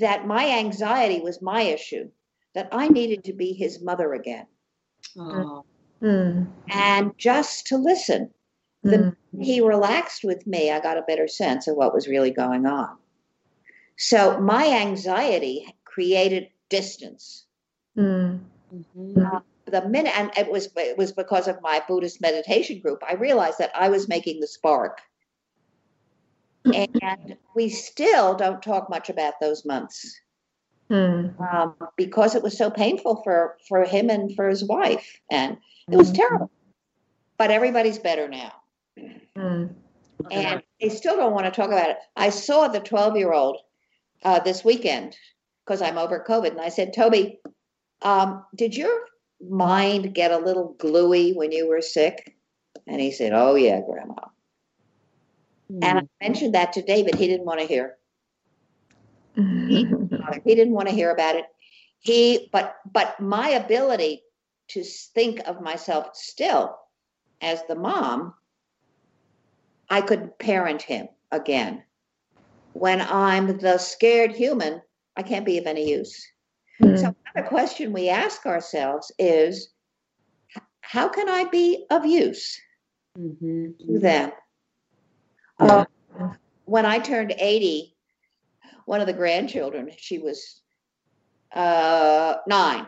that 0.00 0.26
my 0.26 0.58
anxiety 0.58 1.20
was 1.20 1.40
my 1.40 1.62
issue, 1.62 2.10
that 2.54 2.68
I 2.72 2.88
needed 2.88 3.22
to 3.24 3.32
be 3.32 3.52
his 3.52 3.80
mother 3.80 4.14
again 4.14 4.46
Oh. 5.16 5.64
Mm. 6.02 6.50
and 6.70 7.16
just 7.16 7.66
to 7.68 7.76
listen. 7.76 8.32
The 8.90 9.16
he 9.40 9.60
relaxed 9.60 10.24
with 10.24 10.46
me, 10.46 10.70
I 10.70 10.80
got 10.80 10.98
a 10.98 11.02
better 11.02 11.28
sense 11.28 11.68
of 11.68 11.76
what 11.76 11.94
was 11.94 12.08
really 12.08 12.30
going 12.30 12.66
on. 12.66 12.96
So 13.96 14.40
my 14.40 14.68
anxiety 14.80 15.74
created 15.84 16.48
distance. 16.68 17.44
Mm. 17.96 18.40
Mhm. 18.74 19.42
The 19.66 19.86
minute, 19.86 20.18
and 20.18 20.30
it 20.36 20.50
was 20.50 20.68
it 20.76 20.96
was 20.96 21.12
because 21.12 21.46
of 21.46 21.60
my 21.60 21.82
Buddhist 21.86 22.20
meditation 22.20 22.80
group. 22.80 23.02
I 23.06 23.14
realized 23.14 23.58
that 23.58 23.70
I 23.74 23.90
was 23.90 24.08
making 24.08 24.40
the 24.40 24.46
spark, 24.46 25.00
and 26.64 27.36
we 27.54 27.68
still 27.68 28.34
don't 28.34 28.62
talk 28.62 28.88
much 28.88 29.10
about 29.10 29.40
those 29.40 29.64
months 29.64 30.20
Mm. 30.90 31.38
um, 31.52 31.74
because 31.96 32.34
it 32.34 32.42
was 32.42 32.56
so 32.56 32.70
painful 32.70 33.22
for 33.22 33.58
for 33.68 33.84
him 33.84 34.08
and 34.08 34.34
for 34.34 34.48
his 34.48 34.64
wife, 34.64 35.20
and 35.30 35.58
it 35.90 35.96
was 35.96 36.10
terrible. 36.10 36.50
But 37.36 37.50
everybody's 37.50 37.98
better 37.98 38.26
now. 38.26 38.57
Mm. 39.36 39.74
and 40.30 40.62
they 40.80 40.88
still 40.88 41.16
don't 41.16 41.32
want 41.32 41.46
to 41.46 41.52
talk 41.52 41.70
about 41.70 41.90
it. 41.90 41.98
I 42.16 42.30
saw 42.30 42.68
the 42.68 42.80
12 42.80 43.16
year 43.16 43.32
old 43.32 43.58
uh, 44.24 44.40
this 44.40 44.64
weekend 44.64 45.16
because 45.64 45.82
I'm 45.82 45.98
over 45.98 46.24
COVID, 46.26 46.50
and 46.50 46.60
I 46.60 46.70
said, 46.70 46.94
Toby, 46.94 47.40
um, 48.02 48.44
did 48.54 48.76
your 48.76 49.06
mind 49.48 50.14
get 50.14 50.32
a 50.32 50.38
little 50.38 50.74
gluey 50.78 51.32
when 51.32 51.52
you 51.52 51.68
were 51.68 51.82
sick? 51.82 52.36
And 52.86 53.00
he 53.00 53.12
said, 53.12 53.32
Oh, 53.34 53.54
yeah, 53.54 53.80
Grandma. 53.80 54.14
And 55.82 55.98
I 55.98 56.02
mentioned 56.22 56.54
that 56.54 56.72
to 56.74 56.82
David. 56.82 57.14
He 57.14 57.26
didn't 57.26 57.44
want 57.44 57.60
to 57.60 57.66
hear. 57.66 57.96
Mm. 59.36 59.68
He 59.68 60.54
didn't 60.54 60.72
want 60.72 60.88
to 60.88 60.94
hear 60.94 61.10
about 61.10 61.36
it. 61.36 61.44
He, 62.00 62.48
but, 62.52 62.76
but 62.90 63.20
my 63.20 63.50
ability 63.50 64.22
to 64.68 64.82
think 64.82 65.40
of 65.46 65.60
myself 65.60 66.14
still 66.14 66.76
as 67.40 67.62
the 67.68 67.74
mom, 67.74 68.34
I 69.90 70.00
could 70.00 70.38
parent 70.38 70.82
him 70.82 71.08
again. 71.30 71.82
When 72.72 73.00
I'm 73.00 73.58
the 73.58 73.78
scared 73.78 74.32
human, 74.32 74.82
I 75.16 75.22
can't 75.22 75.46
be 75.46 75.58
of 75.58 75.66
any 75.66 75.88
use. 75.88 76.26
Mm. 76.82 76.98
So 76.98 77.14
another 77.34 77.48
question 77.48 77.92
we 77.92 78.08
ask 78.08 78.46
ourselves 78.46 79.10
is, 79.18 79.70
how 80.80 81.08
can 81.08 81.28
I 81.28 81.44
be 81.44 81.86
of 81.90 82.06
use 82.06 82.60
Mhm. 83.18 83.78
to 83.78 83.98
them? 83.98 84.32
Yeah. 85.60 85.84
Uh, 86.20 86.34
when 86.66 86.86
I 86.86 86.98
turned 86.98 87.34
80, 87.36 87.96
one 88.84 89.00
of 89.00 89.06
the 89.06 89.12
grandchildren, 89.12 89.90
she 89.96 90.18
was 90.18 90.62
uh, 91.52 92.36
nine. 92.46 92.86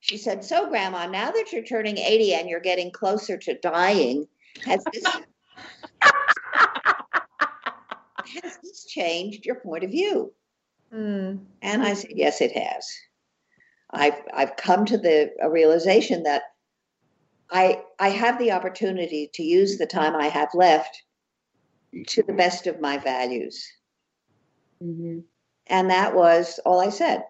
She 0.00 0.16
said, 0.16 0.44
So, 0.44 0.68
Grandma, 0.68 1.06
now 1.06 1.30
that 1.30 1.52
you're 1.52 1.64
turning 1.64 1.98
80 1.98 2.34
and 2.34 2.48
you're 2.48 2.60
getting 2.60 2.90
closer 2.90 3.36
to 3.36 3.58
dying, 3.58 4.26
has 4.64 4.82
this, 4.92 5.04
has 8.42 8.58
this 8.62 8.84
changed 8.84 9.44
your 9.44 9.56
point 9.56 9.84
of 9.84 9.90
view? 9.90 10.32
Mm. 10.92 11.44
And 11.62 11.82
I 11.82 11.94
said, 11.94 12.12
Yes, 12.14 12.40
it 12.40 12.52
has. 12.52 12.88
I've, 13.90 14.20
I've 14.32 14.56
come 14.56 14.84
to 14.86 14.96
the 14.96 15.30
realization 15.50 16.22
that 16.22 16.42
I, 17.50 17.82
I 17.98 18.08
have 18.08 18.38
the 18.38 18.52
opportunity 18.52 19.30
to 19.34 19.42
use 19.42 19.76
the 19.76 19.86
time 19.86 20.16
I 20.16 20.28
have 20.28 20.48
left 20.54 21.02
to 22.06 22.22
the 22.22 22.32
best 22.32 22.66
of 22.66 22.80
my 22.80 22.96
values. 22.96 23.66
Mhm. 24.82 25.24
And 25.66 25.90
that 25.90 26.14
was 26.14 26.58
all 26.64 26.80
I 26.80 26.88
said. 26.88 27.22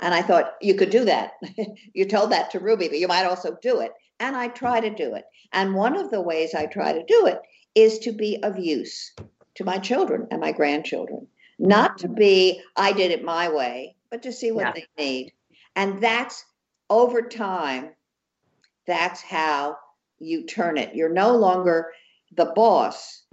And 0.00 0.12
I 0.12 0.22
thought, 0.22 0.54
you 0.60 0.74
could 0.74 0.90
do 0.90 1.04
that. 1.06 1.32
you 1.94 2.04
told 2.04 2.32
that 2.32 2.50
to 2.50 2.60
Ruby, 2.60 2.88
but 2.88 2.98
you 2.98 3.08
might 3.08 3.24
also 3.24 3.56
do 3.62 3.80
it. 3.80 3.92
And 4.24 4.34
I 4.34 4.48
try 4.48 4.80
to 4.80 4.88
do 4.88 5.14
it. 5.14 5.26
And 5.52 5.74
one 5.74 5.98
of 5.98 6.10
the 6.10 6.22
ways 6.22 6.54
I 6.54 6.64
try 6.64 6.94
to 6.94 7.04
do 7.04 7.26
it 7.26 7.40
is 7.74 7.98
to 8.00 8.12
be 8.12 8.42
of 8.42 8.58
use 8.58 9.12
to 9.56 9.64
my 9.64 9.76
children 9.76 10.26
and 10.30 10.40
my 10.40 10.50
grandchildren. 10.50 11.26
Not 11.58 11.98
to 11.98 12.08
be, 12.08 12.62
I 12.74 12.92
did 12.92 13.10
it 13.10 13.22
my 13.22 13.50
way, 13.50 13.96
but 14.10 14.22
to 14.22 14.32
see 14.32 14.50
what 14.50 14.66
Yeah. 14.68 14.72
they 14.72 15.04
need. 15.04 15.32
And 15.76 16.02
that's 16.02 16.42
over 16.88 17.20
time, 17.20 17.90
that's 18.86 19.20
how 19.20 19.76
you 20.18 20.46
turn 20.46 20.78
it. 20.78 20.94
You're 20.94 21.12
no 21.12 21.36
longer 21.36 21.92
the 22.34 22.46
boss, 22.56 23.24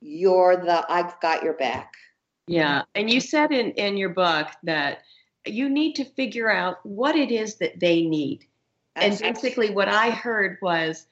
you're 0.00 0.56
the, 0.56 0.84
I've 0.90 1.20
got 1.20 1.44
your 1.44 1.54
back. 1.54 1.92
Yeah, 2.48 2.82
and 2.96 3.08
you 3.08 3.20
said 3.20 3.52
in 3.52 3.70
in 3.72 3.96
your 3.96 4.10
book 4.10 4.48
that 4.64 5.02
you 5.46 5.70
need 5.70 5.94
to 5.94 6.04
figure 6.04 6.50
out 6.50 6.84
what 6.84 7.14
it 7.14 7.30
is 7.30 7.58
that 7.58 7.78
they 7.78 8.02
need. 8.02 8.44
And 8.96 9.18
basically, 9.18 9.70
what 9.70 9.88
I 9.88 10.10
heard 10.10 10.58
was 10.60 11.06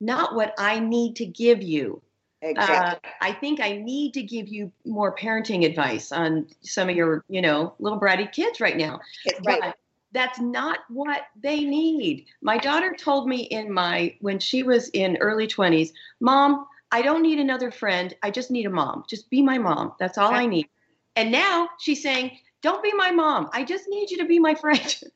not 0.00 0.34
what 0.34 0.54
I 0.58 0.78
need 0.78 1.16
to 1.16 1.26
give 1.26 1.62
you. 1.62 2.00
Uh, 2.42 2.48
Exactly. 2.48 3.10
I 3.22 3.32
think 3.32 3.60
I 3.60 3.72
need 3.72 4.14
to 4.14 4.22
give 4.22 4.46
you 4.48 4.70
more 4.84 5.14
parenting 5.16 5.64
advice 5.64 6.12
on 6.12 6.46
some 6.60 6.88
of 6.88 6.94
your, 6.94 7.24
you 7.28 7.40
know, 7.42 7.74
little 7.78 7.98
bratty 7.98 8.30
kids 8.30 8.60
right 8.60 8.76
now. 8.76 9.00
right. 9.44 9.60
But 9.60 9.76
that's 10.12 10.38
not 10.38 10.80
what 10.88 11.22
they 11.42 11.64
need. 11.64 12.26
My 12.42 12.56
daughter 12.58 12.94
told 12.94 13.28
me 13.28 13.42
in 13.42 13.72
my 13.72 14.14
when 14.20 14.38
she 14.38 14.62
was 14.62 14.88
in 14.90 15.16
early 15.16 15.46
20s, 15.48 15.92
"Mom, 16.20 16.66
I 16.92 17.02
don't 17.02 17.22
need 17.22 17.40
another 17.40 17.70
friend. 17.70 18.14
I 18.22 18.30
just 18.30 18.50
need 18.50 18.66
a 18.66 18.70
mom. 18.70 19.04
Just 19.08 19.28
be 19.28 19.42
my 19.42 19.58
mom. 19.58 19.94
That's 19.98 20.16
all 20.18 20.32
I 20.32 20.46
need." 20.46 20.68
And 21.16 21.32
now 21.32 21.68
she's 21.80 22.02
saying, 22.02 22.38
"Don't 22.62 22.82
be 22.82 22.92
my 22.92 23.10
mom. 23.10 23.50
I 23.52 23.64
just 23.64 23.88
need 23.88 24.10
you 24.10 24.18
to 24.18 24.26
be 24.26 24.38
my 24.38 24.54
friend." 24.54 25.02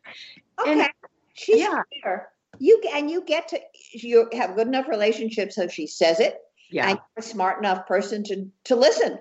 Okay. 0.61 0.73
and- 0.73 0.91
She's 1.35 1.61
yeah. 1.61 1.83
here. 1.91 2.29
You 2.59 2.83
and 2.93 3.11
you 3.11 3.23
get 3.23 3.49
to 3.49 3.61
you 3.93 4.29
have 4.33 4.51
a 4.51 4.55
good 4.55 4.67
enough 4.67 4.89
relationship 4.89 5.53
so 5.53 5.69
she 5.69 5.87
says 5.87 6.21
it, 6.21 6.39
yeah. 6.71 6.89
and 6.89 6.99
you're 6.99 7.21
a 7.21 7.23
smart 7.23 7.59
enough 7.59 7.87
person 7.87 8.23
to 8.25 8.47
to 8.65 8.77
listen. 8.77 9.19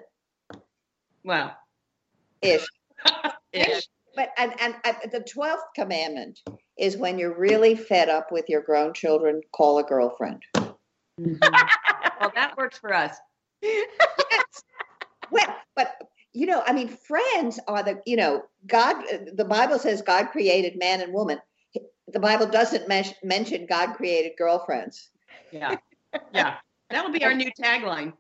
well, 1.24 1.56
Ish. 2.42 2.66
ish. 3.54 3.88
But 4.16 4.30
and, 4.38 4.54
and 4.60 4.76
and 4.84 4.98
the 5.12 5.22
twelfth 5.22 5.64
commandment 5.76 6.40
is 6.78 6.98
when 6.98 7.20
you're 7.20 7.38
really 7.38 7.76
fed 7.76 8.10
up 8.10 8.32
with 8.32 8.46
your 8.50 8.62
grown 8.62 8.94
children, 8.94 9.42
call 9.52 9.78
a 9.78 9.84
girlfriend. 9.84 10.44
Mhm. 11.20 11.40
well, 12.20 12.32
that 12.36 12.56
works 12.58 12.78
for 12.78 12.94
us. 12.94 13.16
yes. 13.62 14.64
Well, 15.32 15.56
but 15.76 15.96
you 16.34 16.46
know, 16.46 16.64
I 16.66 16.74
mean, 16.74 16.88
friends 16.90 17.60
are 17.68 17.84
the 17.84 18.02
you 18.06 18.16
know 18.16 18.44
God. 18.66 18.96
The 19.34 19.46
Bible 19.46 19.80
says 19.80 20.02
God 20.02 20.30
created 20.32 20.78
man 20.78 21.02
and 21.02 21.14
woman. 21.14 21.40
The 22.12 22.20
Bible 22.20 22.48
doesn't 22.48 22.88
men- 22.88 23.16
mention 23.24 23.66
God 23.66 23.94
created 23.96 24.34
girlfriends. 24.38 25.10
Yeah. 25.52 25.78
Yeah. 26.34 26.56
That'll 26.90 27.12
be 27.12 27.24
our 27.24 27.34
new 27.34 27.52
tagline. 27.52 28.14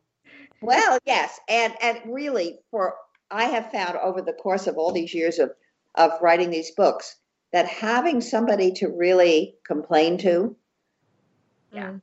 Well, 0.61 0.99
yes, 1.05 1.39
and 1.47 1.73
and 1.81 1.99
really, 2.05 2.59
for 2.69 2.95
I 3.31 3.45
have 3.45 3.71
found 3.71 3.97
over 3.97 4.21
the 4.21 4.33
course 4.33 4.67
of 4.67 4.77
all 4.77 4.91
these 4.91 5.13
years 5.13 5.39
of 5.39 5.51
of 5.95 6.11
writing 6.21 6.49
these 6.49 6.71
books 6.71 7.15
that 7.51 7.65
having 7.65 8.21
somebody 8.21 8.71
to 8.73 8.87
really 8.89 9.55
complain 9.65 10.17
to 10.19 10.55
Yeah. 11.71 11.93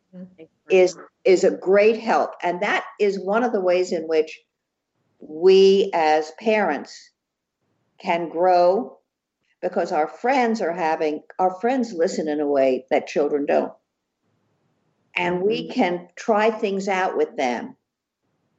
Is 0.70 0.97
is 1.24 1.45
a 1.45 1.51
great 1.51 2.01
help, 2.01 2.32
and 2.43 2.61
that 2.62 2.84
is 2.99 3.20
one 3.20 3.45
of 3.45 3.53
the 3.53 3.61
ways 3.61 3.93
in 3.93 4.09
which 4.09 4.41
we 5.20 5.91
as 5.95 6.32
parents 6.41 7.11
can 7.99 8.28
grow 8.28 8.99
because 9.62 9.92
our 9.92 10.09
friends 10.09 10.61
are 10.61 10.72
having 10.72 11.22
our 11.38 11.54
friends 11.61 11.92
listen 11.92 12.28
in 12.28 12.40
a 12.40 12.46
way 12.46 12.86
that 12.90 13.07
children 13.07 13.46
don't. 13.46 13.72
And 15.16 15.42
we 15.42 15.68
can 15.68 16.09
try 16.14 16.50
things 16.50 16.88
out 16.88 17.16
with 17.16 17.36
them 17.36 17.76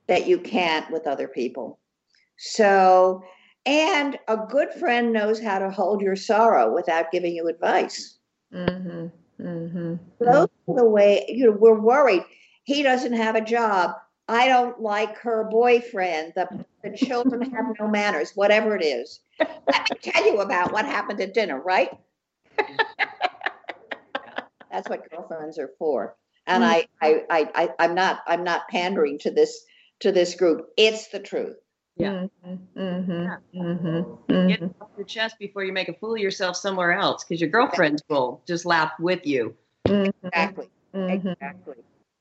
that 0.08 0.28
you 0.28 0.40
can't 0.40 0.90
with 0.92 1.06
other 1.06 1.28
people. 1.28 1.80
So 2.38 3.24
and 3.66 4.18
a 4.28 4.38
good 4.38 4.72
friend 4.74 5.12
knows 5.12 5.42
how 5.42 5.60
to 5.60 5.70
hold 5.70 6.02
your 6.02 6.16
sorrow 6.16 6.74
without 6.74 7.12
giving 7.12 7.36
you 7.36 7.48
advice. 7.48 8.18
Mhm. 8.54 9.12
Mhm. 9.40 10.00
those 10.20 10.48
are 10.68 10.76
the 10.76 10.86
way 10.86 11.26
you 11.28 11.46
know 11.46 11.52
we're 11.52 11.80
worried. 11.80 12.24
He 12.64 12.82
doesn't 12.82 13.14
have 13.14 13.36
a 13.36 13.42
job 13.42 13.96
i 14.28 14.48
don't 14.48 14.82
like 14.82 15.18
her 15.18 15.48
boyfriend 15.50 16.34
the, 16.36 16.66
the 16.84 16.96
children 16.98 17.42
have 17.52 17.66
no 17.80 17.88
manners 17.88 18.32
whatever 18.36 18.76
it 18.76 18.84
is 18.84 19.22
let 19.40 19.90
me 19.90 19.98
tell 20.02 20.26
you 20.26 20.40
about 20.40 20.72
what 20.72 20.86
happened 20.86 21.20
at 21.22 21.34
dinner 21.34 21.60
right 21.60 21.92
That's 24.72 24.90
what 24.90 25.10
girlfriends 25.10 25.58
are 25.58 25.72
for. 25.80 26.16
And. 26.46 26.64
I, 26.64 26.86
I, 27.02 27.24
I, 27.30 27.50
I, 27.56 27.70
I'm 27.80 27.96
not, 27.96 28.22
I'm 28.28 28.44
not 28.44 28.68
pandering 28.70 29.18
to 29.20 29.32
this, 29.32 29.66
to 30.02 30.12
this 30.12 30.36
group. 30.36 30.68
It's 30.78 31.08
the 31.08 31.20
truth. 31.20 31.58
Yeah. 31.98 32.28
Mm-hmm, 32.46 32.80
mm-hmm, 32.80 33.60
mm-hmm, 33.60 34.48
Get 34.48 34.62
mm-hmm. 34.62 34.84
off 34.84 34.90
your 34.96 35.06
chest 35.08 35.38
before 35.40 35.64
you 35.64 35.74
make 35.74 35.90
a 35.90 35.94
fool 35.94 36.14
of 36.14 36.20
yourself 36.20 36.56
somewhere 36.56 36.94
else, 36.94 37.24
because 37.24 37.42
your 37.42 37.50
girlfriends 37.50 38.04
will 38.08 38.42
just 38.48 38.66
laugh 38.66 38.92
with 39.00 39.26
you. 39.26 39.56
Exactly. 39.86 40.70
Mhm. 40.94 41.12
Exactly. 41.12 41.76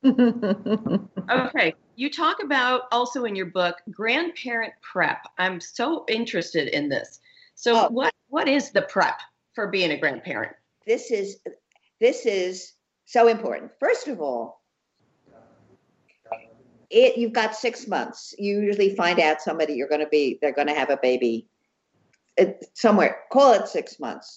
Okay, 0.05 1.73
you 1.95 2.09
talk 2.09 2.41
about 2.43 2.83
also 2.91 3.25
in 3.25 3.35
your 3.35 3.47
book 3.47 3.77
grandparent 3.91 4.73
prep. 4.81 5.25
I'm 5.37 5.59
so 5.59 6.05
interested 6.07 6.67
in 6.69 6.89
this. 6.89 7.19
So, 7.55 7.85
Oh. 7.85 7.89
what 7.89 8.13
what 8.29 8.47
is 8.47 8.71
the 8.71 8.83
prep 8.83 9.19
for 9.53 9.67
being 9.67 9.91
a 9.91 9.97
grandparent? 9.97 10.55
This 10.85 11.11
is, 11.11 11.39
this 11.99 12.25
is 12.25 12.73
so 13.05 13.27
important. 13.27 13.71
First 13.79 14.07
of 14.07 14.21
all, 14.21 14.61
it, 16.89 17.17
you've 17.17 17.33
got 17.33 17.55
six 17.55 17.87
months. 17.87 18.33
You 18.37 18.61
usually 18.61 18.95
find 18.95 19.19
out 19.19 19.41
somebody 19.41 19.73
you're 19.73 19.89
going 19.89 20.01
to 20.01 20.07
be, 20.07 20.37
they're 20.41 20.53
going 20.53 20.67
to 20.67 20.73
have 20.73 20.89
a 20.89 20.97
baby 20.97 21.47
it, 22.37 22.65
somewhere. 22.73 23.23
Call 23.31 23.53
it 23.53 23.67
six 23.67 23.99
months. 23.99 24.35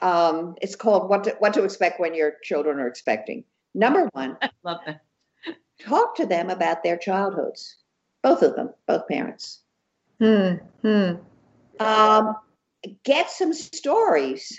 Um, 0.00 0.54
it's 0.60 0.76
called 0.76 1.08
what 1.08 1.24
to, 1.24 1.36
what 1.38 1.54
to 1.54 1.64
expect 1.64 1.98
when 1.98 2.14
your 2.14 2.34
children 2.42 2.78
are 2.78 2.86
expecting. 2.86 3.44
Number 3.76 4.08
one, 4.14 4.38
Love 4.64 4.80
that. 4.86 5.02
talk 5.78 6.16
to 6.16 6.24
them 6.26 6.48
about 6.48 6.82
their 6.82 6.96
childhoods, 6.96 7.76
both 8.22 8.42
of 8.42 8.56
them, 8.56 8.70
both 8.88 9.06
parents. 9.06 9.60
Hmm. 10.18 10.54
Um, 11.78 12.36
get 13.04 13.30
some 13.30 13.52
stories 13.52 14.58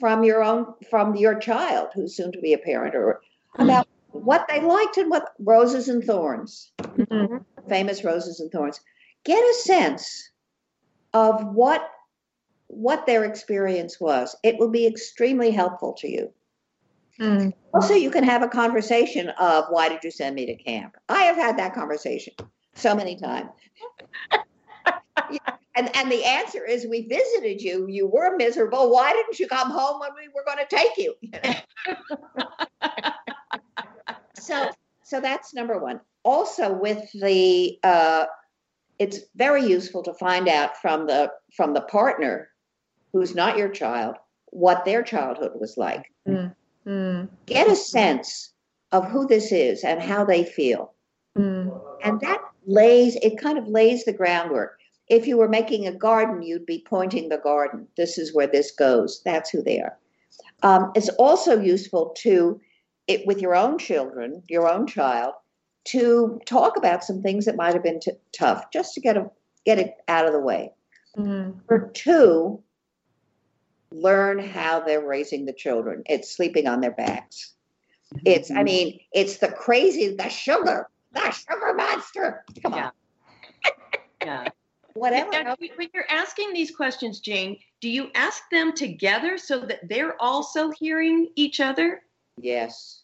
from 0.00 0.24
your 0.24 0.42
own, 0.42 0.72
from 0.90 1.14
your 1.14 1.38
child 1.38 1.88
who's 1.94 2.16
soon 2.16 2.32
to 2.32 2.40
be 2.40 2.54
a 2.54 2.58
parent, 2.58 2.94
or 2.94 3.20
about 3.58 3.86
what 4.12 4.46
they 4.48 4.60
liked 4.62 4.96
and 4.96 5.10
what 5.10 5.34
roses 5.38 5.88
and 5.90 6.02
thorns, 6.02 6.72
Mhm. 6.78 7.44
famous 7.68 8.02
roses 8.02 8.40
and 8.40 8.50
thorns. 8.50 8.80
Get 9.24 9.38
a 9.42 9.54
sense 9.54 10.30
of 11.12 11.54
what 11.54 11.86
what 12.68 13.06
their 13.06 13.24
experience 13.24 14.00
was. 14.00 14.34
It 14.42 14.58
will 14.58 14.70
be 14.70 14.86
extremely 14.86 15.50
helpful 15.50 15.92
to 16.00 16.08
you. 16.10 16.32
Mm. 17.20 17.52
Also, 17.74 17.94
you 17.94 18.10
can 18.10 18.24
have 18.24 18.42
a 18.42 18.48
conversation 18.48 19.28
of 19.30 19.66
why 19.70 19.88
did 19.88 20.02
you 20.04 20.10
send 20.10 20.34
me 20.34 20.46
to 20.46 20.54
camp? 20.56 20.96
I 21.08 21.22
have 21.22 21.36
had 21.36 21.58
that 21.58 21.74
conversation 21.74 22.34
so 22.74 22.94
many 22.94 23.16
times. 23.16 23.50
and 25.76 25.94
and 25.94 26.10
the 26.10 26.24
answer 26.24 26.64
is 26.64 26.86
we 26.86 27.06
visited 27.06 27.60
you, 27.60 27.86
you 27.88 28.06
were 28.06 28.36
miserable. 28.36 28.90
Why 28.90 29.12
didn't 29.12 29.38
you 29.38 29.48
come 29.48 29.70
home 29.70 30.00
when 30.00 30.10
we 30.16 30.28
were 30.34 30.44
going 30.44 30.58
to 30.58 30.76
take 30.76 30.96
you? 30.96 31.14
so 34.34 34.70
so 35.02 35.20
that's 35.20 35.54
number 35.54 35.78
one. 35.78 36.00
Also 36.22 36.72
with 36.72 37.10
the 37.12 37.78
uh 37.82 38.26
it's 38.98 39.20
very 39.34 39.64
useful 39.66 40.02
to 40.02 40.14
find 40.14 40.48
out 40.48 40.76
from 40.78 41.06
the 41.06 41.30
from 41.54 41.74
the 41.74 41.82
partner 41.82 42.48
who's 43.12 43.34
not 43.34 43.58
your 43.58 43.68
child 43.68 44.16
what 44.46 44.84
their 44.84 45.02
childhood 45.02 45.52
was 45.54 45.76
like 45.76 46.06
Mm. 46.26 46.54
Get 47.46 47.68
a 47.68 47.76
sense 47.76 48.52
of 48.92 49.10
who 49.10 49.26
this 49.26 49.50
is 49.50 49.82
and 49.82 50.00
how 50.00 50.24
they 50.24 50.44
feel. 50.44 50.92
Mm. 51.36 51.78
And 52.02 52.20
that 52.20 52.40
lays, 52.66 53.16
it 53.16 53.38
kind 53.38 53.58
of 53.58 53.66
lays 53.66 54.04
the 54.04 54.12
groundwork. 54.12 54.78
If 55.08 55.26
you 55.26 55.36
were 55.36 55.48
making 55.48 55.86
a 55.86 55.92
garden, 55.92 56.42
you'd 56.42 56.66
be 56.66 56.84
pointing 56.88 57.28
the 57.28 57.38
garden. 57.38 57.86
This 57.96 58.18
is 58.18 58.34
where 58.34 58.46
this 58.46 58.70
goes. 58.70 59.22
That's 59.24 59.50
who 59.50 59.62
they 59.62 59.80
are. 59.80 59.96
Um, 60.62 60.92
it's 60.94 61.08
also 61.10 61.60
useful 61.60 62.14
to, 62.18 62.60
it, 63.06 63.26
with 63.26 63.40
your 63.40 63.54
own 63.54 63.78
children, 63.78 64.42
your 64.48 64.68
own 64.68 64.86
child, 64.86 65.34
to 65.86 66.40
talk 66.46 66.76
about 66.76 67.04
some 67.04 67.22
things 67.22 67.44
that 67.44 67.56
might 67.56 67.74
have 67.74 67.84
been 67.84 68.00
t- 68.00 68.12
tough, 68.36 68.64
just 68.72 68.94
to 68.94 69.00
get, 69.00 69.16
a, 69.16 69.30
get 69.64 69.78
it 69.78 69.94
out 70.08 70.26
of 70.26 70.32
the 70.32 70.40
way. 70.40 70.72
Mm. 71.16 71.54
Number 71.56 71.90
two, 71.94 72.62
learn 74.00 74.38
how 74.38 74.80
they're 74.80 75.06
raising 75.06 75.44
the 75.46 75.52
children. 75.52 76.02
It's 76.06 76.36
sleeping 76.36 76.66
on 76.66 76.80
their 76.80 76.90
backs. 76.92 77.54
It's, 78.24 78.50
I 78.50 78.62
mean, 78.62 79.00
it's 79.12 79.38
the 79.38 79.48
crazy, 79.48 80.14
the 80.14 80.28
sugar, 80.28 80.88
the 81.12 81.30
sugar 81.30 81.74
monster. 81.74 82.44
Come 82.62 82.74
on, 82.74 82.78
Yeah. 82.80 82.90
Yeah. 84.24 84.48
whatever. 84.94 85.30
Now, 85.32 85.56
when 85.58 85.88
you're 85.92 86.10
asking 86.10 86.52
these 86.52 86.70
questions, 86.74 87.20
Jane, 87.20 87.58
do 87.80 87.88
you 87.88 88.10
ask 88.14 88.42
them 88.50 88.72
together 88.74 89.38
so 89.38 89.60
that 89.60 89.88
they're 89.88 90.20
also 90.22 90.70
hearing 90.70 91.28
each 91.36 91.60
other? 91.60 92.02
Yes, 92.40 93.02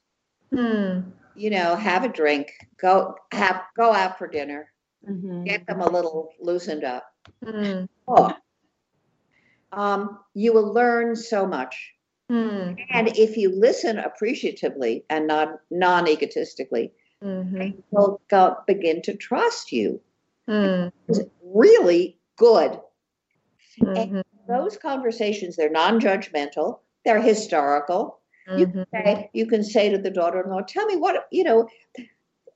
Mm. 0.52 1.10
you 1.34 1.48
know, 1.50 1.74
have 1.74 2.04
a 2.04 2.08
drink, 2.08 2.52
go 2.78 3.14
have 3.32 3.62
go 3.76 3.92
out 3.92 4.18
for 4.18 4.26
dinner, 4.28 4.70
Mm-hmm. 5.08 5.44
get 5.44 5.66
them 5.66 5.80
a 5.80 5.88
little 5.90 6.32
loosened 6.38 6.84
up. 6.84 7.04
Mm. 7.44 7.88
Oh, 8.06 8.32
um, 9.72 10.18
you 10.34 10.52
will 10.52 10.72
learn 10.72 11.16
so 11.16 11.46
much. 11.46 11.92
Mm. 12.30 12.78
And 12.90 13.08
if 13.16 13.36
you 13.36 13.50
listen 13.50 13.98
appreciatively 13.98 15.04
and 15.10 15.26
not 15.26 15.60
non-egotistically, 15.70 16.92
Mhm. 17.22 17.82
they'll 17.92 18.20
go, 18.28 18.56
begin 18.66 19.02
to 19.02 19.14
trust 19.14 19.72
you. 19.72 20.00
Mm. 20.48 20.92
It's 21.08 21.20
really 21.42 22.18
good. 22.36 22.80
Mhm. 23.80 24.22
Those 24.48 24.76
conversations, 24.76 25.56
they're 25.56 25.70
non-judgmental, 25.70 26.78
they're 27.04 27.20
historical. 27.20 28.18
You 28.56 28.66
can 28.66 28.80
Mhm. 28.80 28.86
say, 28.90 29.30
you 29.32 29.46
can 29.46 29.62
say 29.62 29.88
to 29.88 29.98
the 29.98 30.10
daughter-in-law, 30.10 30.62
tell 30.62 30.84
me 30.86 30.96
what, 30.96 31.28
you 31.30 31.44
know, 31.44 31.68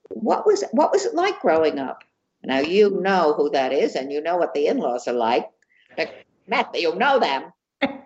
what 0.09 0.45
was 0.45 0.63
what 0.71 0.91
was 0.91 1.05
it 1.05 1.15
like 1.15 1.39
growing 1.39 1.79
up? 1.79 2.03
Now 2.43 2.59
you 2.59 2.89
know 3.01 3.33
who 3.33 3.49
that 3.51 3.73
is, 3.73 3.95
and 3.95 4.11
you 4.11 4.21
know 4.21 4.37
what 4.37 4.53
the 4.53 4.67
in-laws 4.67 5.07
are 5.07 5.13
like. 5.13 5.49
But 6.47 6.73
Matt, 6.73 6.81
you 6.81 6.95
know 6.95 7.19
them. 7.19 7.51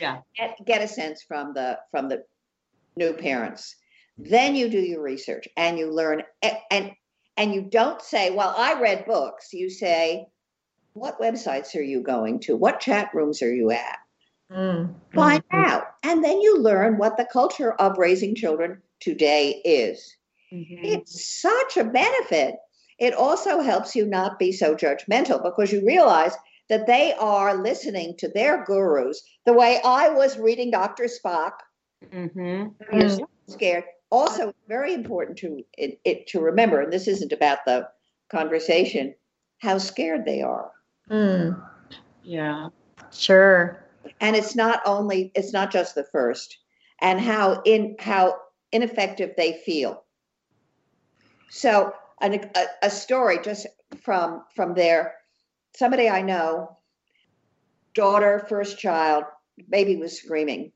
Yeah. 0.00 0.20
Get, 0.36 0.56
get 0.64 0.82
a 0.82 0.88
sense 0.88 1.22
from 1.22 1.52
the 1.54 1.78
from 1.90 2.08
the 2.08 2.24
new 2.96 3.12
parents. 3.12 3.76
Then 4.16 4.56
you 4.56 4.68
do 4.68 4.78
your 4.78 5.02
research 5.02 5.46
and 5.56 5.78
you 5.78 5.92
learn 5.92 6.22
a- 6.42 6.72
and 6.72 6.92
and 7.36 7.54
you 7.54 7.62
don't 7.62 8.00
say, 8.02 8.30
"Well, 8.30 8.54
I 8.56 8.80
read 8.80 9.06
books." 9.06 9.52
You 9.52 9.70
say, 9.70 10.26
"What 10.94 11.20
websites 11.20 11.74
are 11.76 11.82
you 11.82 12.02
going 12.02 12.40
to? 12.40 12.56
What 12.56 12.80
chat 12.80 13.10
rooms 13.14 13.42
are 13.42 13.54
you 13.54 13.70
at?" 13.70 13.98
Mm. 14.50 14.94
find 15.14 15.44
out. 15.52 15.84
And 16.02 16.24
then 16.24 16.40
you 16.40 16.58
learn 16.58 16.98
what 16.98 17.16
the 17.16 17.28
culture 17.32 17.72
of 17.72 17.98
raising 17.98 18.34
children 18.34 18.82
today 18.98 19.60
is. 19.64 20.16
Mm-hmm. 20.52 20.84
It's 20.84 21.40
such 21.40 21.76
a 21.76 21.84
benefit. 21.84 22.56
It 22.98 23.14
also 23.14 23.60
helps 23.60 23.94
you 23.94 24.06
not 24.06 24.40
be 24.40 24.50
so 24.50 24.74
judgmental 24.74 25.40
because 25.40 25.70
you 25.72 25.86
realize 25.86 26.36
that 26.70 26.86
they 26.86 27.12
are 27.18 27.54
listening 27.54 28.16
to 28.16 28.28
their 28.28 28.64
gurus 28.64 29.22
the 29.44 29.52
way 29.52 29.80
I 29.84 30.08
was 30.08 30.38
reading 30.38 30.70
Dr. 30.70 31.04
Spock. 31.04 31.52
Mm-hmm. 32.10 32.96
You're 32.96 33.08
so 33.10 33.28
scared. 33.46 33.84
Also, 34.10 34.54
very 34.68 34.94
important 34.94 35.36
to 35.38 35.62
it, 35.76 36.00
it 36.04 36.26
to 36.28 36.40
remember, 36.40 36.80
and 36.80 36.92
this 36.92 37.06
isn't 37.06 37.32
about 37.32 37.58
the 37.66 37.88
conversation, 38.30 39.14
how 39.58 39.78
scared 39.78 40.24
they 40.24 40.40
are. 40.40 40.70
Mm. 41.10 41.60
Yeah. 42.22 42.68
Sure. 43.12 43.84
and 44.20 44.36
it's 44.36 44.54
not 44.54 44.80
only 44.86 45.32
it's 45.34 45.52
not 45.52 45.72
just 45.72 45.94
the 45.94 46.04
first 46.04 46.58
and 47.00 47.20
how 47.20 47.60
in 47.64 47.96
how 47.98 48.36
ineffective 48.72 49.32
they 49.36 49.60
feel 49.64 50.04
so 51.48 51.92
an, 52.20 52.34
a, 52.54 52.64
a 52.84 52.90
story 52.90 53.38
just 53.42 53.66
from 54.02 54.44
from 54.54 54.74
there 54.74 55.14
somebody 55.74 56.08
i 56.08 56.22
know 56.22 56.76
daughter 57.94 58.44
first 58.48 58.78
child 58.78 59.24
baby 59.68 59.96
was 59.96 60.18
screaming 60.18 60.72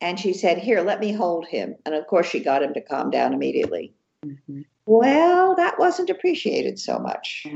and 0.00 0.18
she 0.18 0.32
said 0.32 0.58
here 0.58 0.82
let 0.82 1.00
me 1.00 1.12
hold 1.12 1.46
him 1.46 1.74
and 1.84 1.94
of 1.94 2.06
course 2.06 2.26
she 2.28 2.40
got 2.40 2.62
him 2.62 2.74
to 2.74 2.80
calm 2.80 3.10
down 3.10 3.32
immediately 3.32 3.92
Mm-hmm. 4.24 4.62
well 4.86 5.54
that 5.56 5.78
wasn't 5.78 6.10
appreciated 6.10 6.78
so 6.78 6.98
much 6.98 7.46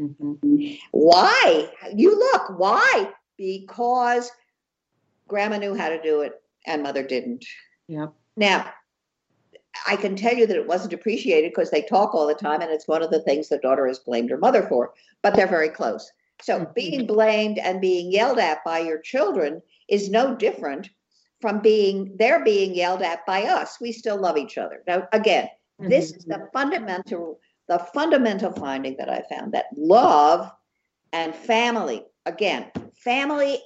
Mm-hmm. 0.00 0.74
Why? 0.92 1.70
You 1.94 2.18
look, 2.18 2.58
why? 2.58 3.10
Because 3.36 4.30
grandma 5.26 5.58
knew 5.58 5.74
how 5.74 5.88
to 5.88 6.00
do 6.00 6.20
it 6.20 6.32
and 6.66 6.82
mother 6.82 7.02
didn't. 7.02 7.44
Yep. 7.88 8.12
Now, 8.36 8.72
I 9.86 9.96
can 9.96 10.16
tell 10.16 10.34
you 10.34 10.46
that 10.46 10.56
it 10.56 10.66
wasn't 10.66 10.92
appreciated 10.92 11.50
because 11.50 11.70
they 11.70 11.82
talk 11.82 12.14
all 12.14 12.26
the 12.26 12.34
time 12.34 12.60
and 12.60 12.70
it's 12.70 12.88
one 12.88 13.02
of 13.02 13.10
the 13.10 13.22
things 13.22 13.48
the 13.48 13.58
daughter 13.58 13.86
has 13.86 13.98
blamed 13.98 14.30
her 14.30 14.38
mother 14.38 14.62
for, 14.62 14.92
but 15.22 15.34
they're 15.34 15.46
very 15.46 15.68
close. 15.68 16.10
So 16.42 16.60
Mhm. 16.60 16.74
being 16.74 17.06
blamed 17.06 17.58
and 17.58 17.80
being 17.80 18.12
yelled 18.12 18.38
at 18.38 18.64
by 18.64 18.78
your 18.80 18.98
children 18.98 19.62
is 19.88 20.08
no 20.08 20.34
different 20.34 20.90
from 21.40 21.60
being 21.60 22.16
they're 22.16 22.42
being 22.44 22.74
yelled 22.74 23.02
at 23.02 23.24
by 23.26 23.44
us. 23.44 23.80
We 23.80 23.92
still 23.92 24.16
love 24.16 24.36
each 24.36 24.58
other. 24.58 24.82
Now 24.86 25.08
again, 25.12 25.48
this 25.78 26.12
is 26.12 26.24
the 26.24 26.48
fundamental 26.52 27.40
the 27.68 27.78
fundamental 27.78 28.52
finding 28.52 28.96
that 28.96 29.10
I 29.10 29.22
found 29.30 29.52
that 29.52 29.66
love 29.76 30.50
and 31.12 31.34
family 31.34 32.04
again 32.26 32.70
family 32.94 33.62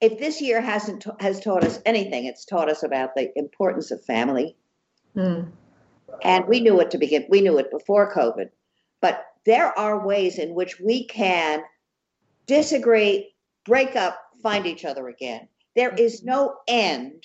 if 0.00 0.18
this 0.18 0.40
year 0.40 0.60
hasn't 0.60 1.02
ta- 1.02 1.16
has 1.20 1.40
taught 1.40 1.64
us 1.64 1.80
anything, 1.86 2.26
it's 2.26 2.44
taught 2.44 2.68
us 2.68 2.82
about 2.82 3.14
the 3.14 3.36
importance 3.38 3.90
of 3.90 4.04
family. 4.04 4.56
Mm. 5.14 5.50
And 6.22 6.46
we 6.46 6.60
knew 6.60 6.80
it 6.80 6.90
to 6.92 6.98
begin. 6.98 7.26
We 7.28 7.40
knew 7.40 7.58
it 7.58 7.70
before 7.70 8.12
COVID, 8.12 8.50
but 9.00 9.24
there 9.44 9.76
are 9.78 10.06
ways 10.06 10.38
in 10.38 10.54
which 10.54 10.80
we 10.80 11.06
can 11.06 11.62
disagree, 12.46 13.34
break 13.64 13.96
up, 13.96 14.20
find 14.42 14.66
each 14.66 14.84
other 14.84 15.08
again. 15.08 15.48
There 15.74 15.94
is 15.94 16.22
no 16.22 16.56
end 16.68 17.24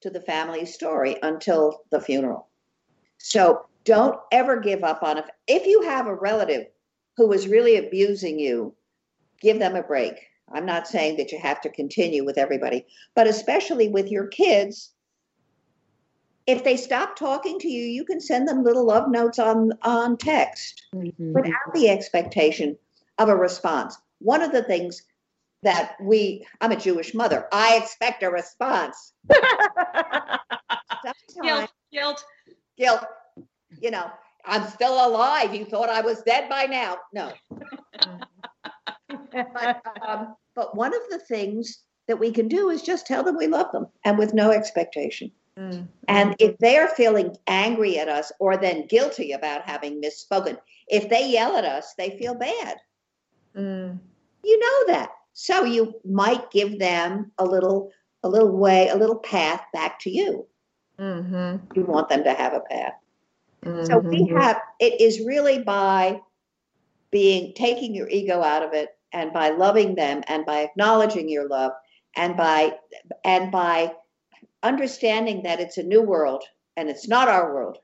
to 0.00 0.10
the 0.10 0.20
family 0.20 0.66
story 0.66 1.16
until 1.22 1.82
the 1.90 2.00
funeral. 2.00 2.48
So 3.18 3.66
don't 3.84 4.18
ever 4.32 4.60
give 4.60 4.84
up 4.84 5.02
on 5.02 5.18
it. 5.18 5.24
If 5.46 5.66
you 5.66 5.82
have 5.82 6.06
a 6.06 6.14
relative 6.14 6.66
who 7.16 7.32
is 7.32 7.48
really 7.48 7.76
abusing 7.76 8.38
you, 8.38 8.74
give 9.40 9.58
them 9.58 9.76
a 9.76 9.82
break. 9.82 10.14
I'm 10.52 10.66
not 10.66 10.86
saying 10.86 11.16
that 11.16 11.32
you 11.32 11.38
have 11.38 11.60
to 11.62 11.68
continue 11.68 12.24
with 12.24 12.38
everybody, 12.38 12.86
but 13.14 13.26
especially 13.26 13.88
with 13.88 14.10
your 14.10 14.26
kids. 14.28 14.92
If 16.46 16.62
they 16.62 16.76
stop 16.76 17.16
talking 17.16 17.58
to 17.58 17.68
you, 17.68 17.84
you 17.84 18.04
can 18.04 18.20
send 18.20 18.46
them 18.46 18.62
little 18.62 18.84
love 18.86 19.10
notes 19.10 19.38
on, 19.40 19.72
on 19.82 20.16
text 20.16 20.86
Mhm. 20.94 21.32
without 21.34 21.74
the 21.74 21.88
expectation 21.88 22.78
of 23.18 23.28
a 23.28 23.36
response. 23.36 23.98
One 24.20 24.42
of 24.42 24.52
the 24.52 24.62
things 24.62 25.02
that 25.62 25.96
we, 26.00 26.46
I'm 26.60 26.70
a 26.70 26.76
Jewish 26.76 27.12
mother, 27.14 27.48
I 27.50 27.76
expect 27.76 28.22
a 28.22 28.30
response. 28.30 29.12
Guilt, 31.42 31.70
guilt. 31.92 32.24
guilt, 32.78 33.04
you 33.80 33.90
know, 33.90 34.10
I'm 34.44 34.66
still 34.68 35.06
alive. 35.06 35.54
You 35.54 35.64
thought 35.64 35.88
I 35.88 36.00
was 36.00 36.22
dead 36.22 36.48
by 36.48 36.64
now. 36.64 36.98
No. 37.12 37.32
But, 39.52 39.82
um, 40.06 40.36
but 40.54 40.76
one 40.76 40.94
of 40.94 41.02
the 41.10 41.18
things 41.18 41.82
that 42.08 42.18
we 42.18 42.30
can 42.30 42.48
do 42.48 42.70
is 42.70 42.82
just 42.82 43.06
tell 43.06 43.22
them 43.22 43.36
we 43.36 43.46
love 43.46 43.70
them 43.72 43.86
and 44.04 44.18
with 44.18 44.34
no 44.34 44.50
expectation. 44.50 45.30
Mm. 45.58 45.88
And 46.08 46.36
if 46.38 46.56
they 46.58 46.76
are 46.76 46.88
feeling 46.88 47.36
angry 47.46 47.98
at 47.98 48.08
us 48.08 48.30
or 48.38 48.56
then 48.56 48.86
guilty 48.86 49.32
about 49.32 49.62
having 49.68 50.00
misspoken, 50.00 50.58
if 50.88 51.08
they 51.08 51.30
yell 51.30 51.56
at 51.56 51.64
us, 51.64 51.94
they 51.96 52.16
feel 52.18 52.34
bad. 52.34 52.76
Mm. 53.56 53.98
You 54.44 54.58
know 54.58 54.94
that. 54.94 55.10
So 55.32 55.64
you 55.64 55.94
might 56.04 56.50
give 56.50 56.78
them 56.78 57.32
a 57.38 57.44
little 57.44 57.90
a 58.22 58.28
little 58.28 58.56
way, 58.56 58.88
a 58.88 58.96
little 58.96 59.18
path 59.18 59.62
back 59.72 60.00
to 60.00 60.10
you. 60.10 60.46
Mhm. 60.98 61.60
You 61.76 61.84
want 61.84 62.08
them 62.08 62.24
to 62.24 62.32
have 62.32 62.54
a 62.54 62.60
path. 62.60 62.94
So 63.84 63.98
we 63.98 64.22
Mhm. 64.22 64.38
have 64.38 64.60
it 64.80 65.00
is 65.00 65.24
really 65.24 65.62
by 65.62 66.20
being 67.10 67.52
taking 67.54 67.94
your 67.94 68.08
ego 68.08 68.42
out 68.42 68.62
of 68.62 68.72
it 68.72 68.95
and 69.16 69.32
by 69.32 69.48
loving 69.48 69.94
them 69.94 70.22
and 70.28 70.44
by 70.44 70.58
acknowledging 70.58 71.26
your 71.26 71.48
love 71.48 71.72
and 72.16 72.36
by 72.36 72.74
and 73.24 73.50
by 73.50 73.90
understanding 74.62 75.42
that 75.42 75.58
it's 75.58 75.78
a 75.78 75.82
new 75.82 76.02
world 76.02 76.44
and 76.76 76.90
it's 76.90 77.08
not 77.08 77.26
our 77.26 77.54
world. 77.54 77.78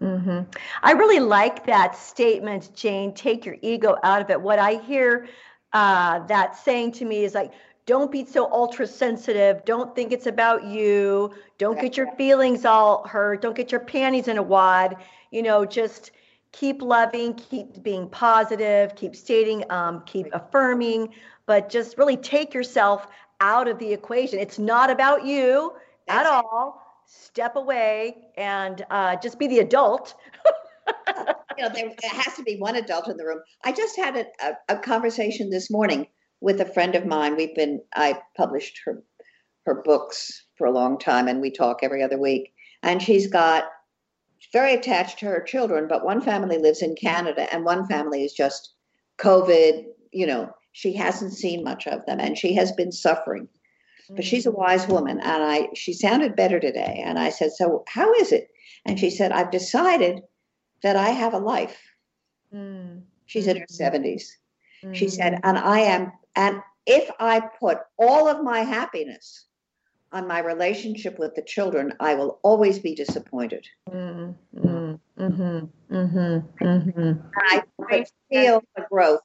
hmm 0.00 0.40
I 0.82 0.92
really 0.92 1.20
like 1.20 1.64
that 1.66 1.94
statement, 1.94 2.74
Jane. 2.74 3.14
Take 3.14 3.46
your 3.46 3.56
ego 3.62 3.96
out 4.02 4.20
of 4.22 4.30
it. 4.30 4.40
What 4.40 4.58
I 4.58 4.74
hear 4.74 5.28
uh, 5.72 6.26
that 6.26 6.56
saying 6.56 6.92
to 6.92 7.04
me 7.04 7.22
is 7.22 7.32
like, 7.34 7.52
don't 7.86 8.10
be 8.10 8.24
so 8.24 8.50
ultra 8.50 8.88
sensitive. 8.88 9.64
Don't 9.64 9.94
think 9.94 10.10
it's 10.12 10.26
about 10.26 10.64
you. 10.64 11.32
Don't 11.58 11.80
get 11.80 11.96
your 11.96 12.10
feelings 12.16 12.64
all 12.64 13.06
hurt. 13.06 13.40
Don't 13.40 13.56
get 13.56 13.70
your 13.70 13.80
panties 13.80 14.26
in 14.26 14.36
a 14.36 14.42
wad. 14.42 14.96
You 15.30 15.42
know, 15.42 15.64
just 15.64 16.10
keep 16.52 16.82
loving, 16.82 17.34
keep 17.34 17.82
being 17.82 18.08
positive, 18.08 18.94
keep 18.96 19.14
stating, 19.14 19.64
um, 19.70 20.02
keep 20.06 20.26
affirming, 20.32 21.12
but 21.46 21.68
just 21.68 21.96
really 21.98 22.16
take 22.16 22.52
yourself 22.54 23.06
out 23.40 23.68
of 23.68 23.78
the 23.78 23.92
equation. 23.92 24.38
It's 24.38 24.58
not 24.58 24.90
about 24.90 25.24
you 25.24 25.72
at 26.08 26.24
That's 26.24 26.28
it. 26.28 26.32
all. 26.32 26.82
Step 27.06 27.56
away 27.56 28.28
and 28.36 28.84
uh, 28.90 29.16
just 29.16 29.38
be 29.38 29.48
the 29.48 29.58
adult. 29.58 30.14
you 31.16 31.64
know, 31.64 31.68
there, 31.74 31.90
has 32.10 32.34
to 32.34 32.42
be 32.42 32.56
one 32.56 32.76
adult 32.76 33.08
in 33.08 33.16
the 33.16 33.24
room. 33.24 33.40
I 33.64 33.72
just 33.72 33.96
had 33.96 34.16
a, 34.16 34.26
a, 34.40 34.76
a 34.76 34.78
conversation 34.78 35.50
this 35.50 35.70
morning 35.70 36.06
with 36.40 36.60
a 36.60 36.66
friend 36.66 36.94
of 36.94 37.06
mine. 37.06 37.36
We've 37.36 37.54
been, 37.54 37.80
I 37.94 38.20
published 38.36 38.80
her 38.84 39.02
her 39.66 39.82
books 39.82 40.46
for 40.56 40.66
a 40.66 40.70
long 40.70 40.98
time, 40.98 41.28
and 41.28 41.40
we 41.40 41.50
talk 41.50 41.80
every 41.82 42.02
other 42.02 42.18
week. 42.18 42.52
And 42.82 43.02
she's 43.02 43.26
got 43.26 43.64
very 44.52 44.74
attached 44.74 45.18
to 45.20 45.26
her 45.26 45.40
children, 45.42 45.86
but 45.88 46.04
one 46.04 46.20
family 46.20 46.58
lives 46.58 46.82
in 46.82 46.94
Canada, 46.96 47.52
and 47.52 47.64
one 47.64 47.86
family 47.86 48.24
is 48.24 48.32
just 48.32 48.74
COVID. 49.18 49.84
You 50.12 50.26
know, 50.26 50.52
she 50.72 50.92
hasn't 50.94 51.32
seen 51.34 51.62
much 51.64 51.86
of 51.86 52.04
them, 52.06 52.20
and 52.20 52.36
she 52.36 52.54
has 52.54 52.72
been 52.72 52.92
suffering. 52.92 53.48
But 54.16 54.24
she's 54.24 54.46
a 54.46 54.50
wise 54.50 54.88
woman, 54.88 55.20
and 55.20 55.42
I 55.42 55.68
she 55.74 55.92
sounded 55.92 56.34
better 56.34 56.58
today. 56.58 57.00
And 57.04 57.18
I 57.18 57.30
said, 57.30 57.52
"So 57.52 57.84
how 57.88 58.12
is 58.14 58.32
it?" 58.32 58.48
And 58.84 58.98
she 58.98 59.10
said, 59.10 59.32
"I've 59.32 59.50
decided." 59.50 60.22
that 60.82 60.96
I 60.96 61.10
have 61.10 61.34
a 61.34 61.38
life. 61.38 61.78
Mm, 62.54 63.02
She's 63.26 63.46
in 63.46 63.58
her 63.58 63.66
Mhm. 63.66 63.70
70s. 63.70 64.38
She 64.92 65.08
said, 65.08 65.34
mm, 65.34 65.40
and 65.44 65.58
I 65.58 65.80
am, 65.80 66.12
and 66.36 66.62
if 66.86 67.10
I 67.20 67.40
put 67.40 67.78
all 67.98 68.26
of 68.28 68.42
my 68.42 68.60
happiness 68.60 69.46
on 70.12 70.26
my 70.26 70.40
relationship 70.40 71.18
with 71.18 71.34
the 71.34 71.42
children, 71.42 71.94
I 72.00 72.14
will 72.14 72.40
always 72.42 72.78
be 72.78 72.94
disappointed. 72.94 73.66
Mm-hmm, 73.88 74.66
mm, 74.66 75.00
mhm, 75.18 75.68
mhm, 75.90 76.48
mhm. 76.60 77.22
And 77.52 77.62
I 77.90 78.04
feel 78.30 78.62
the 78.76 78.86
growth. 78.90 79.20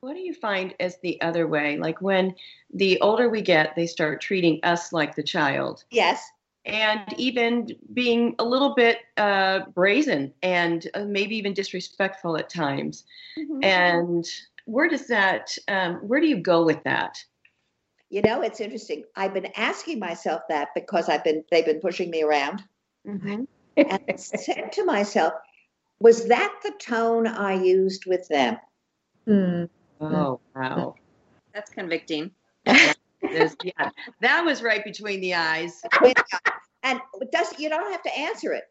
What 0.00 0.14
do 0.14 0.20
you 0.20 0.34
find 0.34 0.74
as 0.80 0.98
the 0.98 1.20
other 1.22 1.46
way? 1.46 1.76
Like 1.78 2.02
when 2.02 2.34
the 2.74 3.00
older 3.00 3.28
we 3.28 3.40
get, 3.40 3.74
they 3.76 3.86
start 3.86 4.20
treating 4.20 4.58
us 4.64 4.92
like 4.92 5.14
the 5.14 5.22
child 5.22 5.84
Yes. 5.90 6.28
and 6.64 7.00
even 7.16 7.68
being 7.94 8.34
a 8.40 8.44
little 8.44 8.74
bit 8.74 8.98
uh, 9.16 9.60
brazen 9.74 10.32
and 10.42 10.88
uh, 10.94 11.04
maybe 11.04 11.36
even 11.36 11.54
disrespectful 11.54 12.36
at 12.36 12.50
times. 12.50 13.04
Mm-hmm. 13.38 13.62
And 13.62 14.28
where 14.64 14.88
does 14.88 15.06
that, 15.06 15.56
um, 15.68 15.96
where 15.96 16.20
do 16.20 16.26
you 16.26 16.38
go 16.38 16.64
with 16.64 16.82
that? 16.82 17.24
You 18.12 18.20
know, 18.20 18.42
it's 18.42 18.60
interesting. 18.60 19.04
I've 19.16 19.32
been 19.32 19.48
asking 19.56 19.98
myself 19.98 20.42
that 20.50 20.68
because 20.74 21.08
I've 21.08 21.24
been, 21.24 21.44
they've 21.50 21.64
been 21.64 21.80
pushing 21.80 22.10
me 22.10 22.22
around. 22.22 22.62
Mm-hmm. 23.08 23.44
And 23.78 24.00
I 24.08 24.16
said 24.16 24.70
to 24.72 24.84
myself, 24.84 25.32
was 25.98 26.28
that 26.28 26.54
the 26.62 26.72
tone 26.78 27.26
I 27.26 27.54
used 27.54 28.04
with 28.06 28.28
them? 28.28 28.58
Mm, 29.26 29.68
Oh, 30.00 30.40
wow. 30.54 30.94
That's 31.54 31.70
convicting. 31.70 32.30
Yeah, 33.22 33.90
that 34.20 34.44
was 34.44 34.62
right 34.62 34.84
between 34.84 35.20
the 35.20 35.34
eyes. 35.34 35.80
And 36.82 37.00
it 37.20 37.32
does 37.32 37.58
you 37.58 37.70
don't 37.70 37.90
have 37.92 38.02
to 38.02 38.18
answer 38.18 38.52
it. 38.52 38.64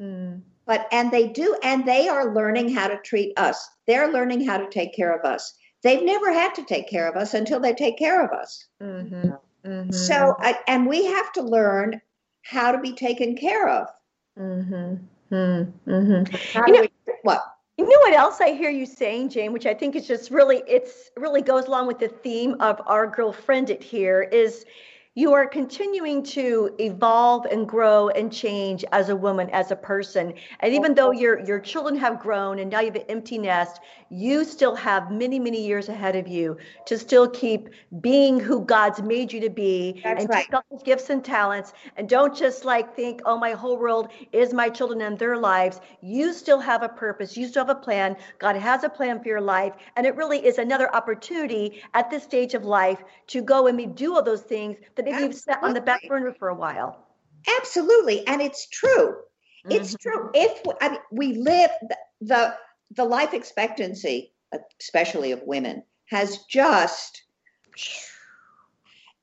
mm, 0.00 0.40
but 0.66 0.86
and 0.92 1.10
they 1.10 1.28
do 1.28 1.56
and 1.62 1.84
they 1.84 2.08
are 2.08 2.32
learning 2.34 2.72
how 2.72 2.86
to 2.88 2.96
treat 3.04 3.36
us 3.36 3.68
they're 3.88 4.12
learning 4.12 4.44
how 4.46 4.56
to 4.56 4.70
take 4.70 4.94
care 4.94 5.12
of 5.14 5.24
us 5.24 5.52
they've 5.82 6.02
never 6.02 6.32
had 6.32 6.54
to 6.54 6.64
take 6.64 6.88
care 6.88 7.08
of 7.08 7.16
us 7.16 7.34
until 7.34 7.60
they 7.60 7.74
take 7.74 7.98
care 7.98 8.24
of 8.24 8.32
us. 8.32 8.66
Mhm, 8.80 9.38
mhm, 9.64 9.94
so 9.94 10.36
I, 10.40 10.58
and 10.66 10.86
we 10.86 11.04
have 11.06 11.32
to 11.32 11.42
learn 11.42 12.00
how 12.42 12.72
to 12.72 12.78
be 12.78 12.92
taken 12.92 13.36
care 13.36 13.68
of. 13.68 13.88
Mhm, 14.38 15.00
mhm, 15.30 15.72
mhm. 15.86 16.66
You 16.66 16.72
know- 16.72 16.80
we, 16.80 16.90
what? 17.22 17.44
You 17.78 17.84
know 17.84 17.98
what 18.00 18.12
else 18.12 18.40
I 18.40 18.50
hear 18.52 18.70
you 18.70 18.84
saying, 18.86 19.30
Jane, 19.30 19.52
which 19.52 19.66
I 19.66 19.74
think 19.74 19.96
is 19.96 20.06
just 20.06 20.30
really 20.30 20.62
it's 20.66 21.10
really 21.16 21.42
goes 21.42 21.66
along 21.66 21.86
with 21.86 21.98
the 21.98 22.08
theme 22.08 22.54
of 22.60 22.80
our 22.86 23.06
girlfriend 23.06 23.70
it 23.70 23.82
here 23.82 24.22
is 24.22 24.66
you 25.14 25.34
are 25.34 25.46
continuing 25.46 26.22
to 26.22 26.74
evolve 26.78 27.44
and 27.44 27.68
grow 27.68 28.08
and 28.08 28.32
change 28.32 28.82
as 28.92 29.10
a 29.10 29.16
woman, 29.16 29.50
as 29.50 29.70
a 29.70 29.76
person. 29.76 30.32
And 30.60 30.72
even 30.72 30.94
though 30.94 31.10
your 31.10 31.40
your 31.40 31.60
children 31.60 31.96
have 31.96 32.18
grown 32.18 32.58
and 32.60 32.70
now 32.70 32.80
you 32.80 32.86
have 32.86 32.96
an 32.96 33.04
empty 33.10 33.36
nest, 33.36 33.80
you 34.08 34.44
still 34.44 34.74
have 34.74 35.10
many, 35.10 35.38
many 35.38 35.66
years 35.66 35.90
ahead 35.90 36.16
of 36.16 36.28
you 36.28 36.56
to 36.86 36.98
still 36.98 37.28
keep 37.28 37.68
being 38.00 38.40
who 38.40 38.64
God's 38.64 39.02
made 39.02 39.32
you 39.32 39.40
to 39.40 39.50
be 39.50 40.00
That's 40.02 40.22
and 40.22 40.30
right. 40.30 40.46
those 40.50 40.82
gifts 40.82 41.10
and 41.10 41.22
talents 41.22 41.74
and 41.96 42.08
don't 42.08 42.34
just 42.34 42.64
like 42.64 42.96
think, 42.96 43.20
oh, 43.26 43.38
my 43.38 43.52
whole 43.52 43.78
world 43.78 44.08
is 44.32 44.54
my 44.54 44.70
children 44.70 45.02
and 45.02 45.18
their 45.18 45.36
lives. 45.36 45.80
You 46.00 46.32
still 46.32 46.60
have 46.60 46.82
a 46.82 46.88
purpose, 46.88 47.36
you 47.36 47.48
still 47.48 47.66
have 47.66 47.76
a 47.76 47.80
plan. 47.80 48.16
God 48.38 48.56
has 48.56 48.82
a 48.84 48.88
plan 48.88 49.20
for 49.22 49.28
your 49.28 49.40
life. 49.42 49.74
And 49.96 50.06
it 50.06 50.16
really 50.16 50.44
is 50.44 50.56
another 50.56 50.94
opportunity 50.94 51.82
at 51.92 52.10
this 52.10 52.22
stage 52.22 52.54
of 52.54 52.64
life 52.64 53.02
to 53.28 53.42
go 53.42 53.66
and 53.66 53.94
do 53.94 54.14
all 54.14 54.22
those 54.22 54.42
things 54.42 54.76
that 54.94 55.01
maybe 55.04 55.22
you've 55.22 55.34
set 55.34 55.62
on 55.62 55.74
the 55.74 55.80
back 55.80 56.02
burner 56.08 56.32
for 56.38 56.48
a 56.48 56.54
while. 56.54 57.06
absolutely 57.58 58.26
and 58.26 58.40
it's 58.40 58.68
true 58.68 59.16
it's 59.70 59.94
Mhm. 59.94 60.00
true 60.00 60.30
if 60.34 60.60
I 60.80 60.88
mean, 60.90 61.00
we 61.10 61.34
live 61.34 61.70
the, 61.88 61.96
the 62.20 62.56
the 62.92 63.04
life 63.04 63.34
expectancy 63.34 64.32
especially 64.80 65.32
of 65.32 65.42
women 65.42 65.82
has 66.06 66.38
just 66.48 67.22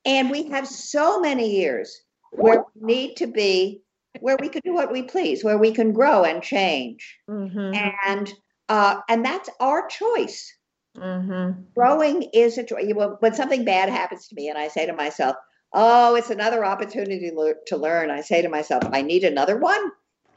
and 0.04 0.30
we 0.30 0.48
have 0.50 0.66
so 0.66 1.20
many 1.20 1.50
years 1.50 2.02
where 2.32 2.64
we 2.74 2.94
need 2.94 3.16
to 3.16 3.26
be 3.26 3.82
where 4.20 4.36
we 4.40 4.48
can 4.48 4.60
do 4.64 4.74
what 4.74 4.92
we 4.92 5.02
please 5.02 5.44
where 5.44 5.58
we 5.58 5.72
can 5.72 5.92
grow 5.92 6.24
and 6.24 6.42
change 6.42 7.18
Mhm. 7.28 7.74
and 8.06 8.34
uh 8.68 9.00
and 9.08 9.24
that's 9.24 9.48
our 9.60 9.86
choice 9.88 10.52
Mm-hmm. 10.96 11.62
Growing 11.74 12.22
is 12.34 12.58
a 12.58 12.64
choice. 12.64 12.92
when 13.20 13.32
something 13.34 13.64
bad 13.64 13.88
happens 13.88 14.26
to 14.28 14.34
me, 14.34 14.48
and 14.48 14.58
I 14.58 14.66
say 14.68 14.86
to 14.86 14.92
myself, 14.92 15.36
"Oh, 15.72 16.14
it's 16.14 16.30
another 16.30 16.64
opportunity 16.64 17.30
to 17.30 17.54
to 17.66 17.76
learn." 17.76 18.10
I 18.10 18.20
say 18.20 18.42
to 18.42 18.48
myself, 18.48 18.84
"I 18.92 19.02
need 19.02 19.24
another 19.24 19.56
one." 19.56 19.92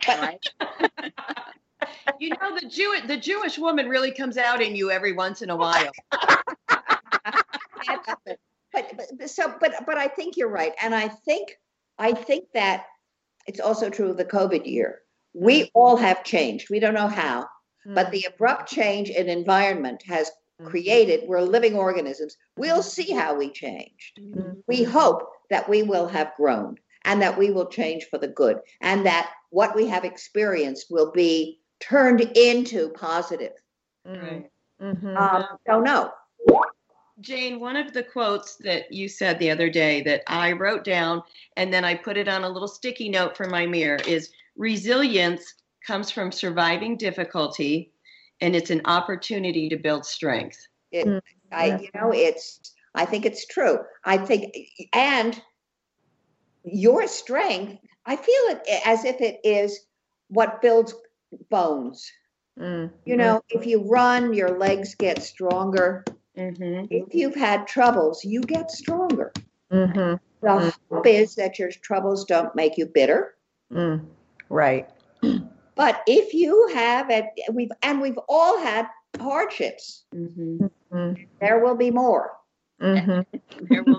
But 0.06 0.40
you 2.20 2.30
know 2.30 2.60
the 2.60 2.68
Jew 2.68 2.96
the 3.08 3.18
Jewish 3.18 3.58
woman 3.58 3.90
really 3.90 4.12
comes 4.12 4.38
out 4.38 4.62
in 4.62 4.76
you 4.76 4.92
every 4.92 5.14
once 5.14 5.42
in 5.42 5.50
a 5.50 5.56
while. 5.56 5.92
but, 7.88 8.38
but 8.72 8.94
but- 9.18 9.30
so 9.30 9.54
but 9.60 9.86
but 9.86 9.98
I 9.98 10.08
think 10.08 10.38
you're 10.38 10.50
right, 10.50 10.74
and 10.82 10.94
I 10.94 11.08
think 11.08 11.58
I 11.98 12.14
think 12.14 12.46
that 12.54 12.86
it's 13.48 13.60
also 13.60 13.90
true 13.90 14.10
of 14.10 14.18
the 14.18 14.26
COVID 14.26 14.66
year. 14.66 15.00
We 15.34 15.64
mm-hmm. 15.64 15.70
all 15.74 15.98
have 15.98 16.24
changed. 16.24 16.70
We 16.70 16.80
don't 16.80 16.94
know 16.94 17.08
how, 17.08 17.48
but 17.86 18.08
mm. 18.08 18.12
the 18.12 18.26
abrupt 18.30 18.70
change 18.70 19.10
in 19.10 19.30
environment 19.30 20.04
has 20.06 20.32
created. 20.66 21.28
We're 21.28 21.42
living 21.42 21.76
organisms. 21.76 22.38
We'll 22.58 22.84
see 22.84 23.12
how 23.12 23.36
we 23.36 23.50
changed. 23.50 24.20
We 24.68 24.84
hope 24.84 25.30
that 25.50 25.68
we 25.70 25.84
will 25.84 26.08
have 26.08 26.34
grown 26.36 26.78
and 27.06 27.22
that 27.22 27.38
we 27.38 27.52
will 27.52 27.68
change 27.68 28.06
for 28.06 28.18
the 28.18 28.30
good, 28.30 28.60
and 28.82 29.06
that 29.06 29.32
what 29.50 29.76
we 29.76 29.88
have 29.88 30.06
experienced 30.06 30.88
will 30.90 31.12
be 31.12 31.60
turned 31.82 32.22
into 32.22 32.90
positive. 32.90 33.52
Right. 34.06 34.50
Mm-hmm. 34.82 35.18
Um, 35.18 35.46
don't 35.66 35.84
know. 35.84 36.12
Jane, 37.22 37.60
one 37.60 37.76
of 37.76 37.94
the 37.94 38.04
quotes 38.04 38.56
that 38.58 38.92
you 38.92 39.08
said 39.08 39.38
the 39.38 39.52
other 39.52 39.70
day 39.70 40.02
that 40.02 40.24
I 40.28 40.52
wrote 40.52 40.84
down 40.84 41.22
and 41.56 41.72
then 41.72 41.86
I 41.86 41.94
put 41.96 42.18
it 42.18 42.28
on 42.28 42.44
a 42.44 42.50
little 42.50 42.68
sticky 42.68 43.08
note 43.08 43.38
for 43.38 43.48
my 43.48 43.66
mirror 43.66 44.00
is 44.08 44.32
resilience 44.58 45.54
comes 45.86 46.10
from 46.10 46.32
surviving 46.32 46.98
difficulty 46.98 47.93
and 48.44 48.58
it's 48.58 48.70
an 48.70 48.82
opportunity 48.86 49.70
to 49.70 49.78
build 49.78 50.06
strength. 50.06 50.68
It, 50.92 51.08
Mm, 51.08 51.22
I, 51.52 51.80
you 51.80 51.90
know, 51.96 52.12
it's. 52.14 52.74
I 52.94 53.06
think 53.06 53.26
it's 53.26 53.48
true. 53.48 53.80
I 54.06 54.18
think, 54.18 54.56
and 54.92 55.42
your 56.64 57.08
strength. 57.08 57.82
I 58.06 58.16
feel 58.16 58.44
it 58.50 58.62
as 58.86 59.06
if 59.06 59.22
it 59.22 59.40
is 59.44 59.88
what 60.28 60.62
builds 60.62 60.94
bones. 61.50 62.12
Mm-hmm. 62.60 62.94
You 63.06 63.18
know, 63.18 63.42
if 63.50 63.66
you 63.66 63.82
run, 63.90 64.34
your 64.34 64.60
legs 64.60 64.94
get 64.94 65.24
stronger. 65.24 66.04
Mm-hmm. 66.38 66.86
If 66.92 67.16
you've 67.16 67.36
had 67.36 67.66
troubles, 67.66 68.24
you 68.24 68.42
get 68.42 68.70
stronger. 68.70 69.32
Mm-hmm. 69.72 70.16
The 70.42 70.74
hope 70.92 71.08
is 71.08 71.36
that 71.36 71.58
your 71.58 71.72
troubles 71.72 72.26
don't 72.26 72.54
make 72.56 72.78
you 72.78 72.86
bitter. 72.86 73.36
Mm. 73.72 74.06
Right. 74.50 74.90
But 75.76 76.04
if 76.08 76.34
you 76.34 76.70
have, 76.74 77.10
and 77.10 77.26
we've 77.52 77.72
and 77.82 78.02
we've 78.02 78.20
all 78.30 78.60
had 78.60 78.88
hardships. 79.20 80.06
Mm-hmm. 80.14 80.68
Mm. 80.92 81.28
There 81.40 81.64
will 81.64 81.76
be 81.76 81.92
more. 81.92 82.34
Mm-hmm. 82.82 83.94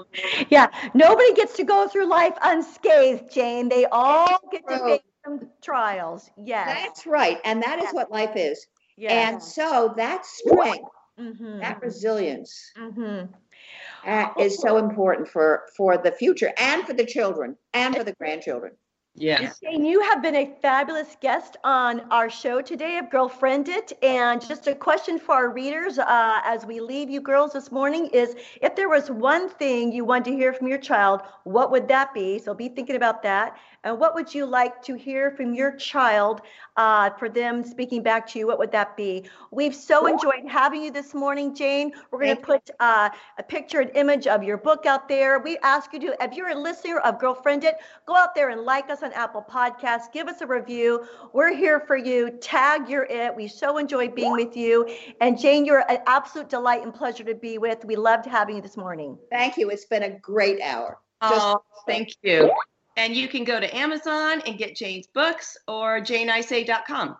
Yeah, 0.50 0.68
nobody 0.92 1.32
gets 1.34 1.56
to 1.56 1.64
go 1.64 1.88
through 1.88 2.06
life 2.06 2.34
unscathed, 2.42 3.32
Jane. 3.32 3.68
They 3.68 3.86
all 3.86 4.38
get 4.52 4.66
to 4.68 4.78
face 4.78 5.00
some 5.24 5.48
trials. 5.62 6.30
Yes. 6.36 6.66
That's 6.66 7.06
right, 7.06 7.38
and 7.44 7.62
that 7.62 7.82
is 7.82 7.90
what 7.92 8.10
life 8.10 8.36
is. 8.36 8.66
And 9.08 9.42
so 9.42 9.94
that 9.96 10.26
strength, 10.26 10.90
mm-hmm. 11.18 11.60
that 11.60 11.80
resilience, 11.82 12.72
mm-hmm. 12.78 13.32
uh, 14.08 14.28
is 14.38 14.60
so 14.60 14.76
important 14.76 15.28
for 15.28 15.62
for 15.76 15.96
the 15.96 16.12
future 16.12 16.52
and 16.58 16.86
for 16.86 16.92
the 16.92 17.06
children 17.06 17.56
and 17.72 17.96
for 17.96 18.04
the 18.04 18.12
grandchildren. 18.12 18.72
Yes. 19.16 19.60
Jane, 19.60 19.84
you 19.84 20.00
have 20.00 20.22
been 20.22 20.34
a 20.34 20.46
fabulous 20.60 21.16
guest 21.20 21.56
on 21.62 22.00
our 22.10 22.28
show 22.28 22.60
today 22.60 22.98
of 22.98 23.10
Girlfriend 23.10 23.68
It. 23.68 23.92
And 24.02 24.44
just 24.44 24.66
a 24.66 24.74
question 24.74 25.20
for 25.20 25.36
our 25.36 25.50
readers 25.50 26.00
uh, 26.00 26.40
as 26.44 26.66
we 26.66 26.80
leave 26.80 27.08
you 27.08 27.20
girls 27.20 27.52
this 27.52 27.70
morning 27.70 28.06
is 28.12 28.34
if 28.60 28.74
there 28.74 28.88
was 28.88 29.12
one 29.12 29.48
thing 29.48 29.92
you 29.92 30.04
wanted 30.04 30.32
to 30.32 30.36
hear 30.36 30.52
from 30.52 30.66
your 30.66 30.78
child, 30.78 31.22
what 31.44 31.70
would 31.70 31.86
that 31.88 32.12
be? 32.12 32.40
So 32.40 32.54
be 32.54 32.68
thinking 32.68 32.96
about 32.96 33.22
that. 33.22 33.56
And 33.84 34.00
what 34.00 34.14
would 34.14 34.34
you 34.34 34.46
like 34.46 34.82
to 34.84 34.94
hear 34.94 35.30
from 35.30 35.54
your 35.54 35.76
child 35.76 36.40
uh, 36.76 37.10
for 37.10 37.28
them 37.28 37.62
speaking 37.62 38.02
back 38.02 38.26
to 38.28 38.38
you? 38.38 38.46
What 38.46 38.58
would 38.58 38.72
that 38.72 38.96
be? 38.96 39.24
We've 39.52 39.74
so 39.74 40.06
enjoyed 40.06 40.48
having 40.48 40.82
you 40.82 40.90
this 40.90 41.14
morning, 41.14 41.54
Jane. 41.54 41.92
We're 42.10 42.20
going 42.20 42.36
to 42.36 42.42
put 42.42 42.70
uh, 42.80 43.10
a 43.38 43.42
picture 43.42 43.80
and 43.80 43.90
image 43.94 44.26
of 44.26 44.42
your 44.42 44.56
book 44.56 44.86
out 44.86 45.06
there. 45.06 45.38
We 45.38 45.58
ask 45.58 45.92
you 45.92 46.00
to, 46.00 46.16
if 46.24 46.32
you're 46.32 46.48
a 46.48 46.58
listener 46.58 46.98
of 47.00 47.20
Girlfriend 47.20 47.62
It, 47.62 47.76
go 48.06 48.16
out 48.16 48.34
there 48.34 48.48
and 48.48 48.62
like 48.62 48.88
us 48.88 49.02
on 49.04 49.12
Apple 49.12 49.44
Podcasts. 49.48 50.10
Give 50.12 50.26
us 50.26 50.40
a 50.40 50.46
review. 50.46 51.06
We're 51.32 51.54
here 51.54 51.80
for 51.80 51.96
you. 51.96 52.30
Tag 52.40 52.88
your 52.88 53.04
it. 53.04 53.36
We 53.36 53.46
so 53.46 53.76
enjoy 53.76 54.08
being 54.08 54.32
with 54.32 54.56
you. 54.56 54.88
And 55.20 55.38
Jane, 55.38 55.64
you're 55.64 55.84
an 55.90 55.98
absolute 56.06 56.48
delight 56.48 56.82
and 56.82 56.92
pleasure 56.92 57.22
to 57.24 57.34
be 57.34 57.58
with. 57.58 57.84
We 57.84 57.96
loved 57.96 58.24
having 58.26 58.56
you 58.56 58.62
this 58.62 58.76
morning. 58.76 59.18
Thank 59.30 59.58
you. 59.58 59.68
It's 59.70 59.84
been 59.84 60.02
a 60.04 60.18
great 60.18 60.60
hour. 60.60 60.98
Just- 61.22 61.34
Oh, 61.44 61.62
thank 61.86 62.08
you. 62.22 62.50
And 62.96 63.14
you 63.14 63.28
can 63.28 63.44
go 63.44 63.60
to 63.60 63.76
Amazon 63.76 64.40
and 64.46 64.56
get 64.56 64.76
Jane's 64.76 65.06
books 65.08 65.56
or 65.68 66.00
janeisay.com. 66.00 67.16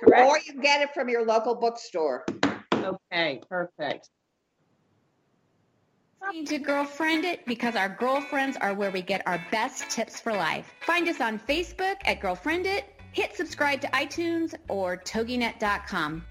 Correct? 0.00 0.28
Or 0.28 0.38
you 0.38 0.52
can 0.52 0.60
get 0.60 0.80
it 0.80 0.94
from 0.94 1.08
your 1.08 1.26
local 1.26 1.54
bookstore. 1.54 2.24
Okay, 2.72 3.40
perfect. 3.48 4.10
Listening 6.20 6.46
to 6.46 6.58
Girlfriend 6.58 7.24
It 7.24 7.46
because 7.46 7.76
our 7.76 7.88
girlfriends 7.88 8.56
are 8.56 8.74
where 8.74 8.90
we 8.90 9.02
get 9.02 9.22
our 9.26 9.40
best 9.52 9.88
tips 9.88 10.20
for 10.20 10.32
life. 10.32 10.72
Find 10.80 11.08
us 11.08 11.20
on 11.20 11.38
Facebook 11.38 11.96
at 12.04 12.20
Girlfriend 12.20 12.66
It, 12.66 12.84
hit 13.12 13.36
subscribe 13.36 13.80
to 13.82 13.86
iTunes 13.88 14.54
or 14.68 14.96
toginet.com. 14.96 16.24